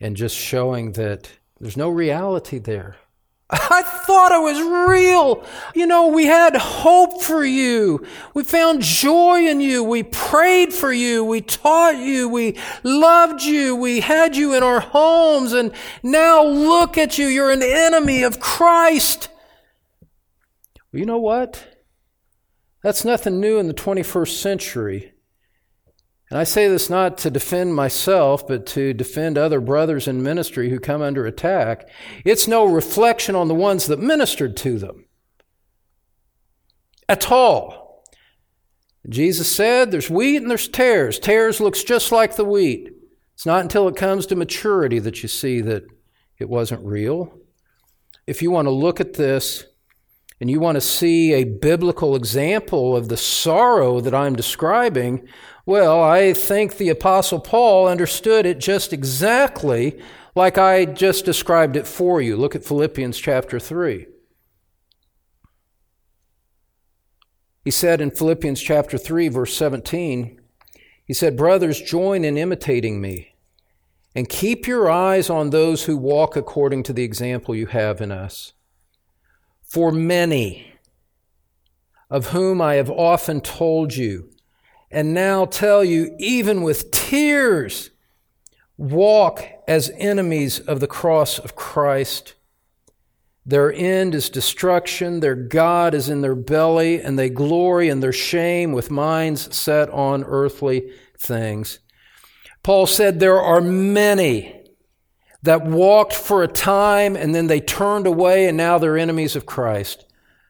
and 0.00 0.16
just 0.16 0.36
showing 0.36 0.92
that 0.92 1.30
there's 1.60 1.76
no 1.76 1.88
reality 1.88 2.58
there. 2.58 2.96
I 3.50 3.82
thought 3.82 4.32
it 4.32 4.42
was 4.42 4.60
real. 4.90 5.44
You 5.74 5.86
know, 5.86 6.08
we 6.08 6.26
had 6.26 6.56
hope 6.56 7.22
for 7.22 7.44
you. 7.44 8.04
We 8.34 8.42
found 8.42 8.82
joy 8.82 9.46
in 9.46 9.60
you. 9.60 9.84
We 9.84 10.02
prayed 10.02 10.72
for 10.72 10.92
you. 10.92 11.24
We 11.24 11.42
taught 11.42 11.96
you. 11.96 12.28
We 12.28 12.58
loved 12.82 13.42
you. 13.42 13.76
We 13.76 14.00
had 14.00 14.36
you 14.36 14.54
in 14.54 14.64
our 14.64 14.80
homes. 14.80 15.52
And 15.52 15.72
now 16.02 16.44
look 16.44 16.98
at 16.98 17.18
you. 17.18 17.26
You're 17.26 17.52
an 17.52 17.62
enemy 17.62 18.24
of 18.24 18.40
Christ. 18.40 19.28
Well, 20.92 20.98
you 20.98 21.06
know 21.06 21.18
what? 21.18 21.78
That's 22.82 23.04
nothing 23.04 23.40
new 23.40 23.58
in 23.58 23.68
the 23.68 23.74
21st 23.74 24.40
century. 24.40 25.12
And 26.30 26.38
I 26.38 26.44
say 26.44 26.66
this 26.66 26.90
not 26.90 27.18
to 27.18 27.30
defend 27.30 27.74
myself, 27.74 28.46
but 28.46 28.66
to 28.66 28.92
defend 28.92 29.38
other 29.38 29.60
brothers 29.60 30.08
in 30.08 30.22
ministry 30.22 30.70
who 30.70 30.80
come 30.80 31.00
under 31.00 31.24
attack. 31.24 31.88
It's 32.24 32.48
no 32.48 32.64
reflection 32.64 33.36
on 33.36 33.48
the 33.48 33.54
ones 33.54 33.86
that 33.86 34.00
ministered 34.00 34.56
to 34.58 34.78
them 34.78 35.06
at 37.08 37.30
all. 37.30 38.04
Jesus 39.08 39.50
said 39.50 39.90
there's 39.90 40.10
wheat 40.10 40.38
and 40.38 40.50
there's 40.50 40.66
tares. 40.66 41.20
Tares 41.20 41.60
looks 41.60 41.84
just 41.84 42.10
like 42.10 42.34
the 42.34 42.44
wheat. 42.44 42.90
It's 43.34 43.46
not 43.46 43.62
until 43.62 43.86
it 43.86 43.96
comes 43.96 44.26
to 44.26 44.36
maturity 44.36 44.98
that 44.98 45.22
you 45.22 45.28
see 45.28 45.60
that 45.60 45.84
it 46.38 46.48
wasn't 46.48 46.84
real. 46.84 47.38
If 48.26 48.42
you 48.42 48.50
want 48.50 48.66
to 48.66 48.72
look 48.72 48.98
at 48.98 49.14
this 49.14 49.64
and 50.40 50.50
you 50.50 50.58
want 50.58 50.74
to 50.76 50.80
see 50.80 51.34
a 51.34 51.44
biblical 51.44 52.16
example 52.16 52.96
of 52.96 53.08
the 53.08 53.16
sorrow 53.16 54.00
that 54.00 54.14
I'm 54.14 54.34
describing, 54.34 55.28
well, 55.66 56.00
I 56.00 56.32
think 56.32 56.76
the 56.76 56.88
Apostle 56.90 57.40
Paul 57.40 57.88
understood 57.88 58.46
it 58.46 58.60
just 58.60 58.92
exactly 58.92 60.00
like 60.36 60.56
I 60.56 60.84
just 60.84 61.24
described 61.24 61.74
it 61.74 61.88
for 61.88 62.22
you. 62.22 62.36
Look 62.36 62.54
at 62.54 62.64
Philippians 62.64 63.18
chapter 63.18 63.58
3. 63.58 64.06
He 67.64 67.70
said 67.72 68.00
in 68.00 68.12
Philippians 68.12 68.62
chapter 68.62 68.96
3, 68.96 69.26
verse 69.26 69.56
17, 69.56 70.40
he 71.04 71.12
said, 71.12 71.36
Brothers, 71.36 71.82
join 71.82 72.24
in 72.24 72.36
imitating 72.36 73.00
me, 73.00 73.34
and 74.14 74.28
keep 74.28 74.68
your 74.68 74.88
eyes 74.88 75.28
on 75.28 75.50
those 75.50 75.84
who 75.84 75.96
walk 75.96 76.36
according 76.36 76.84
to 76.84 76.92
the 76.92 77.02
example 77.02 77.56
you 77.56 77.66
have 77.66 78.00
in 78.00 78.12
us. 78.12 78.52
For 79.64 79.90
many, 79.90 80.74
of 82.08 82.26
whom 82.26 82.62
I 82.62 82.74
have 82.74 82.90
often 82.90 83.40
told 83.40 83.96
you, 83.96 84.30
and 84.90 85.12
now 85.12 85.44
tell 85.44 85.84
you, 85.84 86.14
even 86.18 86.62
with 86.62 86.90
tears, 86.90 87.90
walk 88.76 89.44
as 89.66 89.90
enemies 89.96 90.60
of 90.60 90.80
the 90.80 90.86
cross 90.86 91.38
of 91.38 91.56
Christ. 91.56 92.34
Their 93.44 93.72
end 93.72 94.14
is 94.14 94.28
destruction, 94.28 95.20
their 95.20 95.36
God 95.36 95.94
is 95.94 96.08
in 96.08 96.20
their 96.20 96.34
belly, 96.34 97.00
and 97.00 97.18
they 97.18 97.30
glory 97.30 97.88
in 97.88 98.00
their 98.00 98.12
shame 98.12 98.72
with 98.72 98.90
minds 98.90 99.54
set 99.56 99.88
on 99.90 100.24
earthly 100.24 100.90
things. 101.18 101.78
Paul 102.62 102.86
said 102.86 103.20
there 103.20 103.40
are 103.40 103.60
many 103.60 104.64
that 105.42 105.64
walked 105.64 106.12
for 106.12 106.42
a 106.42 106.48
time 106.48 107.14
and 107.14 107.32
then 107.32 107.46
they 107.46 107.60
turned 107.60 108.06
away 108.06 108.48
and 108.48 108.56
now 108.56 108.78
they're 108.78 108.98
enemies 108.98 109.36
of 109.36 109.46
Christ. 109.46 110.04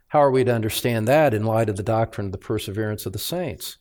How 0.08 0.20
are 0.20 0.30
we 0.30 0.42
to 0.44 0.54
understand 0.54 1.06
that 1.06 1.34
in 1.34 1.44
light 1.44 1.68
of 1.68 1.76
the 1.76 1.82
doctrine 1.82 2.28
of 2.28 2.32
the 2.32 2.38
perseverance 2.38 3.04
of 3.04 3.12
the 3.12 3.18
saints? 3.18 3.76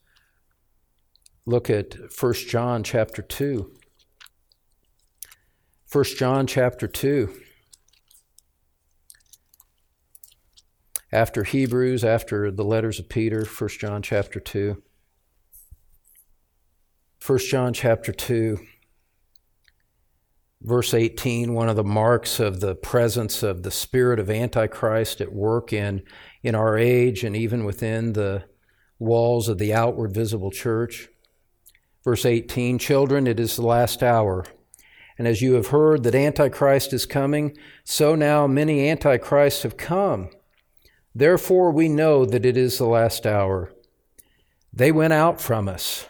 Look 1.45 1.69
at 1.69 1.95
1 2.19 2.33
John 2.49 2.83
chapter 2.83 3.21
2. 3.21 3.71
1 5.91 6.03
John 6.17 6.47
chapter 6.47 6.87
2. 6.87 7.33
After 11.11 11.43
Hebrews, 11.43 12.03
after 12.03 12.49
the 12.51 12.65
letters 12.65 12.99
of 12.99 13.09
Peter, 13.09 13.45
1 13.45 13.69
John 13.79 14.01
chapter 14.01 14.39
2. 14.39 14.81
1 17.25 17.39
John 17.39 17.73
chapter 17.73 18.11
2 18.11 18.59
verse 20.65 20.95
18, 20.95 21.53
one 21.53 21.69
of 21.69 21.75
the 21.75 21.83
marks 21.83 22.39
of 22.39 22.59
the 22.59 22.73
presence 22.75 23.43
of 23.43 23.61
the 23.61 23.69
spirit 23.71 24.19
of 24.19 24.31
Antichrist 24.31 25.21
at 25.21 25.31
work 25.31 25.71
in, 25.71 26.01
in 26.41 26.55
our 26.55 26.75
age 26.75 27.23
and 27.23 27.35
even 27.35 27.65
within 27.65 28.13
the 28.13 28.45
walls 28.97 29.47
of 29.47 29.59
the 29.59 29.73
outward 29.73 30.11
visible 30.11 30.49
church. 30.49 31.09
Verse 32.06 32.24
18, 32.24 32.78
children, 32.78 33.26
it 33.26 33.39
is 33.39 33.56
the 33.56 33.66
last 33.66 34.03
hour. 34.03 34.45
And 35.18 35.28
as 35.28 35.41
you 35.41 35.53
have 35.53 35.68
heard 35.68 36.03
that 36.03 36.14
Antichrist 36.14 36.93
is 36.93 37.08
coming, 37.08 37.58
so 37.84 38.14
now 38.14 38.45
many 38.45 38.88
Antichrists 38.88 39.64
have 39.64 39.76
come. 39.76 40.30
Therefore, 41.16 41.72
we 41.72 41.89
know 41.89 42.24
that 42.24 42.45
it 42.45 42.56
is 42.56 42.78
the 42.78 42.86
last 42.86 43.26
hour. 43.26 43.74
They 44.72 44.91
went 44.91 45.14
out 45.14 45.41
from 45.41 45.68
us, 45.68 46.08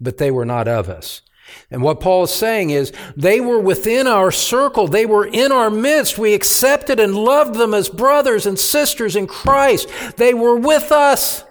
but 0.00 0.18
they 0.18 0.30
were 0.30 0.44
not 0.44 0.68
of 0.68 0.88
us. 0.88 1.22
And 1.70 1.82
what 1.82 2.00
Paul 2.00 2.24
is 2.24 2.32
saying 2.32 2.70
is 2.70 2.92
they 3.16 3.40
were 3.40 3.58
within 3.58 4.06
our 4.06 4.30
circle. 4.30 4.86
They 4.86 5.06
were 5.06 5.26
in 5.26 5.50
our 5.50 5.70
midst. 5.70 6.18
We 6.18 6.34
accepted 6.34 7.00
and 7.00 7.16
loved 7.16 7.56
them 7.56 7.74
as 7.74 7.88
brothers 7.88 8.46
and 8.46 8.58
sisters 8.58 9.16
in 9.16 9.26
Christ. 9.26 9.88
They 10.16 10.34
were 10.34 10.56
with 10.56 10.92
us. 10.92 11.44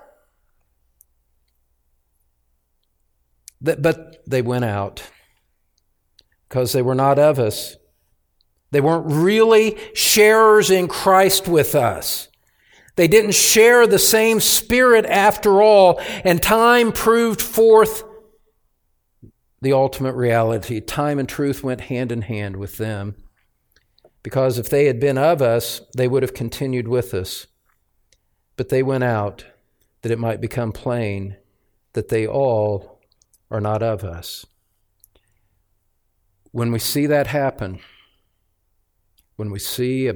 But 3.66 4.24
they 4.28 4.42
went 4.42 4.66
out 4.66 5.04
because 6.48 6.72
they 6.72 6.82
were 6.82 6.96
not 6.96 7.20
of 7.20 7.40
us. 7.40 7.76
They 8.72 8.82
weren't 8.82 9.08
really 9.08 9.78
sharers 9.94 10.70
in 10.70 10.88
Christ 10.88 11.48
with 11.48 11.76
us. 11.76 12.28
They 12.96 13.08
didn't 13.08 13.34
share 13.34 13.88
the 13.88 14.00
same 14.00 14.40
spirit 14.40 15.06
after 15.06 15.62
all, 15.62 16.00
and 16.24 16.42
time 16.42 16.92
proved 16.92 17.42
forth 17.42 18.04
the 19.62 19.74
ultimate 19.74 20.14
reality. 20.14 20.80
Time 20.80 21.20
and 21.20 21.28
truth 21.28 21.64
went 21.64 21.82
hand 21.82 22.12
in 22.12 22.22
hand 22.22 22.56
with 22.56 22.78
them. 22.78 23.16
Because 24.24 24.58
if 24.58 24.70
they 24.70 24.86
had 24.86 25.00
been 25.00 25.18
of 25.18 25.42
us, 25.42 25.82
they 25.96 26.08
would 26.08 26.24
have 26.24 26.34
continued 26.34 26.88
with 26.88 27.14
us. 27.14 27.48
But 28.56 28.70
they 28.70 28.84
went 28.84 29.04
out 29.04 29.46
that 30.02 30.12
it 30.12 30.20
might 30.20 30.40
become 30.40 30.72
plain 30.72 31.38
that 31.94 32.10
they 32.10 32.28
all 32.28 32.95
are 33.56 33.62
not 33.62 33.82
of 33.82 34.04
us. 34.04 34.46
When 36.52 36.74
we 36.74 36.80
see 36.80 37.06
that 37.06 37.28
happen, 37.28 37.80
when 39.38 39.50
we 39.50 39.60
see 39.60 40.10
a, 40.10 40.16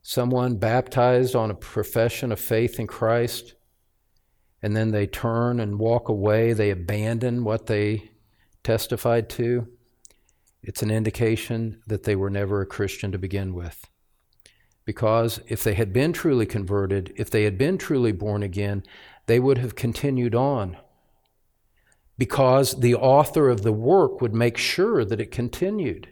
someone 0.00 0.56
baptized 0.56 1.36
on 1.36 1.50
a 1.50 1.54
profession 1.54 2.32
of 2.32 2.40
faith 2.40 2.80
in 2.80 2.86
Christ, 2.86 3.54
and 4.62 4.74
then 4.74 4.90
they 4.90 5.06
turn 5.06 5.60
and 5.60 5.78
walk 5.78 6.08
away, 6.08 6.54
they 6.54 6.70
abandon 6.70 7.44
what 7.44 7.66
they 7.66 8.10
testified 8.64 9.28
to, 9.30 9.68
it's 10.62 10.82
an 10.82 10.90
indication 10.90 11.82
that 11.86 12.04
they 12.04 12.16
were 12.16 12.30
never 12.30 12.62
a 12.62 12.66
Christian 12.66 13.12
to 13.12 13.18
begin 13.18 13.52
with. 13.52 13.86
Because 14.86 15.40
if 15.46 15.62
they 15.62 15.74
had 15.74 15.92
been 15.92 16.14
truly 16.14 16.46
converted, 16.46 17.12
if 17.16 17.28
they 17.28 17.44
had 17.44 17.58
been 17.58 17.76
truly 17.76 18.12
born 18.12 18.42
again, 18.42 18.82
they 19.26 19.38
would 19.38 19.58
have 19.58 19.74
continued 19.74 20.34
on. 20.34 20.78
Because 22.18 22.80
the 22.80 22.96
author 22.96 23.48
of 23.48 23.62
the 23.62 23.72
work 23.72 24.20
would 24.20 24.34
make 24.34 24.58
sure 24.58 25.04
that 25.04 25.20
it 25.20 25.30
continued. 25.30 26.08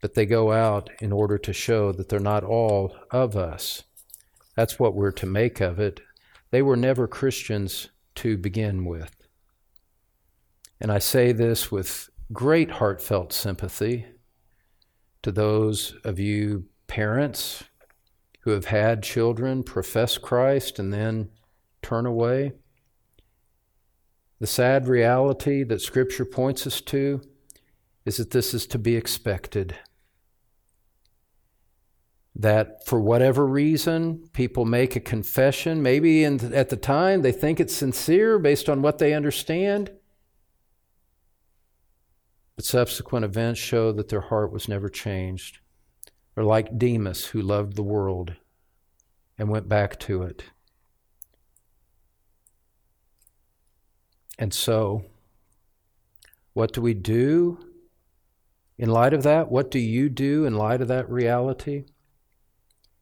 But 0.00 0.14
they 0.14 0.24
go 0.24 0.52
out 0.52 0.88
in 1.00 1.12
order 1.12 1.36
to 1.36 1.52
show 1.52 1.90
that 1.92 2.08
they're 2.08 2.20
not 2.20 2.44
all 2.44 2.96
of 3.10 3.36
us. 3.36 3.82
That's 4.54 4.78
what 4.78 4.94
we're 4.94 5.10
to 5.12 5.26
make 5.26 5.60
of 5.60 5.80
it. 5.80 6.00
They 6.50 6.62
were 6.62 6.76
never 6.76 7.08
Christians 7.08 7.88
to 8.16 8.38
begin 8.38 8.84
with. 8.84 9.14
And 10.80 10.92
I 10.92 10.98
say 10.98 11.32
this 11.32 11.72
with 11.72 12.08
great 12.32 12.72
heartfelt 12.72 13.32
sympathy 13.32 14.06
to 15.22 15.32
those 15.32 15.96
of 16.04 16.18
you 16.18 16.66
parents 16.86 17.64
who 18.40 18.50
have 18.50 18.66
had 18.66 19.02
children 19.02 19.62
profess 19.62 20.18
Christ 20.18 20.78
and 20.78 20.92
then 20.92 21.30
turn 21.86 22.06
away. 22.06 22.52
The 24.40 24.46
sad 24.46 24.86
reality 24.88 25.62
that 25.64 25.80
Scripture 25.80 26.24
points 26.24 26.66
us 26.66 26.80
to 26.82 27.22
is 28.04 28.18
that 28.18 28.30
this 28.30 28.52
is 28.52 28.66
to 28.68 28.78
be 28.78 28.96
expected 28.96 29.76
that 32.38 32.84
for 32.84 33.00
whatever 33.00 33.46
reason, 33.46 34.28
people 34.32 34.66
make 34.66 34.94
a 34.94 35.00
confession. 35.00 35.82
Maybe 35.82 36.22
in, 36.22 36.54
at 36.54 36.68
the 36.68 36.76
time 36.76 37.22
they 37.22 37.32
think 37.32 37.58
it's 37.58 37.74
sincere 37.74 38.38
based 38.38 38.68
on 38.68 38.82
what 38.82 38.98
they 38.98 39.14
understand. 39.14 39.90
But 42.54 42.66
subsequent 42.66 43.24
events 43.24 43.60
show 43.60 43.90
that 43.92 44.08
their 44.08 44.20
heart 44.20 44.52
was 44.52 44.68
never 44.68 44.88
changed. 44.88 45.58
They're 46.34 46.44
like 46.44 46.78
Demas, 46.78 47.26
who 47.26 47.40
loved 47.40 47.74
the 47.74 47.82
world 47.82 48.34
and 49.38 49.48
went 49.48 49.68
back 49.68 49.98
to 50.00 50.22
it. 50.22 50.44
And 54.38 54.52
so, 54.52 55.04
what 56.52 56.72
do 56.72 56.80
we 56.80 56.94
do 56.94 57.58
in 58.78 58.90
light 58.90 59.14
of 59.14 59.22
that? 59.22 59.50
What 59.50 59.70
do 59.70 59.78
you 59.78 60.08
do 60.08 60.44
in 60.44 60.54
light 60.54 60.80
of 60.80 60.88
that 60.88 61.08
reality? 61.10 61.84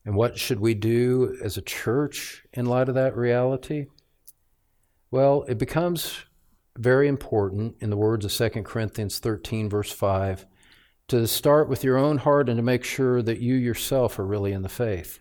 And 0.04 0.14
what 0.14 0.38
should 0.38 0.60
we 0.60 0.74
do 0.74 1.36
as 1.42 1.56
a 1.56 1.62
church 1.62 2.44
in 2.52 2.66
light 2.66 2.88
of 2.88 2.94
that 2.94 3.16
reality? 3.16 3.86
Well, 5.10 5.44
it 5.48 5.58
becomes 5.58 6.18
very 6.76 7.08
important, 7.08 7.76
in 7.80 7.90
the 7.90 7.96
words 7.96 8.24
of 8.24 8.32
2 8.32 8.62
Corinthians 8.62 9.18
13, 9.18 9.68
verse 9.70 9.92
5, 9.92 10.44
to 11.08 11.26
start 11.26 11.68
with 11.68 11.84
your 11.84 11.96
own 11.96 12.18
heart 12.18 12.48
and 12.48 12.56
to 12.56 12.62
make 12.62 12.84
sure 12.84 13.22
that 13.22 13.40
you 13.40 13.54
yourself 13.54 14.18
are 14.18 14.26
really 14.26 14.52
in 14.52 14.62
the 14.62 14.68
faith. 14.68 15.20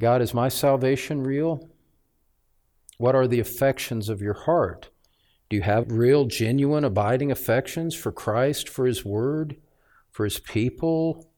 God, 0.00 0.20
is 0.20 0.34
my 0.34 0.48
salvation 0.48 1.22
real? 1.22 1.71
What 3.02 3.16
are 3.16 3.26
the 3.26 3.40
affections 3.40 4.08
of 4.08 4.22
your 4.22 4.34
heart? 4.34 4.90
Do 5.50 5.56
you 5.56 5.62
have 5.62 5.90
real, 5.90 6.26
genuine, 6.26 6.84
abiding 6.84 7.32
affections 7.32 7.96
for 7.96 8.12
Christ, 8.12 8.68
for 8.68 8.86
His 8.86 9.04
Word, 9.04 9.56
for 10.12 10.22
His 10.22 10.38
people, 10.38 11.28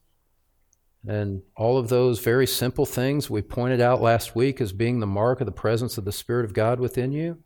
and 1.09 1.41
all 1.57 1.79
of 1.79 1.89
those 1.89 2.19
very 2.19 2.47
simple 2.47 2.85
things 2.85 3.31
we 3.31 3.41
pointed 3.41 3.81
out 3.81 4.03
last 4.03 4.37
week 4.37 4.61
as 4.61 4.75
being 4.75 5.01
the 5.01 5.07
mark 5.07 5.41
of 5.41 5.47
the 5.47 5.53
presence 5.53 5.97
of 5.97 6.05
the 6.05 6.12
Spirit 6.12 6.45
of 6.45 6.53
God 6.53 6.81
within 6.81 7.12
you. 7.12 7.39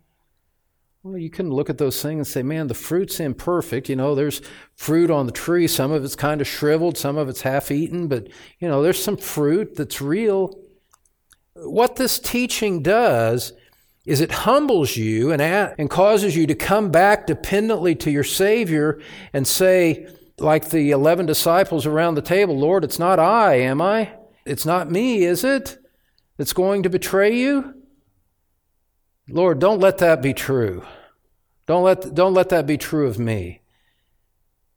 Well, 1.04 1.16
you 1.16 1.30
can 1.30 1.52
look 1.52 1.70
at 1.70 1.78
those 1.78 2.02
things 2.02 2.18
and 2.18 2.26
say, 2.26 2.42
man, 2.42 2.66
the 2.66 2.74
fruit's 2.74 3.20
imperfect. 3.20 3.88
You 3.88 3.94
know, 3.94 4.16
there's 4.16 4.42
fruit 4.74 5.12
on 5.12 5.26
the 5.26 5.32
tree. 5.32 5.68
Some 5.68 5.92
of 5.92 6.04
it's 6.04 6.16
kind 6.16 6.40
of 6.40 6.48
shriveled, 6.48 6.98
some 6.98 7.16
of 7.16 7.28
it's 7.28 7.42
half 7.42 7.70
eaten, 7.70 8.08
but, 8.08 8.26
you 8.58 8.66
know, 8.66 8.82
there's 8.82 9.00
some 9.00 9.16
fruit 9.16 9.76
that's 9.76 10.00
real. 10.00 10.58
What 11.54 11.94
this 11.94 12.18
teaching 12.18 12.82
does 12.82 13.52
is 14.08 14.22
it 14.22 14.32
humbles 14.32 14.96
you 14.96 15.30
and, 15.30 15.42
and 15.42 15.90
causes 15.90 16.34
you 16.34 16.46
to 16.46 16.54
come 16.54 16.90
back 16.90 17.26
dependently 17.26 17.94
to 17.94 18.10
your 18.10 18.24
Savior 18.24 18.98
and 19.34 19.46
say, 19.46 20.08
like 20.38 20.70
the 20.70 20.92
11 20.92 21.26
disciples 21.26 21.84
around 21.84 22.14
the 22.14 22.22
table, 22.22 22.58
Lord, 22.58 22.84
it's 22.84 22.98
not 22.98 23.18
I, 23.18 23.56
am 23.56 23.82
I? 23.82 24.14
It's 24.46 24.64
not 24.64 24.90
me, 24.90 25.24
is 25.24 25.44
it? 25.44 25.76
That's 26.38 26.54
going 26.54 26.84
to 26.84 26.88
betray 26.88 27.36
you? 27.36 27.74
Lord, 29.28 29.58
don't 29.58 29.78
let 29.78 29.98
that 29.98 30.22
be 30.22 30.32
true. 30.32 30.86
Don't 31.66 31.84
let, 31.84 32.14
don't 32.14 32.32
let 32.32 32.48
that 32.48 32.66
be 32.66 32.78
true 32.78 33.08
of 33.08 33.18
me. 33.18 33.60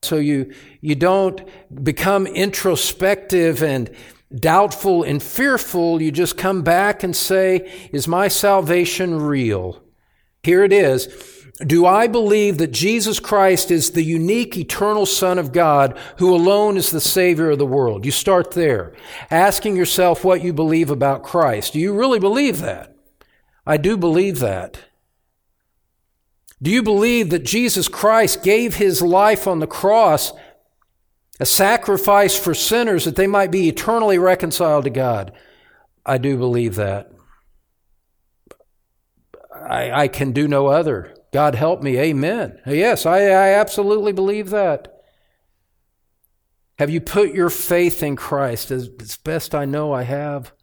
So 0.02 0.18
you, 0.18 0.54
you 0.82 0.96
don't 0.96 1.42
become 1.82 2.28
introspective 2.28 3.64
and 3.64 3.96
doubtful 4.40 5.04
and 5.04 5.22
fearful. 5.22 6.02
You 6.02 6.12
just 6.12 6.38
come 6.38 6.62
back 6.62 7.04
and 7.04 7.16
say, 7.16 7.90
Is 7.92 8.08
my 8.08 8.28
salvation 8.28 9.22
real? 9.22 9.84
Here 10.44 10.64
it 10.64 10.74
is. 10.74 11.08
Do 11.66 11.86
I 11.86 12.08
believe 12.08 12.58
that 12.58 12.72
Jesus 12.72 13.20
Christ 13.20 13.70
is 13.70 13.92
the 13.92 14.04
unique 14.04 14.58
eternal 14.58 15.06
Son 15.06 15.38
of 15.38 15.52
God 15.52 15.98
who 16.18 16.34
alone 16.34 16.76
is 16.76 16.90
the 16.90 17.02
Savior 17.02 17.52
of 17.52 17.60
the 17.60 17.66
world? 17.68 18.04
You 18.06 18.12
start 18.12 18.52
there, 18.52 18.94
asking 19.30 19.76
yourself 19.76 20.24
what 20.24 20.44
you 20.44 20.54
believe 20.54 20.90
about 20.90 21.24
Christ. 21.24 21.74
Do 21.74 21.80
you 21.80 21.94
really 21.94 22.20
believe 22.20 22.62
that? 22.62 22.96
I 23.66 23.78
do 23.78 23.96
believe 23.96 24.40
that. 24.40 24.80
Do 26.62 26.72
you 26.72 26.82
believe 26.82 27.30
that 27.30 27.44
Jesus 27.44 27.88
Christ 27.88 28.44
gave 28.44 28.76
his 28.76 29.02
life 29.02 29.48
on 29.48 29.60
the 29.60 29.68
cross, 29.68 30.32
a 31.42 31.46
sacrifice 31.46 32.38
for 32.38 32.54
sinners 32.54 33.06
that 33.06 33.16
they 33.16 33.26
might 33.26 33.50
be 33.50 33.68
eternally 33.68 34.20
reconciled 34.20 34.84
to 34.84 34.92
God? 34.92 35.32
I 36.06 36.20
do 36.20 36.38
believe 36.38 36.76
that. 36.76 37.12
I, 39.52 40.04
I 40.04 40.08
can 40.08 40.34
do 40.34 40.48
no 40.48 40.68
other. 40.68 41.16
God 41.34 41.56
help 41.56 41.82
me. 41.82 41.98
Amen. 41.98 42.60
Yes, 42.68 43.08
I, 43.08 43.22
I 43.22 43.54
absolutely 43.54 44.12
believe 44.12 44.52
that. 44.52 45.02
Have 46.78 46.92
you 46.92 47.02
put 47.02 47.34
your 47.34 47.50
faith 47.50 48.04
in 48.04 48.16
Christ? 48.16 48.70
As, 48.70 48.90
as 49.00 49.18
best 49.18 49.56
I 49.56 49.66
know, 49.66 49.94
I 49.94 50.04
have. 50.04 50.54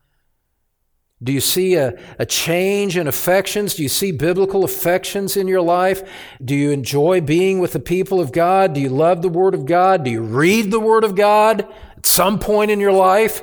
Do 1.23 1.33
you 1.33 1.41
see 1.41 1.75
a, 1.75 1.99
a 2.19 2.25
change 2.25 2.97
in 2.97 3.09
affections? 3.09 3.75
Do 3.75 3.83
you 3.83 3.89
see 3.89 4.13
biblical 4.13 4.65
affections 4.65 5.37
in 5.37 5.49
your 5.49 5.61
life? 5.61 6.09
Do 6.45 6.55
you 6.55 6.71
enjoy 6.71 7.21
being 7.21 7.59
with 7.59 7.73
the 7.73 7.81
people 7.81 8.21
of 8.21 8.31
God? 8.31 8.73
Do 8.73 8.81
you 8.81 8.89
love 8.89 9.23
the 9.23 9.29
Word 9.29 9.55
of 9.55 9.67
God? 9.67 10.05
Do 10.05 10.11
you 10.11 10.23
read 10.23 10.71
the 10.71 10.81
Word 10.81 11.03
of 11.03 11.17
God 11.17 11.67
at 11.97 12.07
some 12.07 12.39
point 12.39 12.71
in 12.71 12.79
your 12.79 12.93
life? 12.93 13.43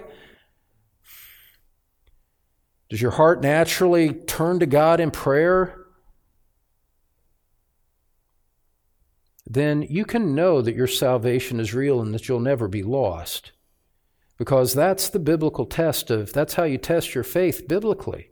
Does 2.90 3.02
your 3.02 3.12
heart 3.12 3.42
naturally 3.42 4.14
turn 4.14 4.60
to 4.60 4.66
God 4.66 5.00
in 5.00 5.12
prayer? 5.12 5.86
then 9.48 9.84
you 9.84 10.06
can 10.06 10.34
know 10.34 10.62
that 10.62 10.76
your 10.76 10.88
salvation 10.88 11.60
is 11.60 11.74
real 11.74 12.02
and 12.02 12.14
that 12.14 12.28
you'll 12.28 12.40
never 12.40 12.68
be 12.68 12.84
lost. 12.84 13.52
Because 14.38 14.74
that's 14.74 15.10
the 15.10 15.20
biblical 15.20 15.66
test 15.66 16.12
of, 16.12 16.34
that's 16.34 16.56
how 16.56 16.64
you 16.64 16.78
test 16.78 17.16
your 17.16 17.24
faith 17.24 17.68
biblically. 17.68 18.32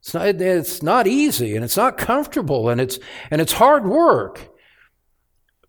It's 0.00 0.14
not, 0.14 0.26
it's 0.26 0.82
not 0.82 1.06
easy 1.06 1.54
and 1.54 1.64
it's 1.64 1.76
not 1.76 1.98
comfortable 1.98 2.68
and 2.68 2.80
it's, 2.80 2.98
and 3.30 3.40
it's 3.40 3.54
hard 3.54 3.86
work. 3.86 4.48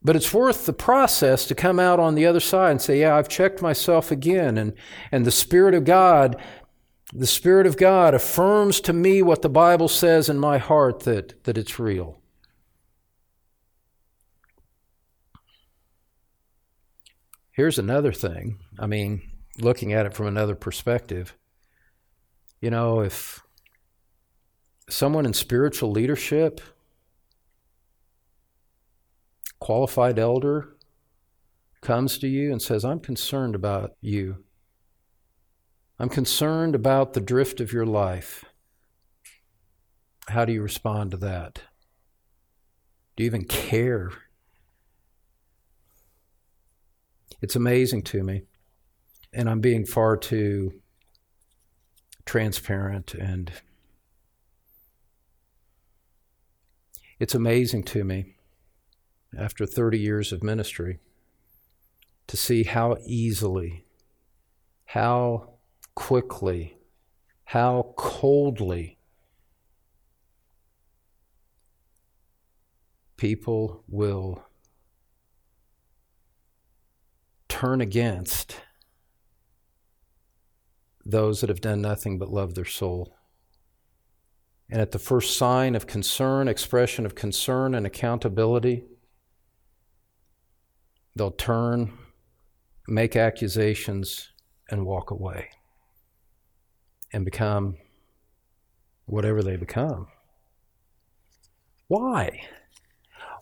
But 0.04 0.16
it's 0.16 0.34
worth 0.34 0.66
the 0.66 0.74
process 0.74 1.46
to 1.48 1.56
come 1.56 1.80
out 1.80 2.00
on 2.00 2.16
the 2.16 2.26
other 2.26 2.40
side 2.40 2.72
and 2.72 2.82
say, 2.82 3.02
yeah, 3.02 3.16
I've 3.16 3.30
checked 3.30 3.62
myself 3.62 4.12
again. 4.12 4.58
And, 4.58 4.74
and 5.12 5.26
the 5.26 5.32
Spirit 5.32 5.74
of 5.74 5.86
God, 5.86 6.42
the 7.14 7.28
Spirit 7.28 7.68
of 7.68 7.78
God 7.78 8.14
affirms 8.14 8.80
to 8.82 8.94
me 8.94 9.22
what 9.22 9.42
the 9.42 9.50
Bible 9.50 9.88
says 9.88 10.30
in 10.30 10.40
my 10.40 10.60
heart 10.60 11.02
that, 11.02 11.44
that 11.44 11.58
it's 11.58 11.80
real. 11.80 12.20
here's 17.58 17.80
another 17.80 18.14
thing. 18.14 18.60
I 18.80 18.88
mean, 18.88 19.22
looking 19.60 19.94
at 19.94 20.06
it 20.06 20.14
from 20.14 20.28
another 20.28 20.56
perspective, 20.56 21.36
you 22.62 22.70
know, 22.70 23.02
if 23.02 23.42
someone 24.90 25.26
in 25.26 25.34
spiritual 25.34 25.92
leadership, 25.92 26.62
qualified 29.60 30.20
elder, 30.20 30.76
comes 31.82 32.18
to 32.20 32.28
you 32.28 32.52
and 32.52 32.62
says, 32.62 32.84
I'm 32.84 33.00
concerned 33.00 33.56
about 33.56 33.92
you. 34.02 34.44
I'm 36.00 36.10
concerned 36.10 36.76
about 36.76 37.14
the 37.14 37.22
drift 37.22 37.60
of 37.60 37.74
your 37.74 37.86
life. 37.86 38.46
How 40.28 40.46
do 40.46 40.54
you 40.54 40.62
respond 40.62 41.12
to 41.12 41.18
that? 41.18 41.62
Do 43.16 43.24
you 43.24 43.28
even 43.28 43.46
care? 43.46 44.12
It's 47.42 47.56
amazing 47.56 48.04
to 48.04 48.24
me. 48.24 48.47
And 49.34 49.50
I'm 49.50 49.60
being 49.60 49.86
far 49.86 50.18
too 50.18 50.74
transparent 52.26 53.14
and 53.14 53.52
it's 57.20 57.34
amazing 57.34 57.84
to 57.84 58.04
me 58.04 58.36
after 59.38 59.66
30 59.66 59.98
years 59.98 60.32
of 60.32 60.44
ministry 60.44 61.00
to 62.28 62.38
see 62.38 62.64
how 62.64 62.98
easily, 63.06 63.86
how 64.86 65.54
quickly, 65.96 66.78
how 67.46 67.94
coldly 67.96 68.98
people 73.16 73.84
will 73.88 74.44
turn 77.48 77.82
against 77.82 78.62
those 81.10 81.40
that 81.40 81.50
have 81.50 81.62
done 81.62 81.82
nothing 81.82 82.20
but 82.20 82.30
love 82.30 82.54
their 82.54 82.66
soul. 82.66 83.16
And 84.70 84.82
at 84.82 84.92
the 84.92 85.00
first 85.00 85.38
sign 85.38 85.76
of 85.76 85.88
concern, 85.88 86.50
expression 86.50 87.06
of 87.06 87.16
concern 87.16 87.74
and 87.74 87.86
accountability, 87.86 88.84
they'll 91.16 91.32
turn, 91.32 91.98
make 92.88 93.16
accusations, 93.16 94.34
and 94.70 94.86
walk 94.86 95.10
away 95.10 95.50
and 97.14 97.24
become 97.24 97.78
whatever 99.06 99.42
they 99.42 99.56
become. 99.56 100.08
Why? 101.88 102.42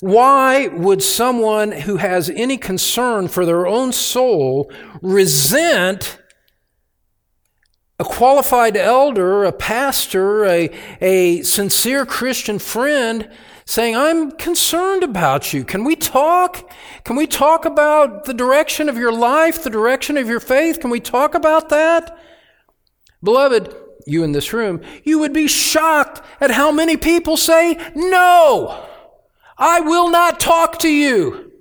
Why 0.02 0.68
would 0.68 1.02
someone 1.02 1.72
who 1.72 1.98
has 1.98 2.30
any 2.30 2.58
concern 2.58 3.28
for 3.28 3.44
their 3.44 3.66
own 3.66 3.92
soul 3.92 4.72
resent 5.02 6.20
a 8.00 8.04
qualified 8.04 8.76
elder, 8.76 9.46
a 9.46 9.52
pastor, 9.52 10.46
a, 10.46 10.70
a 11.00 11.42
sincere 11.44 12.06
Christian 12.06 12.60
friend 12.60 13.30
saying, 13.66 13.96
I'm 13.96 14.32
concerned 14.32 15.04
about 15.04 15.54
you. 15.54 15.64
Can 15.64 15.84
we 15.84 15.96
talk? 15.96 16.70
Can 17.04 17.16
we 17.16 17.26
talk 17.26 17.66
about 17.66 18.26
the 18.26 18.34
direction 18.34 18.90
of 18.90 18.98
your 18.98 19.14
life, 19.14 19.64
the 19.64 19.70
direction 19.70 20.18
of 20.18 20.28
your 20.28 20.40
faith? 20.40 20.80
Can 20.80 20.90
we 20.90 21.00
talk 21.00 21.34
about 21.34 21.70
that? 21.70 22.18
Beloved, 23.24 23.74
you 24.06 24.24
in 24.24 24.34
this 24.34 24.54
room, 24.54 24.82
you 25.04 25.18
would 25.20 25.34
be 25.34 25.48
shocked 25.48 26.22
at 26.40 26.52
how 26.52 26.72
many 26.72 26.98
people 26.98 27.38
say, 27.38 27.80
No, 27.96 28.86
I 29.58 29.80
will 29.80 30.10
not 30.12 30.40
talk 30.40 30.78
to 30.80 30.90
you. 30.90 31.52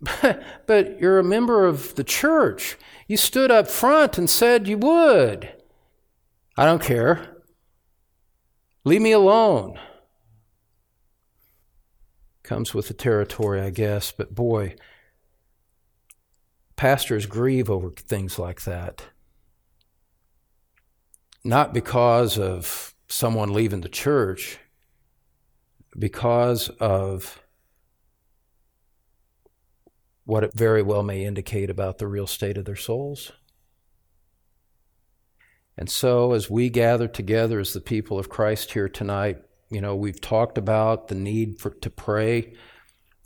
but 0.66 1.00
you're 1.00 1.18
a 1.18 1.24
member 1.24 1.64
of 1.64 1.94
the 1.94 2.04
church. 2.04 2.76
You 3.08 3.16
stood 3.16 3.50
up 3.50 3.68
front 3.68 4.18
and 4.18 4.28
said 4.28 4.68
you 4.68 4.76
would. 4.76 5.48
I 6.58 6.66
don't 6.66 6.82
care. 6.82 7.42
Leave 8.84 9.00
me 9.00 9.12
alone. 9.12 9.78
Comes 12.42 12.74
with 12.74 12.88
the 12.88 12.94
territory, 12.94 13.62
I 13.62 13.70
guess, 13.70 14.12
but 14.12 14.34
boy, 14.34 14.76
pastors 16.76 17.24
grieve 17.24 17.70
over 17.70 17.90
things 17.90 18.38
like 18.38 18.62
that. 18.64 19.04
Not 21.44 21.72
because 21.72 22.38
of 22.38 22.94
someone 23.08 23.54
leaving 23.54 23.80
the 23.80 23.88
church, 23.88 24.58
because 25.98 26.68
of 26.78 27.42
what 30.28 30.44
it 30.44 30.52
very 30.52 30.82
well 30.82 31.02
may 31.02 31.24
indicate 31.24 31.70
about 31.70 31.96
the 31.96 32.06
real 32.06 32.26
state 32.26 32.58
of 32.58 32.66
their 32.66 32.76
souls. 32.76 33.32
And 35.74 35.88
so, 35.88 36.34
as 36.34 36.50
we 36.50 36.68
gather 36.68 37.08
together 37.08 37.58
as 37.60 37.72
the 37.72 37.80
people 37.80 38.18
of 38.18 38.28
Christ 38.28 38.72
here 38.72 38.90
tonight, 38.90 39.38
you 39.70 39.80
know, 39.80 39.96
we've 39.96 40.20
talked 40.20 40.58
about 40.58 41.08
the 41.08 41.14
need 41.14 41.58
for, 41.58 41.70
to 41.70 41.88
pray, 41.88 42.52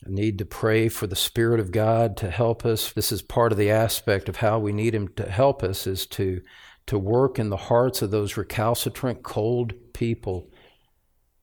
the 0.04 0.12
need 0.12 0.38
to 0.38 0.44
pray 0.44 0.88
for 0.88 1.08
the 1.08 1.16
Spirit 1.16 1.58
of 1.58 1.72
God 1.72 2.16
to 2.18 2.30
help 2.30 2.64
us. 2.64 2.92
This 2.92 3.10
is 3.10 3.20
part 3.20 3.50
of 3.50 3.58
the 3.58 3.70
aspect 3.70 4.28
of 4.28 4.36
how 4.36 4.60
we 4.60 4.72
need 4.72 4.94
Him 4.94 5.08
to 5.16 5.28
help 5.28 5.64
us 5.64 5.88
is 5.88 6.06
to, 6.06 6.40
to 6.86 7.00
work 7.00 7.36
in 7.36 7.48
the 7.48 7.56
hearts 7.56 8.00
of 8.02 8.12
those 8.12 8.36
recalcitrant, 8.36 9.24
cold 9.24 9.72
people 9.92 10.52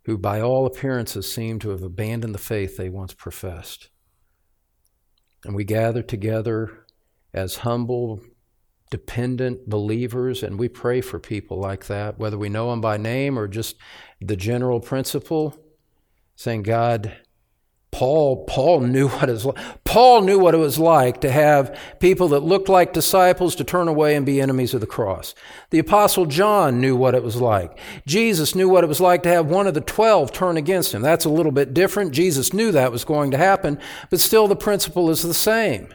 who, 0.05 0.18
by 0.18 0.39
all 0.39 0.66
appearances, 0.66 1.30
seem 1.30 1.60
to 1.60 1.72
have 1.72 1.84
abandoned 1.84 2.34
the 2.34 2.39
faith 2.39 2.78
they 2.78 2.88
once 2.88 3.14
professed. 3.14 3.89
And 5.46 5.56
we 5.56 5.64
gather 5.64 6.02
together 6.02 6.86
as 7.34 7.58
humble, 7.58 8.22
dependent 8.92 9.70
believers, 9.70 10.44
and 10.44 10.60
we 10.60 10.68
pray 10.68 11.02
for 11.02 11.20
people 11.20 11.58
like 11.58 11.88
that, 11.88 12.18
whether 12.18 12.38
we 12.38 12.50
know 12.50 12.70
them 12.70 12.82
by 12.82 12.98
name 12.98 13.38
or 13.38 13.48
just 13.48 13.76
the 14.20 14.36
general 14.36 14.80
principle, 14.80 15.56
saying, 16.36 16.64
God, 16.64 17.16
Paul, 17.92 18.46
Paul 18.46 18.82
knew 18.82 19.08
what 19.10 19.30
it 19.30 19.34
was 19.34 19.46
like. 19.46 19.84
Paul 19.84 20.22
knew 20.22 20.40
what 20.40 20.54
it 20.54 20.60
was 20.60 20.78
like 20.80 21.22
to 21.22 21.32
have 21.32 21.78
people 22.00 22.30
that 22.30 22.42
looked 22.42 22.70
like 22.70 22.94
disciples 22.94 23.56
to 23.56 23.64
turn 23.64 23.88
away 23.88 24.16
and 24.16 24.26
be 24.26 24.40
enemies 24.40 24.74
of 24.74 24.82
the 24.82 24.88
cross. 24.88 25.34
The 25.72 25.80
apostle 25.80 26.26
John 26.26 26.80
knew 26.80 26.96
what 26.96 27.16
it 27.16 27.24
was 27.24 27.38
like. 27.38 27.78
Jesus 28.06 28.56
knew 28.56 28.70
what 28.70 28.84
it 28.84 28.88
was 28.88 29.02
like 29.02 29.24
to 29.24 29.30
have 29.30 29.48
one 29.48 29.68
of 29.68 29.74
the 29.74 29.82
twelve 29.82 30.32
turn 30.32 30.58
against 30.58 30.94
him. 30.94 31.02
That's 31.02 31.26
a 31.26 31.30
little 31.30 31.52
bit 31.52 31.74
different. 31.74 32.12
Jesus 32.12 32.54
knew 32.54 32.72
that 32.72 32.92
was 32.92 33.06
going 33.06 33.32
to 33.32 33.38
happen, 33.38 33.80
but 34.10 34.20
still 34.20 34.48
the 34.48 34.56
principle 34.56 35.10
is 35.10 35.24
the 35.24 35.34
same. 35.34 35.94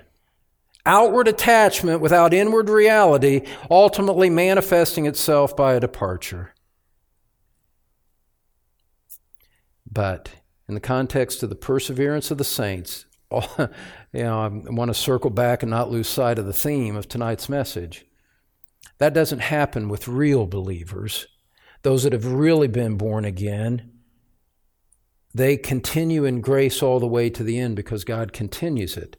Outward 0.86 1.28
attachment 1.28 2.02
without 2.02 2.34
inward 2.34 2.68
reality, 2.68 3.40
ultimately 3.70 4.28
manifesting 4.28 5.06
itself 5.06 5.56
by 5.56 5.74
a 5.74 5.80
departure. 5.80 6.52
But 9.90 10.30
in 10.68 10.74
the 10.74 10.80
context 10.80 11.42
of 11.42 11.50
the 11.50 11.56
perseverance 11.56 12.30
of 12.30 12.38
the 12.38 12.44
saints, 12.44 13.06
you 13.30 13.68
know, 14.12 14.40
I 14.40 14.48
want 14.70 14.90
to 14.90 14.94
circle 14.94 15.30
back 15.30 15.62
and 15.62 15.70
not 15.70 15.90
lose 15.90 16.08
sight 16.08 16.38
of 16.38 16.46
the 16.46 16.52
theme 16.52 16.96
of 16.96 17.08
tonight's 17.08 17.48
message. 17.48 18.06
That 18.98 19.14
doesn't 19.14 19.40
happen 19.40 19.88
with 19.88 20.08
real 20.08 20.46
believers, 20.46 21.26
those 21.82 22.04
that 22.04 22.12
have 22.12 22.26
really 22.26 22.68
been 22.68 22.96
born 22.96 23.24
again. 23.24 23.90
They 25.34 25.56
continue 25.56 26.24
in 26.24 26.40
grace 26.40 26.82
all 26.82 27.00
the 27.00 27.08
way 27.08 27.28
to 27.30 27.42
the 27.42 27.58
end 27.58 27.74
because 27.74 28.04
God 28.04 28.32
continues 28.32 28.96
it. 28.96 29.16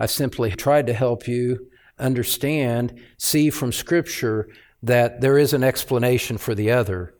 I 0.00 0.06
simply 0.06 0.50
tried 0.50 0.86
to 0.86 0.94
help 0.94 1.28
you 1.28 1.68
understand, 1.98 2.98
see 3.18 3.50
from 3.50 3.70
Scripture 3.70 4.48
that 4.82 5.20
there 5.20 5.38
is 5.38 5.52
an 5.52 5.62
explanation 5.62 6.38
for 6.38 6.54
the 6.54 6.70
other 6.70 7.14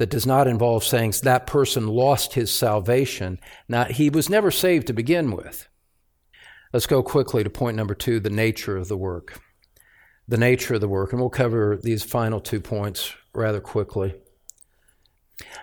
that 0.00 0.08
does 0.08 0.26
not 0.26 0.48
involve 0.48 0.82
saying 0.82 1.12
that 1.24 1.46
person 1.46 1.86
lost 1.86 2.32
his 2.32 2.50
salvation. 2.50 3.38
Now, 3.68 3.84
he 3.84 4.08
was 4.08 4.30
never 4.30 4.50
saved 4.50 4.86
to 4.86 4.94
begin 4.94 5.30
with. 5.30 5.68
Let's 6.72 6.86
go 6.86 7.02
quickly 7.02 7.44
to 7.44 7.50
point 7.50 7.76
number 7.76 7.94
two 7.94 8.18
the 8.18 8.30
nature 8.30 8.78
of 8.78 8.88
the 8.88 8.96
work. 8.96 9.38
The 10.26 10.38
nature 10.38 10.72
of 10.72 10.80
the 10.80 10.88
work, 10.88 11.12
and 11.12 11.20
we'll 11.20 11.28
cover 11.28 11.78
these 11.82 12.02
final 12.02 12.40
two 12.40 12.62
points 12.62 13.12
rather 13.34 13.60
quickly. 13.60 14.14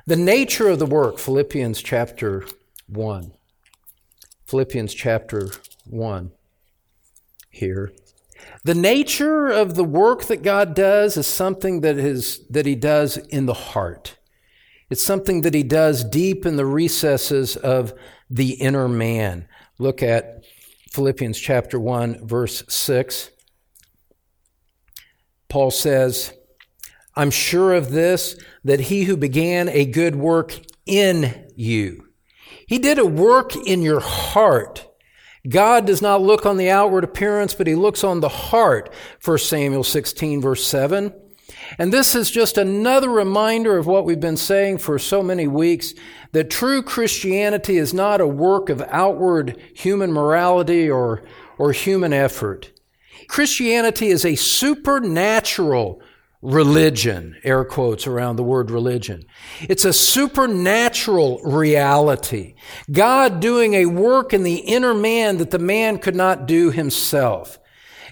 The 0.05 0.15
nature 0.15 0.69
of 0.69 0.77
the 0.77 0.85
work, 0.85 1.17
Philippians 1.17 1.81
chapter 1.81 2.43
1. 2.85 3.31
Philippians 4.45 4.93
chapter 4.93 5.49
1 5.85 6.31
here. 7.49 7.91
The 8.63 8.75
nature 8.75 9.47
of 9.47 9.73
the 9.73 9.83
work 9.83 10.25
that 10.25 10.43
God 10.43 10.75
does 10.75 11.17
is 11.17 11.25
something 11.25 11.81
that, 11.81 11.97
is, 11.97 12.45
that 12.49 12.67
He 12.67 12.75
does 12.75 13.17
in 13.17 13.47
the 13.47 13.55
heart. 13.55 14.16
It's 14.89 15.03
something 15.03 15.41
that 15.41 15.53
he 15.53 15.63
does 15.63 16.03
deep 16.03 16.45
in 16.45 16.55
the 16.55 16.65
recesses 16.65 17.57
of 17.57 17.93
the 18.29 18.53
inner 18.53 18.87
man. 18.87 19.47
Look 19.79 20.01
at 20.01 20.43
Philippians 20.91 21.39
chapter 21.39 21.79
1, 21.79 22.25
verse 22.25 22.63
6. 22.69 23.31
Paul 25.49 25.71
says, 25.71 26.33
I'm 27.15 27.31
sure 27.31 27.73
of 27.73 27.91
this, 27.91 28.39
that 28.63 28.81
he 28.81 29.03
who 29.03 29.17
began 29.17 29.69
a 29.69 29.85
good 29.85 30.15
work 30.15 30.57
in 30.85 31.51
you, 31.55 32.07
he 32.67 32.79
did 32.79 32.97
a 32.97 33.05
work 33.05 33.55
in 33.55 33.81
your 33.81 33.99
heart. 33.99 34.87
God 35.47 35.85
does 35.85 36.01
not 36.01 36.21
look 36.21 36.45
on 36.45 36.57
the 36.57 36.69
outward 36.69 37.03
appearance, 37.03 37.53
but 37.53 37.67
he 37.67 37.75
looks 37.75 38.03
on 38.03 38.19
the 38.19 38.29
heart. 38.29 38.93
1 39.23 39.37
Samuel 39.37 39.83
16 39.83 40.41
verse 40.41 40.65
7. 40.65 41.13
And 41.77 41.91
this 41.91 42.15
is 42.15 42.31
just 42.31 42.57
another 42.57 43.09
reminder 43.09 43.77
of 43.77 43.87
what 43.87 44.05
we've 44.05 44.19
been 44.19 44.37
saying 44.37 44.79
for 44.79 44.97
so 44.97 45.21
many 45.21 45.47
weeks 45.47 45.93
that 46.31 46.49
true 46.49 46.81
Christianity 46.81 47.77
is 47.77 47.93
not 47.93 48.21
a 48.21 48.27
work 48.27 48.69
of 48.69 48.81
outward 48.89 49.57
human 49.73 50.11
morality 50.11 50.89
or, 50.89 51.23
or 51.57 51.71
human 51.71 52.13
effort. 52.13 52.71
Christianity 53.27 54.07
is 54.07 54.23
a 54.25 54.35
supernatural 54.35 56.01
religion, 56.41 57.35
air 57.43 57.65
quotes 57.65 58.05
around 58.07 58.35
the 58.35 58.43
word 58.43 58.69
religion. 58.69 59.25
It's 59.61 59.85
a 59.85 59.93
supernatural 59.93 61.39
reality. 61.43 62.55
God 62.91 63.39
doing 63.39 63.73
a 63.73 63.87
work 63.87 64.33
in 64.33 64.43
the 64.43 64.57
inner 64.57 64.93
man 64.93 65.37
that 65.37 65.51
the 65.51 65.59
man 65.59 65.97
could 65.97 66.15
not 66.15 66.45
do 66.45 66.71
himself. 66.71 67.59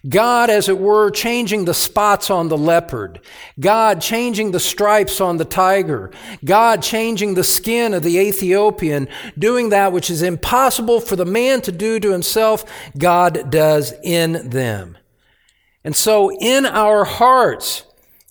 God, 0.08 0.50
as 0.50 0.70
it 0.70 0.78
were, 0.78 1.10
changing 1.10 1.66
the 1.66 1.74
spots 1.74 2.30
on 2.30 2.50
the 2.50 2.58
leopard. 2.58 3.22
God 3.60 4.02
changing 4.02 4.52
the 4.52 4.60
stripes 4.60 5.20
on 5.20 5.38
the 5.38 5.46
tiger. 5.46 6.12
God 6.44 6.82
changing 6.82 7.34
the 7.34 7.44
skin 7.44 7.94
of 7.94 8.04
the 8.04 8.18
Ethiopian, 8.18 9.08
doing 9.38 9.70
that 9.70 9.92
which 9.92 10.10
is 10.10 10.22
impossible 10.22 11.00
for 11.00 11.16
the 11.16 11.26
man 11.26 11.62
to 11.62 11.72
do 11.72 12.00
to 12.00 12.12
himself, 12.12 12.66
God 12.98 13.50
does 13.50 13.94
in 14.04 14.50
them. 14.50 14.98
And 15.84 15.96
so 15.96 16.32
in 16.40 16.66
our 16.66 17.06
hearts, 17.06 17.84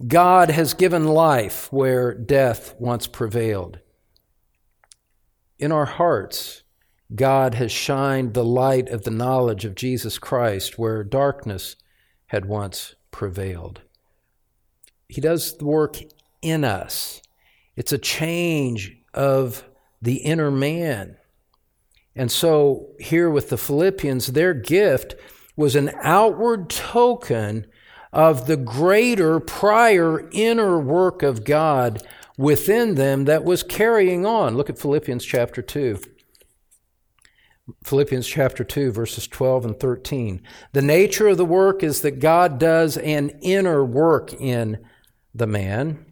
God 0.07 0.51
has 0.51 0.75
given 0.75 1.05
life 1.05 1.73
where 1.73 2.13
death 2.13 2.75
once 2.79 3.07
prevailed. 3.07 3.79
In 5.59 5.71
our 5.71 5.85
hearts, 5.87 6.64
God 7.15 7.55
has 7.55 7.71
shined 7.71 8.35
the 8.35 8.45
light 8.45 8.89
of 8.89 9.05
the 9.05 9.11
knowledge 9.11 9.65
of 9.65 9.75
Jesus 9.75 10.19
Christ 10.19 10.79
where 10.79 11.05
darkness 11.05 11.77
had 12.27 12.47
once 12.47 12.95
prevailed. 13.11 13.83
He 15.09 15.21
does 15.21 15.57
the 15.59 15.65
work 15.65 15.99
in 16.43 16.65
us. 16.65 17.23
It's 17.77 17.93
a 17.93 17.99
change 17.99 18.97
of 19.13 19.65
the 20.01 20.17
inner 20.17 20.51
man. 20.51 21.17
And 22.17 22.31
so, 22.31 22.91
here 23.01 23.29
with 23.29 23.49
the 23.49 23.59
Philippians, 23.59 24.29
their 24.29 24.55
gift 24.55 25.17
was 25.57 25.75
an 25.75 25.91
outward 26.03 26.71
token 26.71 27.67
of 28.13 28.47
the 28.47 28.57
greater 28.57 29.41
prior 29.41 30.29
inner 30.31 30.79
work 30.79 31.23
of 31.23 31.45
God 31.45 32.03
within 32.39 32.95
them 32.95 33.25
that 33.25 33.45
was 33.45 33.63
carrying 33.63 34.25
on. 34.25 34.57
Look 34.57 34.71
at 34.71 34.79
Philippians 34.79 35.25
chapter 35.25 35.61
2. 35.61 36.01
Philippians 37.83 38.27
chapter 38.27 38.63
2, 38.63 38.93
verses 38.93 39.27
12 39.27 39.65
and 39.65 39.81
13. 39.81 40.43
The 40.73 40.83
nature 40.83 41.29
of 41.29 41.39
the 41.39 41.47
work 41.47 41.83
is 41.83 42.03
that 42.03 42.21
God 42.21 42.59
does 42.59 42.99
an 42.99 43.31
inner 43.41 43.83
work 43.85 44.35
in 44.35 44.85
the 45.35 45.47
man. 45.47 46.05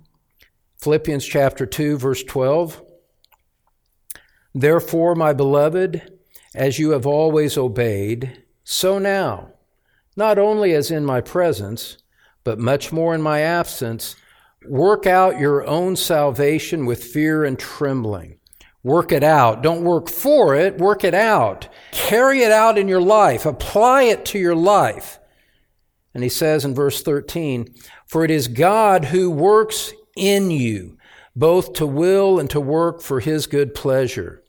Philippians 0.81 1.27
chapter 1.27 1.67
2, 1.67 1.99
verse 1.99 2.25
12. 2.25 2.83
Therefore, 4.55 5.15
my 5.15 5.33
beloved, 5.33 6.19
as 6.55 6.79
you 6.79 6.91
have 6.91 7.07
always 7.07 7.59
obeyed, 7.59 8.43
so 8.65 8.99
now, 8.99 9.53
not 10.17 10.39
only 10.39 10.73
as 10.73 10.91
in 10.91 11.05
my 11.05 11.21
presence, 11.21 11.99
but 12.45 12.59
much 12.59 12.93
more 12.93 13.15
in 13.15 13.23
my 13.23 13.41
absence, 13.41 14.17
work 14.67 15.07
out 15.07 15.39
your 15.39 15.67
own 15.67 15.97
salvation 15.97 16.87
with 16.87 17.05
fear 17.05 17.45
and 17.45 17.59
trembling. 17.59 18.39
Work 18.85 19.13
it 19.13 19.23
out. 19.23 19.63
Don't 19.63 19.85
work 19.85 20.09
for 20.09 20.57
it, 20.57 20.79
work 20.79 21.05
it 21.05 21.15
out. 21.15 21.69
Carry 21.93 22.43
it 22.43 22.51
out 22.51 22.79
in 22.79 22.89
your 22.89 23.01
life. 23.01 23.47
Apply 23.47 24.05
it 24.05 24.25
to 24.27 24.39
your 24.39 24.57
life. 24.57 25.21
And 26.15 26.23
he 26.23 26.29
says 26.29 26.65
in 26.65 26.75
verse 26.75 27.03
13, 27.03 27.73
For 28.07 28.25
it 28.25 28.31
is 28.31 28.49
God 28.49 29.07
who 29.07 29.31
works 29.31 29.93
in 30.17 30.51
you, 30.51 30.99
both 31.35 31.75
to 31.75 31.87
will 31.87 32.39
and 32.39 32.51
to 32.51 32.61
work 32.61 33.01
for 33.01 33.21
his 33.21 33.47
good 33.47 33.75
pleasure. 33.75 34.43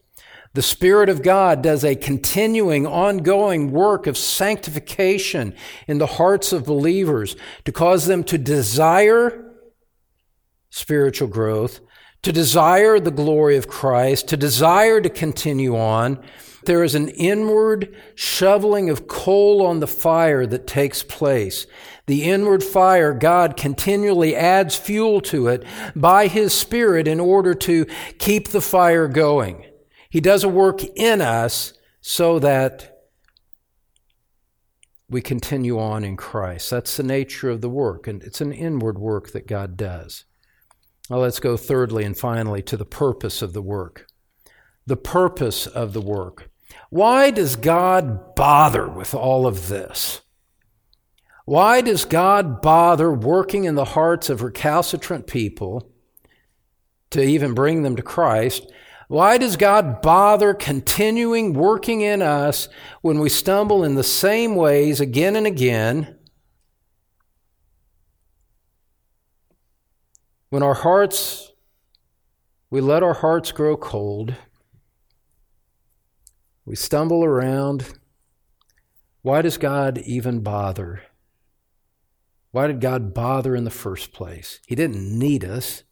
The 0.54 0.62
Spirit 0.62 1.10
of 1.10 1.24
God 1.24 1.64
does 1.64 1.84
a 1.84 1.96
continuing, 1.96 2.86
ongoing 2.86 3.72
work 3.72 4.06
of 4.06 4.18
sanctification 4.18 5.56
in 5.88 5.98
the 5.98 6.06
hearts 6.06 6.54
of 6.54 6.66
believers 6.66 7.36
to 7.66 7.72
cause 7.72 8.06
them 8.06 8.24
to 8.26 8.38
desire 8.38 9.52
spiritual 10.70 11.28
growth 11.28 11.80
to 12.24 12.32
desire 12.32 13.00
the 13.00 13.12
glory 13.12 13.58
of 13.58 13.68
Christ, 13.68 14.28
to 14.30 14.38
desire 14.38 15.00
to 15.02 15.10
continue 15.10 15.78
on. 15.78 16.24
There 16.66 16.84
is 16.84 16.96
an 16.96 17.10
inward 17.10 17.94
shoveling 18.16 18.90
of 18.90 19.08
coal 19.08 19.66
on 19.66 19.82
the 19.82 19.88
fire 19.88 20.46
that 20.46 20.66
takes 20.66 21.04
place. 21.04 21.68
The 22.06 22.24
inward 22.24 22.64
fire, 22.64 23.14
God 23.14 23.58
continually 23.58 24.36
adds 24.36 24.76
fuel 24.76 25.22
to 25.22 25.48
it 25.48 25.66
by 25.96 26.28
His 26.28 26.54
Spirit 26.54 27.08
in 27.08 27.20
order 27.20 27.54
to 27.56 27.86
keep 28.18 28.50
the 28.50 28.62
fire 28.62 29.08
going. 29.08 29.66
He 30.10 30.22
does 30.22 30.44
a 30.44 30.50
work 30.50 30.84
in 30.96 31.22
us 31.22 31.74
so 32.00 32.40
that 32.40 32.90
we 35.10 35.22
continue 35.22 35.80
on 35.80 36.04
in 36.04 36.16
Christ. 36.16 36.70
That's 36.70 36.98
the 36.98 37.04
nature 37.04 37.50
of 37.50 37.62
the 37.62 37.70
work, 37.70 38.08
and 38.08 38.24
it's 38.24 38.42
an 38.42 38.54
inward 38.54 38.98
work 38.98 39.32
that 39.32 39.48
God 39.48 39.76
does. 39.76 40.24
Well, 41.10 41.20
let's 41.20 41.40
go 41.40 41.58
thirdly 41.58 42.06
and 42.06 42.18
finally 42.18 42.62
to 42.64 42.78
the 42.78 42.86
purpose 42.86 43.42
of 43.42 43.54
the 43.54 43.62
work. 43.62 44.08
The 44.86 44.98
purpose 44.98 45.68
of 45.68 45.94
the 45.94 46.02
work. 46.02 46.50
Why 46.90 47.30
does 47.32 47.56
God 47.56 48.36
bother 48.36 48.88
with 48.88 49.14
all 49.14 49.46
of 49.46 49.68
this? 49.68 50.22
Why 51.46 51.82
does 51.82 52.06
God 52.06 52.62
bother 52.62 53.12
working 53.12 53.66
in 53.66 53.76
the 53.76 53.84
hearts 53.84 54.30
of 54.30 54.42
recalcitrant 54.42 55.28
people 55.28 55.92
to 57.10 57.22
even 57.22 57.54
bring 57.54 57.84
them 57.84 57.98
to 57.98 58.02
Christ? 58.02 58.72
Why 59.10 59.38
does 59.38 59.58
God 59.58 60.02
bother 60.02 60.54
continuing 60.54 61.54
working 61.54 62.02
in 62.02 62.22
us 62.22 62.70
when 63.02 63.20
we 63.20 63.28
stumble 63.28 63.84
in 63.84 63.96
the 63.96 64.04
same 64.04 64.56
ways 64.56 65.02
again 65.02 65.36
and 65.36 65.46
again? 65.46 66.18
When 70.54 70.62
our 70.62 70.76
hearts, 70.76 71.52
we 72.70 72.80
let 72.80 73.02
our 73.02 73.16
hearts 73.16 73.52
grow 73.52 73.76
cold, 73.76 74.36
we 76.64 76.76
stumble 76.76 77.26
around. 77.26 77.98
Why 79.24 79.42
does 79.42 79.58
God 79.58 79.98
even 79.98 80.42
bother? 80.42 81.02
Why 82.52 82.68
did 82.68 82.82
God 82.82 83.16
bother 83.16 83.56
in 83.56 83.64
the 83.64 83.72
first 83.72 84.14
place? 84.14 84.60
He 84.68 84.76
didn't 84.76 85.18
need 85.18 85.44
us. 85.44 85.86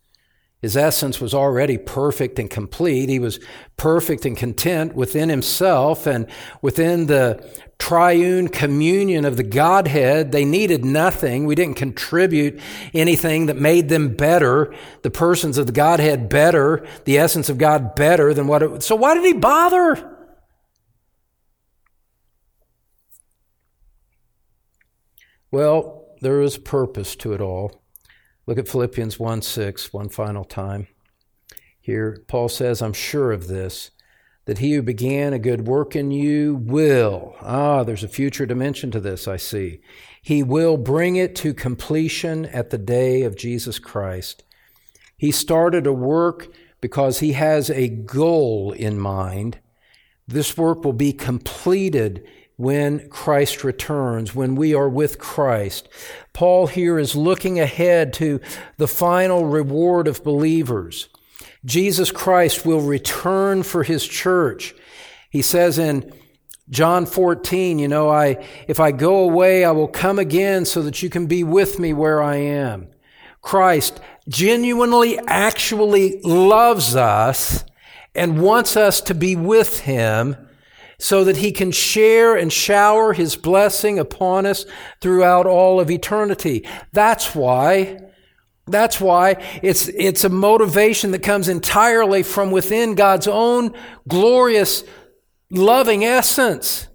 His 0.62 0.78
essence 0.78 1.20
was 1.20 1.34
already 1.34 1.80
perfect 1.80 2.38
and 2.38 2.48
complete. 2.48 3.10
He 3.10 3.18
was 3.18 3.40
perfect 3.78 4.26
and 4.26 4.38
content 4.38 4.94
within 4.94 5.30
himself 5.30 6.06
and 6.06 6.28
within 6.62 7.08
the 7.08 7.44
triune 7.80 8.48
communion 8.48 9.26
of 9.26 9.38
the 9.38 9.44
Godhead. 9.44 10.32
They 10.32 10.46
needed 10.46 10.86
nothing. 10.86 11.46
We 11.46 11.56
didn't 11.56 11.78
contribute 11.78 12.60
anything 12.94 13.48
that 13.48 13.58
made 13.58 13.90
them 13.90 14.16
better, 14.16 14.72
the 15.02 15.10
persons 15.10 15.58
of 15.58 15.66
the 15.66 15.72
Godhead 15.72 16.30
better, 16.30 16.86
the 17.06 17.18
essence 17.18 17.50
of 17.50 17.58
God 17.58 17.96
better 17.96 18.32
than 18.32 18.46
what 18.46 18.62
it, 18.62 18.84
so 18.84 18.96
why 18.96 19.16
did 19.16 19.26
he 19.26 19.34
bother? 19.34 20.16
Well, 25.50 26.06
there 26.22 26.40
is 26.40 26.60
purpose 26.60 27.16
to 27.18 27.34
it 27.34 27.42
all. 27.42 27.81
Look 28.52 28.60
at 28.60 28.68
Philippians 28.68 29.18
1 29.18 29.44
6, 29.44 29.94
one 29.94 30.10
final 30.10 30.44
time. 30.44 30.88
Here, 31.80 32.18
Paul 32.28 32.50
says, 32.50 32.82
I'm 32.82 32.92
sure 32.92 33.32
of 33.32 33.48
this, 33.48 33.92
that 34.44 34.58
he 34.58 34.74
who 34.74 34.82
began 34.82 35.32
a 35.32 35.40
good 35.40 35.68
work 35.68 35.96
in 35.96 36.12
you 36.12 36.56
will. 36.56 37.34
Ah, 37.40 37.86
there's 37.86 38.04
a 38.04 38.10
future 38.10 38.46
dimension 38.46 38.92
to 38.92 39.00
this, 39.00 39.26
I 39.26 39.38
see. 39.38 39.80
He 40.22 40.44
will 40.44 40.76
bring 40.76 41.16
it 41.16 41.34
to 41.38 41.54
completion 41.54 42.46
at 42.48 42.72
the 42.72 42.78
day 42.78 43.22
of 43.22 43.38
Jesus 43.38 43.80
Christ. 43.80 44.44
He 45.16 45.32
started 45.32 45.88
a 45.88 45.94
work 45.94 46.50
because 46.82 47.20
he 47.20 47.32
has 47.32 47.70
a 47.70 47.88
goal 47.88 48.74
in 48.74 49.00
mind. 49.00 49.60
This 50.28 50.58
work 50.58 50.84
will 50.84 50.92
be 50.92 51.14
completed 51.14 52.28
when 52.58 53.10
Christ 53.10 53.64
returns, 53.64 54.36
when 54.36 54.56
we 54.56 54.74
are 54.74 54.90
with 54.90 55.18
Christ. 55.18 55.90
Paul 56.34 56.68
here 56.68 57.00
is 57.00 57.16
looking 57.16 57.60
ahead 57.60 58.14
to 58.14 58.40
the 58.78 58.88
final 58.88 59.46
reward 59.46 60.08
of 60.08 60.24
believers. 60.24 61.10
Jesus 61.66 62.12
Christ 62.12 62.66
will 62.66 62.82
return 62.82 63.64
for 63.64 63.84
his 63.84 64.08
church. 64.08 64.74
He 65.30 65.42
says 65.42 65.80
in 65.80 66.14
John 66.70 67.06
14, 67.06 67.80
you 67.80 67.88
know, 67.88 68.10
I, 68.10 68.46
if 68.68 68.80
I 68.80 68.92
go 68.92 69.20
away, 69.20 69.66
I 69.66 69.72
will 69.72 69.88
come 69.88 70.20
again 70.20 70.66
so 70.66 70.82
that 70.84 71.02
you 71.04 71.10
can 71.10 71.28
be 71.28 71.44
with 71.44 71.80
me 71.80 71.94
where 71.94 72.22
I 72.22 72.38
am. 72.38 72.88
Christ 73.42 74.00
genuinely, 74.30 75.20
actually 75.28 76.22
loves 76.22 76.96
us 76.96 77.66
and 78.14 78.42
wants 78.42 78.78
us 78.78 79.02
to 79.02 79.14
be 79.14 79.36
with 79.36 79.82
him 79.82 80.36
so 81.02 81.24
that 81.24 81.38
he 81.38 81.52
can 81.52 81.72
share 81.72 82.36
and 82.36 82.54
shower 82.54 83.14
his 83.14 83.36
blessing 83.36 83.98
upon 83.98 84.46
us 84.46 84.66
throughout 85.02 85.48
all 85.48 85.80
of 85.80 85.90
eternity. 85.90 86.64
That's 86.94 87.34
why 87.34 87.98
that's 88.68 89.02
why 89.02 89.36
it's, 89.64 89.88
it's 89.90 90.24
a 90.24 90.30
motivation 90.30 91.12
that 91.12 91.24
comes 91.24 91.50
entirely 91.50 92.24
from 92.24 92.52
within 92.52 92.96
God's 92.96 93.28
own 93.28 93.76
glorious, 94.08 94.84
loving 95.50 96.06
essence. 96.06 96.88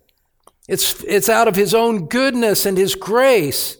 It's, 0.68 1.02
it's 1.04 1.28
out 1.28 1.48
of 1.48 1.56
His 1.56 1.74
own 1.74 2.06
goodness 2.06 2.64
and 2.64 2.78
His 2.78 2.94
grace. 2.94 3.76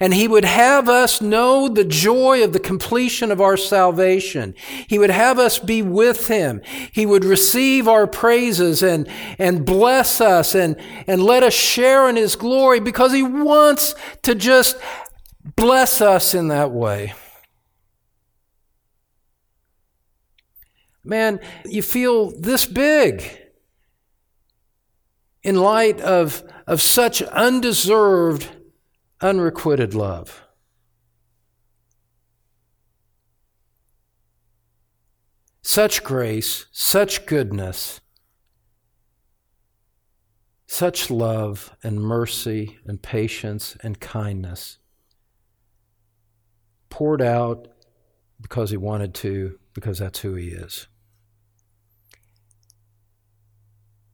And 0.00 0.14
He 0.14 0.28
would 0.28 0.44
have 0.44 0.88
us 0.88 1.20
know 1.20 1.68
the 1.68 1.84
joy 1.84 2.44
of 2.44 2.52
the 2.52 2.60
completion 2.60 3.32
of 3.32 3.40
our 3.40 3.56
salvation. 3.56 4.54
He 4.86 4.98
would 4.98 5.10
have 5.10 5.38
us 5.38 5.58
be 5.58 5.82
with 5.82 6.28
Him. 6.28 6.60
He 6.92 7.04
would 7.04 7.24
receive 7.24 7.88
our 7.88 8.06
praises 8.06 8.82
and, 8.82 9.08
and 9.38 9.66
bless 9.66 10.20
us 10.20 10.54
and, 10.54 10.76
and 11.06 11.22
let 11.22 11.42
us 11.42 11.54
share 11.54 12.08
in 12.08 12.16
His 12.16 12.36
glory 12.36 12.80
because 12.80 13.12
He 13.12 13.22
wants 13.22 13.94
to 14.22 14.34
just 14.34 14.76
bless 15.56 16.00
us 16.00 16.34
in 16.34 16.48
that 16.48 16.70
way. 16.70 17.14
Man, 21.04 21.40
you 21.64 21.82
feel 21.82 22.38
this 22.38 22.66
big 22.66 23.24
in 25.42 25.56
light 25.56 26.00
of, 26.02 26.42
of 26.66 26.82
such 26.82 27.22
undeserved, 27.22 28.50
unrequited 29.20 29.94
love. 29.94 30.44
Such 35.62 36.02
grace, 36.02 36.66
such 36.72 37.26
goodness, 37.26 38.00
such 40.66 41.10
love 41.10 41.76
and 41.82 42.00
mercy 42.00 42.78
and 42.86 43.02
patience 43.02 43.76
and 43.82 44.00
kindness 44.00 44.78
poured 46.88 47.20
out 47.20 47.68
because 48.40 48.70
he 48.70 48.76
wanted 48.76 49.14
to, 49.14 49.58
because 49.74 49.98
that's 49.98 50.20
who 50.20 50.34
he 50.34 50.48
is. 50.48 50.86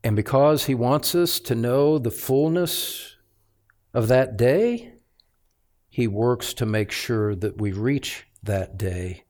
And 0.03 0.17
because 0.17 0.65
he 0.65 0.75
wants 0.75 1.15
us 1.15 1.41
to 1.41 1.55
know 1.55 1.99
the 1.99 2.11
fullness 2.11 3.17
of 3.93 4.09
that 4.09 4.37
day, 4.37 4.94
he 5.95 6.09
works 6.09 6.53
to 6.55 6.67
make 6.67 6.91
sure 6.91 7.37
that 7.37 7.61
we 7.61 7.71
reach 7.71 8.27
that 8.43 8.77
day. 8.77 9.23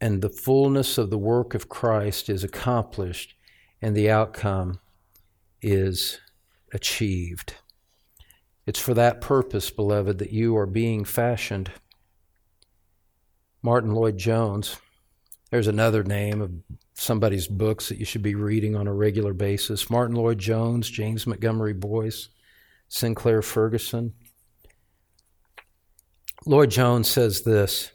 And 0.00 0.22
the 0.22 0.30
fullness 0.30 0.96
of 0.96 1.10
the 1.10 1.18
work 1.18 1.54
of 1.54 1.68
Christ 1.68 2.30
is 2.30 2.42
accomplished, 2.42 3.34
and 3.82 3.94
the 3.94 4.10
outcome 4.10 4.80
is 5.60 6.20
achieved. 6.72 7.56
It's 8.64 8.80
for 8.80 8.94
that 8.94 9.20
purpose, 9.20 9.68
beloved, 9.68 10.16
that 10.20 10.32
you 10.32 10.56
are 10.56 10.64
being 10.64 11.04
fashioned. 11.04 11.70
Martyn 13.60 13.92
Lloyd-Jones, 13.92 14.78
there's 15.50 15.68
another 15.68 16.02
name 16.02 16.40
of 16.40 16.50
somebody's 16.94 17.46
books 17.46 17.90
that 17.90 17.98
you 17.98 18.06
should 18.06 18.22
be 18.22 18.36
reading 18.36 18.74
on 18.74 18.86
a 18.86 18.94
regular 18.94 19.34
basis 19.34 19.90
Martyn 19.90 20.16
Lloyd-Jones, 20.16 20.88
James 20.88 21.26
Montgomery 21.26 21.74
Boice, 21.74 22.30
Sinclair 22.88 23.42
Ferguson. 23.42 24.14
Lloyd-Jones 26.46 27.08
says 27.08 27.42
this, 27.42 27.92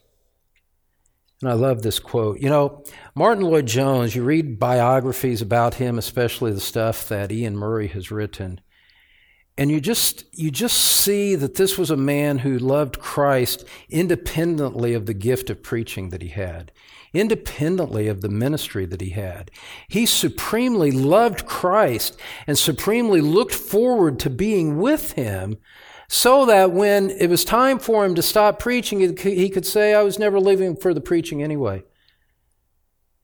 and 1.41 1.49
I 1.51 1.53
love 1.53 1.81
this 1.81 1.99
quote. 1.99 2.39
You 2.39 2.49
know, 2.49 2.83
Martyn 3.15 3.43
Lloyd-Jones, 3.43 4.15
you 4.15 4.23
read 4.23 4.59
biographies 4.59 5.41
about 5.41 5.75
him, 5.75 5.97
especially 5.97 6.51
the 6.51 6.59
stuff 6.59 7.07
that 7.09 7.31
Iain 7.31 7.55
Murray 7.55 7.87
has 7.87 8.11
written, 8.11 8.61
and 9.57 9.71
you 9.71 9.81
just 9.81 10.25
you 10.31 10.51
just 10.51 10.77
see 10.77 11.35
that 11.35 11.55
this 11.55 11.77
was 11.77 11.89
a 11.89 11.97
man 11.97 12.39
who 12.39 12.59
loved 12.59 12.99
Christ 12.99 13.65
independently 13.89 14.93
of 14.93 15.07
the 15.07 15.15
gift 15.15 15.49
of 15.49 15.63
preaching 15.63 16.09
that 16.09 16.21
he 16.21 16.29
had 16.29 16.71
independently 17.13 18.07
of 18.07 18.21
the 18.21 18.29
ministry 18.29 18.85
that 18.85 19.01
he 19.01 19.09
had. 19.11 19.51
He 19.87 20.05
supremely 20.05 20.91
loved 20.91 21.45
Christ 21.45 22.19
and 22.45 22.57
supremely 22.57 23.21
looked 23.21 23.53
forward 23.53 24.19
to 24.19 24.29
being 24.29 24.77
with 24.77 25.13
him 25.13 25.57
so 26.09 26.45
that 26.45 26.71
when 26.71 27.09
it 27.09 27.29
was 27.29 27.43
time 27.43 27.79
for 27.79 28.05
him 28.05 28.15
to 28.15 28.21
stop 28.21 28.59
preaching, 28.59 29.17
he 29.17 29.49
could 29.49 29.65
say, 29.65 29.93
I 29.93 30.03
was 30.03 30.17
never 30.17 30.39
leaving 30.39 30.75
for 30.75 30.93
the 30.93 31.01
preaching 31.01 31.43
anyway. 31.43 31.83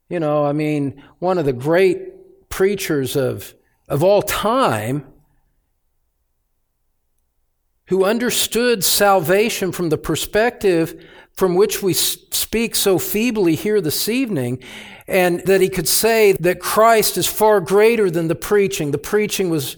You 0.09 0.19
know, 0.19 0.45
I 0.45 0.51
mean, 0.51 1.01
one 1.19 1.37
of 1.37 1.45
the 1.45 1.53
great 1.53 2.49
preachers 2.49 3.15
of, 3.15 3.55
of 3.87 4.03
all 4.03 4.21
time 4.21 5.05
who 7.87 8.05
understood 8.05 8.83
salvation 8.83 9.71
from 9.71 9.89
the 9.89 9.97
perspective 9.97 11.03
from 11.33 11.55
which 11.55 11.81
we 11.81 11.93
speak 11.93 12.75
so 12.75 12.99
feebly 12.99 13.55
here 13.55 13.81
this 13.81 14.07
evening, 14.07 14.61
and 15.07 15.39
that 15.45 15.61
he 15.61 15.69
could 15.69 15.87
say 15.87 16.33
that 16.33 16.59
Christ 16.59 17.17
is 17.17 17.27
far 17.27 17.59
greater 17.59 18.11
than 18.11 18.27
the 18.27 18.35
preaching. 18.35 18.91
The 18.91 18.99
preaching 18.99 19.49
was 19.49 19.77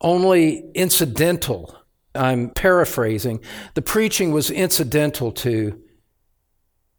only 0.00 0.70
incidental. 0.74 1.81
I'm 2.14 2.50
paraphrasing. 2.50 3.40
The 3.74 3.82
preaching 3.82 4.32
was 4.32 4.50
incidental 4.50 5.32
to 5.32 5.82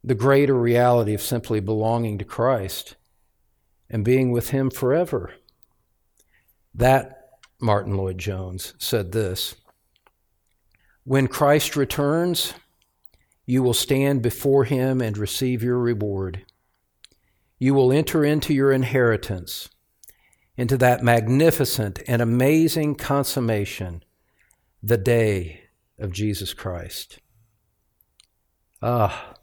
the 0.04 0.16
greater 0.16 0.56
reality 0.56 1.14
of 1.14 1.22
simply 1.22 1.60
belonging 1.60 2.18
to 2.18 2.26
Christ 2.26 2.96
and 3.90 4.04
being 4.04 4.32
with 4.32 4.50
Him 4.50 4.70
forever. 4.70 5.34
That, 6.74 7.30
Martyn 7.60 7.96
Lloyd-Jones 7.96 8.74
said 8.78 9.12
this 9.12 9.56
When 11.04 11.28
Christ 11.28 11.76
returns, 11.76 12.54
you 13.46 13.62
will 13.62 13.74
stand 13.74 14.22
before 14.22 14.64
him 14.64 15.02
and 15.02 15.18
receive 15.18 15.64
your 15.64 15.78
reward. 15.78 16.46
You 17.60 17.74
will 17.74 17.92
enter 17.92 18.24
into 18.24 18.54
your 18.54 18.72
inheritance, 18.72 19.70
into 20.56 20.78
that 20.78 21.04
magnificent 21.04 22.02
and 22.08 22.22
amazing 22.22 22.96
consummation, 22.96 24.04
the 24.84 24.98
day 24.98 25.62
of 25.98 26.12
Jesus 26.12 26.54
Christ. 26.54 27.20
Ah, 28.82 29.36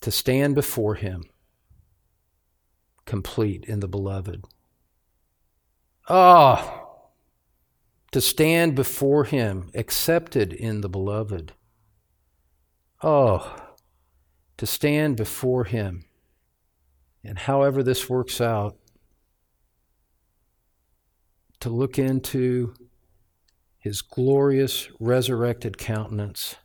to 0.00 0.10
stand 0.10 0.56
before 0.56 0.96
him 0.96 1.22
complete 3.04 3.64
in 3.64 3.80
the 3.80 3.88
beloved. 3.88 4.44
Ah, 6.08 6.86
to 8.10 8.20
stand 8.20 8.74
before 8.74 9.24
Him, 9.24 9.70
accepted 9.74 10.52
in 10.52 10.80
the 10.80 10.88
beloved. 10.88 11.52
Oh, 13.02 13.56
to 14.56 14.66
stand 14.66 15.16
before 15.16 15.64
Him. 15.64 16.04
And 17.24 17.38
however 17.38 17.82
this 17.82 18.08
works 18.08 18.40
out, 18.40 18.76
to 21.62 21.70
look 21.70 21.98
into 21.98 22.74
His 23.78 24.02
glorious 24.02 24.88
resurrected 24.98 25.78
countenance, 25.78 26.56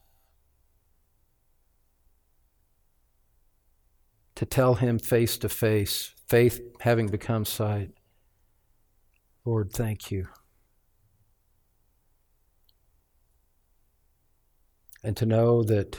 to 4.36 4.46
tell 4.46 4.76
Him 4.76 5.00
face 5.00 5.38
to 5.38 5.50
face, 5.50 6.14
faith 6.28 6.60
having 6.80 7.08
become 7.08 7.46
sight. 7.46 7.92
Lord, 9.46 9.72
thank 9.72 10.12
you. 10.12 10.28
and 15.04 15.16
to 15.16 15.26
know 15.26 15.64
that 15.64 15.98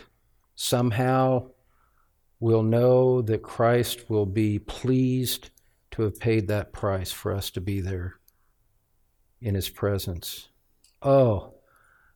somehow 0.54 1.48
we'll 2.40 2.62
know 2.62 3.22
that 3.22 3.42
Christ 3.42 4.10
will 4.10 4.26
be 4.26 4.58
pleased 4.58 5.48
to 5.92 6.02
have 6.02 6.20
paid 6.20 6.48
that 6.48 6.74
price 6.74 7.10
for 7.10 7.32
us 7.32 7.48
to 7.52 7.60
be 7.62 7.80
there 7.80 8.17
in 9.40 9.54
His 9.54 9.68
presence. 9.68 10.48
Oh, 11.02 11.54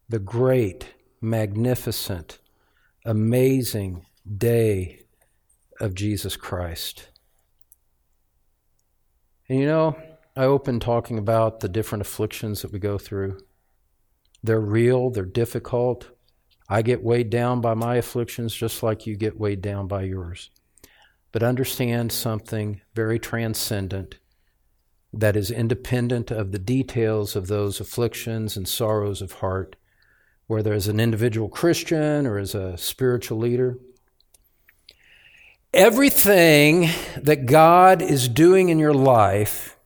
the 0.09 0.19
great, 0.19 0.94
magnificent, 1.20 2.39
amazing 3.05 4.05
day 4.36 5.05
of 5.81 5.94
Jesus 5.94 6.36
Christ. 6.36 7.09
And 9.49 9.59
you 9.59 9.66
know, 9.66 9.97
I 10.36 10.44
opened 10.44 10.82
talking 10.82 11.19
about 11.19 11.61
the 11.61 11.69
different 11.69 12.03
afflictions 12.03 12.62
that 12.62 12.73
we 12.73 12.78
go 12.78 12.99
through. 12.99 13.39
They're 14.43 14.61
real, 14.61 15.11
they're 15.11 15.24
difficult, 15.24 16.11
I 16.73 16.81
get 16.81 17.03
weighed 17.03 17.28
down 17.28 17.61
by 17.61 17.74
my 17.74 17.97
afflictions 17.97 18.55
just 18.55 18.82
like 18.82 19.07
you 19.07 19.15
get 19.15 19.39
weighed 19.39 19.61
down 19.61 19.89
by 19.89 20.05
yours. 20.05 20.49
But 21.31 21.43
understand 21.43 22.12
something 22.12 22.81
very 22.94 23.19
transcendent 23.19 24.16
that 25.13 25.37
is 25.37 25.51
independent 25.51 26.31
of 26.31 26.53
the 26.53 26.59
details 26.59 27.37
of 27.37 27.47
those 27.47 27.81
afflictions 27.81 28.57
and 28.57 28.67
sorrows 28.67 29.21
of 29.21 29.33
heart, 29.35 29.77
whether 30.47 30.73
as 30.73 30.89
an 30.89 30.99
individual 30.99 31.49
Christian 31.49 32.27
or 32.27 32.39
as 32.39 32.55
a 32.55 32.79
spiritual 32.79 33.39
leader. 33.39 33.79
Everything 35.75 36.89
that 37.17 37.47
God 37.47 38.03
is 38.03 38.29
doing 38.29 38.69
in 38.69 38.79
your 38.79 38.95
life, 38.95 39.79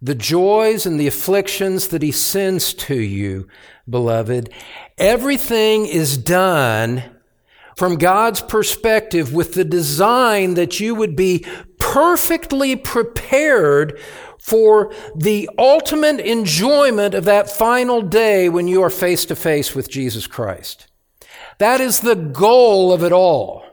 the 0.00 0.14
joys 0.14 0.86
and 0.86 1.00
the 1.00 1.06
afflictions 1.06 1.88
that 1.88 2.02
He 2.02 2.12
sends 2.12 2.74
to 2.74 2.96
you, 2.96 3.48
beloved, 3.88 4.50
everything 4.98 5.86
is 5.86 6.16
done 6.16 7.02
from 7.76 7.96
God's 7.96 8.40
perspective 8.40 9.32
with 9.32 9.54
the 9.54 9.64
design 9.64 10.54
that 10.54 10.80
you 10.80 10.94
would 10.94 11.14
be 11.14 11.44
perfectly 11.96 12.76
prepared 12.76 13.98
for 14.38 14.92
the 15.14 15.48
ultimate 15.56 16.20
enjoyment 16.20 17.14
of 17.14 17.24
that 17.24 17.50
final 17.50 18.02
day 18.02 18.50
when 18.50 18.68
you 18.68 18.82
are 18.82 18.90
face 18.90 19.24
to 19.24 19.34
face 19.34 19.74
with 19.74 19.88
Jesus 19.88 20.26
Christ. 20.26 20.88
That 21.56 21.80
is 21.80 22.00
the 22.00 22.14
goal 22.14 22.92
of 22.92 23.02
it 23.02 23.12
all. 23.12 23.64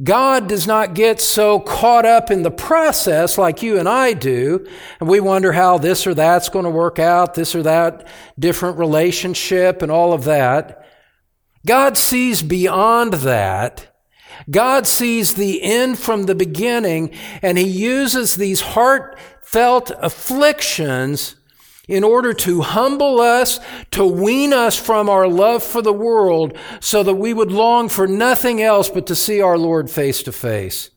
God 0.00 0.48
does 0.48 0.68
not 0.68 0.94
get 0.94 1.20
so 1.20 1.58
caught 1.58 2.06
up 2.06 2.30
in 2.30 2.42
the 2.42 2.50
process 2.52 3.36
like 3.36 3.60
you 3.60 3.76
and 3.76 3.88
I 3.88 4.12
do, 4.12 4.64
and 5.00 5.08
we 5.08 5.18
wonder 5.18 5.50
how 5.50 5.78
this 5.78 6.06
or 6.06 6.14
that's 6.14 6.48
going 6.48 6.64
to 6.64 6.70
work 6.70 7.00
out, 7.00 7.34
this 7.34 7.56
or 7.56 7.64
that 7.64 8.06
different 8.38 8.78
relationship, 8.78 9.82
and 9.82 9.90
all 9.90 10.12
of 10.12 10.22
that. 10.24 10.86
God 11.66 11.98
sees 11.98 12.40
beyond 12.40 13.14
that. 13.14 13.91
God 14.50 14.86
sees 14.86 15.34
the 15.34 15.62
end 15.62 15.98
from 15.98 16.24
the 16.24 16.34
beginning, 16.34 17.10
and 17.42 17.58
He 17.58 17.64
uses 17.64 18.34
these 18.34 18.60
heartfelt 18.60 19.90
afflictions 19.98 21.36
in 21.88 22.04
order 22.04 22.32
to 22.32 22.60
humble 22.62 23.20
us, 23.20 23.58
to 23.90 24.04
wean 24.04 24.52
us 24.52 24.76
from 24.76 25.08
our 25.08 25.26
love 25.26 25.62
for 25.62 25.82
the 25.82 25.92
world, 25.92 26.56
so 26.80 27.02
that 27.02 27.14
we 27.14 27.34
would 27.34 27.50
long 27.50 27.88
for 27.88 28.06
nothing 28.06 28.62
else 28.62 28.88
but 28.88 29.06
to 29.06 29.16
see 29.16 29.40
our 29.40 29.58
Lord 29.58 29.90
face 29.90 30.22
to 30.22 30.32
face. 30.32 30.90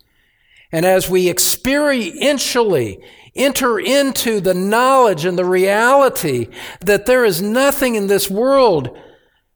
And 0.71 0.85
as 0.85 1.09
we 1.09 1.25
experientially 1.25 3.03
enter 3.35 3.79
into 3.79 4.39
the 4.39 4.53
knowledge 4.53 5.25
and 5.25 5.37
the 5.37 5.45
reality 5.45 6.47
that 6.81 7.05
there 7.05 7.25
is 7.25 7.41
nothing 7.41 7.95
in 7.95 8.07
this 8.07 8.29
world 8.29 8.97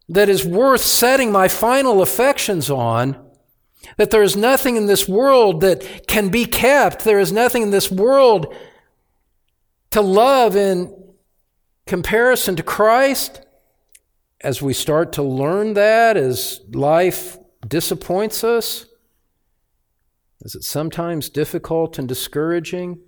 that 0.10 0.30
is 0.30 0.44
worth 0.44 0.82
setting 0.82 1.32
my 1.32 1.48
final 1.48 2.02
affections 2.02 2.70
on, 2.70 3.29
that 3.98 4.12
there 4.12 4.24
is 4.24 4.36
nothing 4.36 4.76
in 4.76 4.86
this 4.86 5.08
world 5.08 5.62
that 5.62 6.08
can 6.08 6.30
be 6.30 6.46
kept, 6.46 7.04
there 7.04 7.20
is 7.20 7.32
nothing 7.32 7.64
in 7.64 7.72
this 7.72 7.92
world 7.92 8.54
to 9.92 10.02
love 10.02 10.56
in 10.56 10.96
comparison 11.86 12.56
to 12.56 12.64
Christ, 12.64 13.42
as 14.42 14.62
we 14.62 14.74
start 14.74 15.12
to 15.14 15.24
learn 15.24 15.74
that, 15.74 16.16
as 16.16 16.62
life 16.72 17.38
disappoints 17.68 18.44
us, 18.44 18.86
is 20.42 20.56
it 20.56 20.64
sometimes 20.64 21.30
difficult 21.30 22.00
and 22.00 22.08
discouraging? 22.08 23.00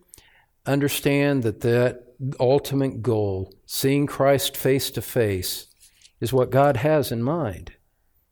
Understand 0.66 1.44
that 1.44 1.62
that 1.62 2.04
ultimate 2.40 3.02
goal, 3.02 3.54
seeing 3.66 4.06
Christ 4.06 4.58
face 4.58 4.92
to 4.92 5.02
face, 5.02 5.68
is 6.20 6.34
what 6.34 6.50
God 6.50 6.78
has 6.78 7.12
in 7.12 7.24
mind. 7.24 7.74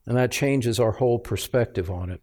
And 0.04 0.16
that 0.16 0.30
changes 0.30 0.78
our 0.78 0.92
whole 0.92 1.18
perspective 1.18 1.90
on 1.90 2.10
it. 2.10 2.20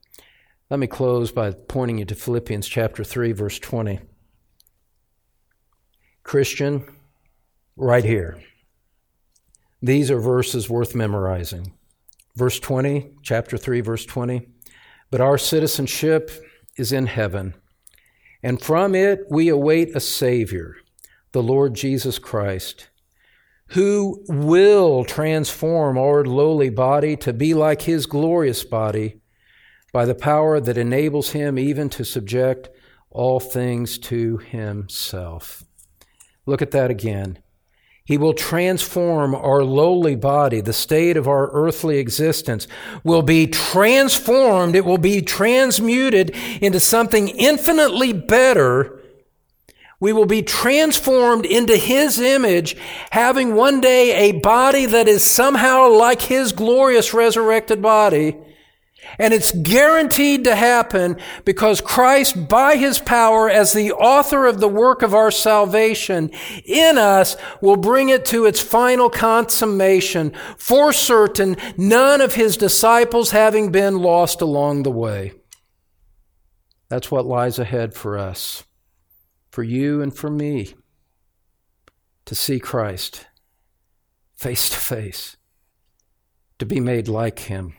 Let 0.70 0.82
me 0.82 0.88
close 0.88 1.32
by 1.32 1.52
pointing 1.52 2.00
you 2.00 2.04
to 2.06 2.16
Philippians 2.16 2.68
chapter 2.68 3.02
3, 3.02 3.32
verse 3.32 3.58
20. 3.58 4.02
Christian, 6.24 6.84
right 7.78 8.04
here. 8.04 8.44
These 9.82 10.12
are 10.12 10.20
verses 10.20 10.70
worth 10.70 10.94
memorizing. 10.94 11.72
Verse 12.36 12.60
20, 12.60 13.12
chapter 13.24 13.58
3, 13.58 13.80
verse 13.80 14.06
20. 14.06 14.46
But 15.10 15.22
our 15.22 15.38
citizenship 15.38 16.32
is 16.76 16.92
in 16.92 17.08
heaven, 17.08 17.54
and 18.44 18.62
from 18.62 18.94
it 18.94 19.22
we 19.30 19.48
await 19.48 19.96
a 19.96 20.02
Savior, 20.02 20.76
the 21.32 21.42
Lord 21.42 21.76
Jesus 21.76 22.20
Christ, 22.20 22.90
who 23.68 24.22
will 24.28 25.06
transform 25.06 25.98
our 25.98 26.26
lowly 26.26 26.70
body 26.70 27.16
to 27.16 27.32
be 27.32 27.54
like 27.54 27.84
his 27.84 28.06
glorious 28.06 28.66
body 28.66 29.22
by 29.92 30.06
the 30.06 30.16
power 30.16 30.60
that 30.60 30.78
enables 30.78 31.32
him 31.32 31.58
even 31.58 31.90
to 31.90 32.04
subject 32.04 32.70
all 33.10 33.40
things 33.40 33.98
to 33.98 34.38
himself. 34.38 35.64
Look 36.46 36.62
at 36.62 36.72
that 36.72 36.92
again. 36.92 37.40
He 38.08 38.18
will 38.18 38.34
transform 38.34 39.36
our 39.36 39.66
lowly 39.66 40.16
body, 40.16 40.62
the 40.62 40.72
state 40.72 41.18
of 41.18 41.28
our 41.28 41.52
earthly 41.52 41.98
existence 41.98 42.66
will 43.04 43.22
be 43.22 43.48
transformed. 43.48 44.78
It 44.78 44.86
will 44.86 44.98
be 44.98 45.22
transmuted 45.22 46.34
into 46.62 46.80
something 46.80 47.28
infinitely 47.28 48.14
better. 48.14 49.02
We 50.00 50.14
will 50.14 50.26
be 50.26 50.42
transformed 50.42 51.46
into 51.46 51.76
His 51.76 52.18
image, 52.18 52.78
having 53.12 53.56
one 53.56 53.82
day 53.82 54.30
a 54.30 54.40
body 54.40 54.86
that 54.86 55.10
is 55.10 55.22
somehow 55.22 55.90
like 55.90 56.22
His 56.22 56.54
glorious 56.54 57.14
resurrected 57.14 57.82
body. 57.82 58.38
And 59.20 59.34
it's 59.34 59.52
guaranteed 59.52 60.44
to 60.44 60.56
happen 60.56 61.18
because 61.46 61.82
Christ, 61.82 62.48
by 62.48 62.76
his 62.76 63.00
power 63.00 63.50
as 63.50 63.74
the 63.74 63.92
author 63.92 64.46
of 64.46 64.60
the 64.60 64.68
work 64.68 65.02
of 65.02 65.14
our 65.14 65.32
salvation 65.32 66.32
in 66.66 66.98
us, 66.98 67.36
will 67.62 67.78
bring 67.78 68.10
it 68.10 68.26
to 68.26 68.46
its 68.46 68.60
final 68.60 69.10
consummation, 69.10 70.34
for 70.58 70.94
certain, 70.94 71.58
none 71.78 72.22
of 72.22 72.36
his 72.36 72.58
disciples 72.58 73.32
having 73.32 73.72
been 73.72 74.00
lost 74.00 74.42
along 74.42 74.84
the 74.84 74.92
way. 74.92 75.34
That's 76.90 77.12
what 77.12 77.26
lies 77.26 77.60
ahead 77.60 77.94
for 77.94 78.18
us, 78.18 78.64
for 79.50 79.64
you 79.64 80.02
and 80.02 80.16
for 80.16 80.30
me, 80.30 80.76
to 82.26 82.36
see 82.36 82.60
Christ 82.60 83.28
face 84.38 84.70
to 84.70 84.78
face, 84.78 85.36
to 86.60 86.66
be 86.66 86.80
made 86.80 87.08
like 87.08 87.40
him. 87.40 87.74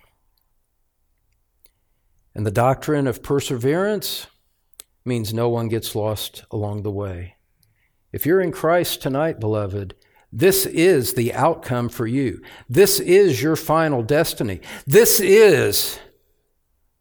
And 2.38 2.46
the 2.46 2.52
doctrine 2.52 3.08
of 3.08 3.20
perseverance 3.20 4.28
means 5.04 5.34
no 5.34 5.48
one 5.48 5.66
gets 5.66 5.96
lost 5.96 6.44
along 6.52 6.84
the 6.84 6.90
way. 6.92 7.34
If 8.12 8.26
you're 8.26 8.40
in 8.40 8.52
Christ 8.52 9.02
tonight, 9.02 9.40
beloved, 9.40 9.96
this 10.32 10.64
is 10.64 11.14
the 11.14 11.34
outcome 11.34 11.88
for 11.88 12.06
you. 12.06 12.40
This 12.68 13.00
is 13.00 13.42
your 13.42 13.56
final 13.56 14.04
destiny. 14.04 14.60
This 14.86 15.18
is 15.18 15.98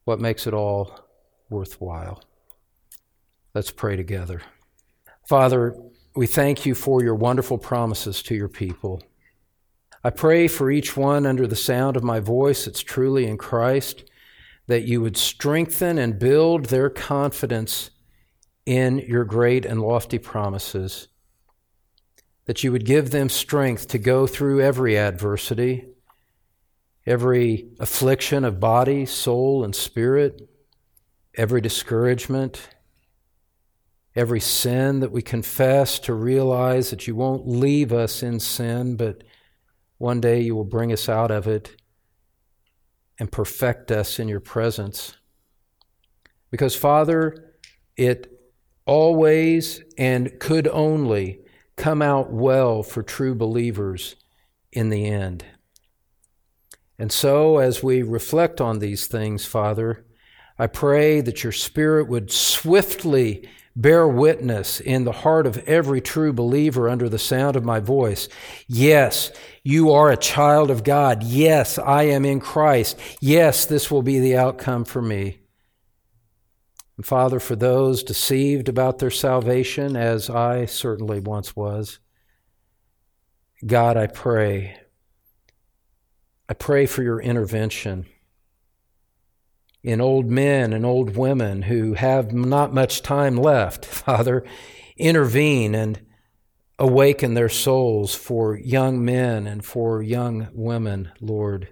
what 0.06 0.20
makes 0.20 0.48
it 0.48 0.56
all 0.56 1.08
worthwhile. 1.52 2.24
Let's 3.54 3.70
pray 3.70 3.96
together. 3.96 4.42
Father, 5.30 5.76
we 6.16 6.26
thank 6.26 6.66
you 6.66 6.74
for 6.74 7.04
your 7.04 7.14
wonderful 7.14 7.60
promises 7.60 8.24
to 8.24 8.34
your 8.34 8.50
people. 8.50 9.04
I 10.04 10.10
pray 10.10 10.48
for 10.48 10.72
each 10.72 10.98
one 10.98 11.28
under 11.28 11.46
the 11.46 11.56
sound 11.56 11.96
of 11.96 12.04
my 12.04 12.20
voice 12.20 12.66
that's 12.66 12.82
truly 12.82 13.28
in 13.28 13.38
Christ 13.38 14.04
that 14.68 14.84
you 14.84 15.02
would 15.02 15.18
strengthen 15.18 15.98
and 15.98 16.20
build 16.20 16.66
their 16.66 16.90
confidence 16.90 17.90
in 18.66 19.00
your 19.00 19.24
great 19.24 19.66
and 19.66 19.82
lofty 19.82 20.20
promises, 20.20 21.08
that 22.46 22.64
you 22.64 22.72
would 22.72 22.86
give 22.86 23.12
them 23.12 23.30
strength 23.30 23.88
to 23.88 23.98
go 23.98 24.28
through 24.28 24.62
every 24.62 24.98
adversity, 24.98 25.86
every 27.06 27.70
affliction 27.80 28.44
of 28.44 28.60
body, 28.60 29.06
soul, 29.06 29.64
and 29.64 29.74
spirit, 29.74 30.50
every 31.36 31.62
discouragement, 31.62 32.70
every 34.16 34.42
sin 34.42 35.00
that 35.00 35.12
we 35.12 35.22
confess, 35.22 36.00
to 36.00 36.14
realize 36.14 36.90
that 36.90 37.08
you 37.08 37.16
won't 37.16 37.48
leave 37.48 37.94
us 37.94 38.22
in 38.22 38.40
sin, 38.40 38.98
but 38.98 39.24
one 39.98 40.20
day 40.20 40.42
you 40.42 40.56
will 40.56 40.66
bring 40.66 40.92
us 40.92 41.08
out 41.08 41.32
of 41.32 41.48
it 41.48 41.78
and 43.20 43.32
perfect 43.32 43.92
us 43.92 44.20
in 44.20 44.28
your 44.28 44.40
presence. 44.40 45.18
Because, 46.52 46.76
Father, 46.76 47.54
it 47.96 48.32
always 48.86 49.84
and 49.98 50.40
could 50.40 50.68
only 50.68 51.42
come 51.76 52.02
out 52.02 52.32
well 52.32 52.84
for 52.84 53.04
true 53.04 53.36
believers 53.36 54.16
in 54.72 54.90
the 54.90 55.06
end. 55.06 55.46
And 57.00 57.12
so, 57.12 57.60
as 57.60 57.84
we 57.84 58.02
reflect 58.02 58.60
on 58.60 58.80
these 58.80 59.08
things, 59.08 59.46
Father, 59.46 60.06
I 60.58 60.68
pray 60.68 61.22
that 61.22 61.44
your 61.44 61.52
Spirit 61.52 62.08
would 62.08 62.32
swiftly 62.32 63.48
bear 63.78 64.08
witness 64.08 64.80
in 64.80 65.04
the 65.04 65.12
heart 65.12 65.46
of 65.46 65.60
every 65.60 66.02
true 66.02 66.34
believer 66.34 66.90
under 66.90 67.08
the 67.08 67.20
sound 67.20 67.56
of 67.56 67.64
my 67.64 67.80
voice. 67.80 68.28
Yes, 68.68 69.32
you 69.64 69.92
are 69.92 70.12
a 70.12 70.18
child 70.18 70.72
of 70.72 70.84
God. 70.84 71.22
Yes, 71.24 71.78
I 71.78 72.04
am 72.04 72.26
in 72.26 72.40
Christ. 72.40 73.00
Yes, 73.22 73.66
this 73.66 73.92
will 73.92 74.02
be 74.02 74.20
the 74.20 74.36
outcome 74.36 74.84
for 74.84 75.02
me. 75.02 75.40
And 76.98 77.06
Father, 77.06 77.40
for 77.40 77.56
those 77.56 78.02
deceived 78.02 78.68
about 78.68 78.98
their 78.98 79.12
salvation, 79.12 79.96
as 79.96 80.28
I 80.28 80.66
certainly 80.66 81.20
once 81.20 81.56
was, 81.56 82.00
God, 83.64 83.96
I 83.96 84.08
pray. 84.08 84.78
I 86.50 86.56
pray 86.56 86.88
for 86.88 87.04
your 87.04 87.22
intervention. 87.22 88.08
In 89.84 90.02
old 90.02 90.30
men 90.30 90.74
and 90.74 90.86
old 90.86 91.16
women 91.16 91.64
who 91.64 91.94
have 91.94 92.34
not 92.34 92.74
much 92.74 93.02
time 93.02 93.38
left. 93.38 93.86
Father, 93.86 94.44
intervene 94.98 95.76
and 95.76 96.02
awaken 96.80 97.34
their 97.34 97.50
souls 97.50 98.14
for 98.14 98.58
young 98.58 99.04
men 99.04 99.48
and 99.48 99.64
for 99.66 100.02
young 100.02 100.48
women, 100.54 101.12
Lord, 101.20 101.70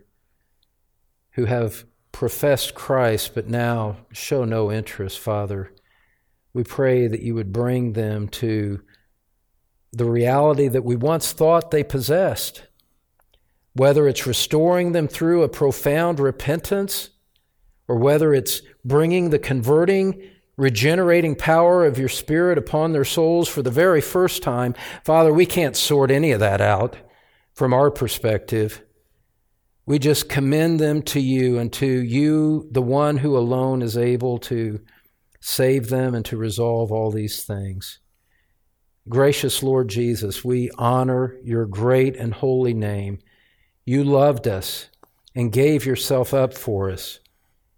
who 1.32 1.46
have 1.46 1.86
professed 2.12 2.74
Christ 2.74 3.36
but 3.36 3.48
now 3.48 3.98
show 4.12 4.46
no 4.46 4.72
interest, 4.72 5.20
Father. 5.20 5.72
We 6.54 6.64
pray 6.64 7.08
that 7.08 7.22
you 7.22 7.36
would 7.36 7.52
bring 7.52 7.94
them 7.94 8.30
to 8.30 8.82
the 9.92 10.06
reality 10.06 10.68
that 10.68 10.86
we 10.86 10.96
once 10.96 11.34
thought 11.34 11.72
they 11.72 11.84
possessed, 11.84 12.64
whether 13.74 14.08
it's 14.08 14.26
restoring 14.26 14.94
them 14.94 15.08
through 15.08 15.44
a 15.44 15.50
profound 15.50 16.20
repentance 16.20 17.10
or 17.88 17.98
whether 17.98 18.34
it's 18.34 18.62
bringing 18.84 19.30
the 19.30 19.40
converting, 19.40 20.22
regenerating 20.58 21.36
power 21.36 21.86
of 21.86 22.00
your 22.00 22.10
Spirit 22.10 22.58
upon 22.58 22.92
their 22.92 23.06
souls 23.06 23.48
for 23.48 23.62
the 23.62 23.72
very 23.72 24.02
first 24.02 24.42
time. 24.42 24.74
Father, 25.04 25.34
we 25.34 25.46
can't 25.46 25.76
sort 25.76 26.12
any 26.12 26.32
of 26.32 26.40
that 26.40 26.62
out 26.62 26.96
from 27.54 27.74
our 27.74 27.92
perspective. 27.92 28.82
We 29.86 30.00
just 30.00 30.30
commend 30.30 30.80
them 30.80 31.04
to 31.04 31.20
you 31.20 31.60
and 31.60 31.72
to 31.74 31.86
you, 31.86 32.68
the 32.72 32.82
one 32.82 33.18
who 33.18 33.38
alone 33.38 33.82
is 33.82 33.98
able 33.98 34.40
to 34.40 34.80
save 35.40 35.90
them 35.90 36.16
and 36.16 36.26
to 36.26 36.38
resolve 36.38 36.92
all 36.92 37.12
these 37.12 37.44
things. 37.44 38.00
Gracious 39.08 39.62
Lord 39.62 39.88
Jesus, 39.88 40.44
we 40.44 40.72
honor 40.80 41.36
your 41.44 41.68
great 41.68 42.16
and 42.16 42.34
holy 42.34 42.74
name. 42.74 43.20
You 43.86 44.04
loved 44.04 44.48
us 44.48 44.90
and 45.36 45.52
gave 45.52 45.86
yourself 45.86 46.34
up 46.34 46.56
for 46.56 46.90
us. 46.90 47.20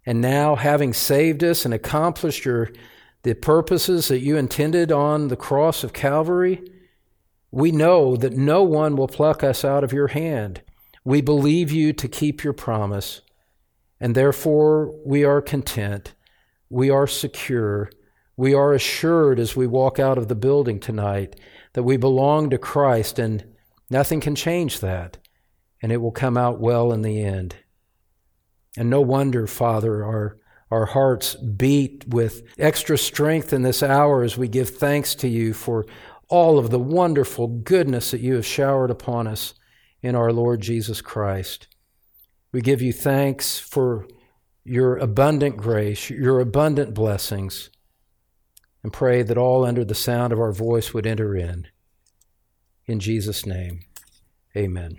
And 0.08 0.22
now, 0.22 0.54
having 0.54 0.94
saved 0.94 1.44
us 1.44 1.66
and 1.66 1.74
accomplished 1.74 2.46
your, 2.46 2.70
the 3.24 3.34
purposes 3.34 4.08
that 4.08 4.20
you 4.20 4.38
intended 4.38 4.90
on 4.90 5.28
the 5.28 5.36
cross 5.36 5.84
of 5.84 5.92
Calvary, 5.92 6.62
we 7.50 7.72
know 7.72 8.16
that 8.16 8.32
no 8.32 8.62
one 8.62 8.96
will 8.96 9.06
pluck 9.06 9.44
us 9.44 9.66
out 9.66 9.84
of 9.84 9.92
your 9.92 10.06
hand. 10.06 10.62
We 11.04 11.20
believe 11.20 11.70
you 11.70 11.92
to 11.92 12.08
keep 12.08 12.42
your 12.42 12.54
promise, 12.54 13.20
and 14.00 14.14
therefore 14.14 14.94
we 15.04 15.24
are 15.24 15.42
content, 15.42 16.14
we 16.70 16.88
are 16.88 17.06
secure, 17.06 17.90
we 18.34 18.54
are 18.54 18.72
assured 18.72 19.38
as 19.38 19.56
we 19.56 19.66
walk 19.66 19.98
out 19.98 20.16
of 20.16 20.28
the 20.28 20.34
building 20.34 20.80
tonight 20.80 21.38
that 21.74 21.82
we 21.82 21.98
belong 21.98 22.48
to 22.48 22.56
Christ, 22.56 23.18
and 23.18 23.44
nothing 23.90 24.20
can 24.20 24.34
change 24.34 24.80
that, 24.80 25.18
and 25.82 25.92
it 25.92 25.98
will 25.98 26.12
come 26.12 26.38
out 26.38 26.60
well 26.60 26.94
in 26.94 27.02
the 27.02 27.22
end. 27.22 27.56
And 28.78 28.90
no 28.90 29.00
wonder, 29.00 29.48
Father, 29.48 30.04
our, 30.04 30.38
our 30.70 30.86
hearts 30.86 31.34
beat 31.34 32.06
with 32.06 32.44
extra 32.60 32.96
strength 32.96 33.52
in 33.52 33.62
this 33.62 33.82
hour 33.82 34.22
as 34.22 34.38
we 34.38 34.46
give 34.46 34.70
thanks 34.70 35.16
to 35.16 35.26
you 35.26 35.52
for 35.52 35.84
all 36.28 36.60
of 36.60 36.70
the 36.70 36.78
wonderful 36.78 37.48
goodness 37.48 38.12
that 38.12 38.20
you 38.20 38.36
have 38.36 38.46
showered 38.46 38.92
upon 38.92 39.26
us 39.26 39.54
in 40.00 40.14
our 40.14 40.32
Lord 40.32 40.60
Jesus 40.60 41.00
Christ. 41.00 41.66
We 42.52 42.60
give 42.60 42.80
you 42.80 42.92
thanks 42.92 43.58
for 43.58 44.06
your 44.62 44.96
abundant 44.98 45.56
grace, 45.56 46.08
your 46.08 46.38
abundant 46.38 46.94
blessings, 46.94 47.70
and 48.84 48.92
pray 48.92 49.24
that 49.24 49.36
all 49.36 49.64
under 49.64 49.84
the 49.84 49.92
sound 49.96 50.32
of 50.32 50.38
our 50.38 50.52
voice 50.52 50.94
would 50.94 51.04
enter 51.04 51.34
in. 51.34 51.66
In 52.86 53.00
Jesus' 53.00 53.44
name, 53.44 53.80
amen. 54.56 54.98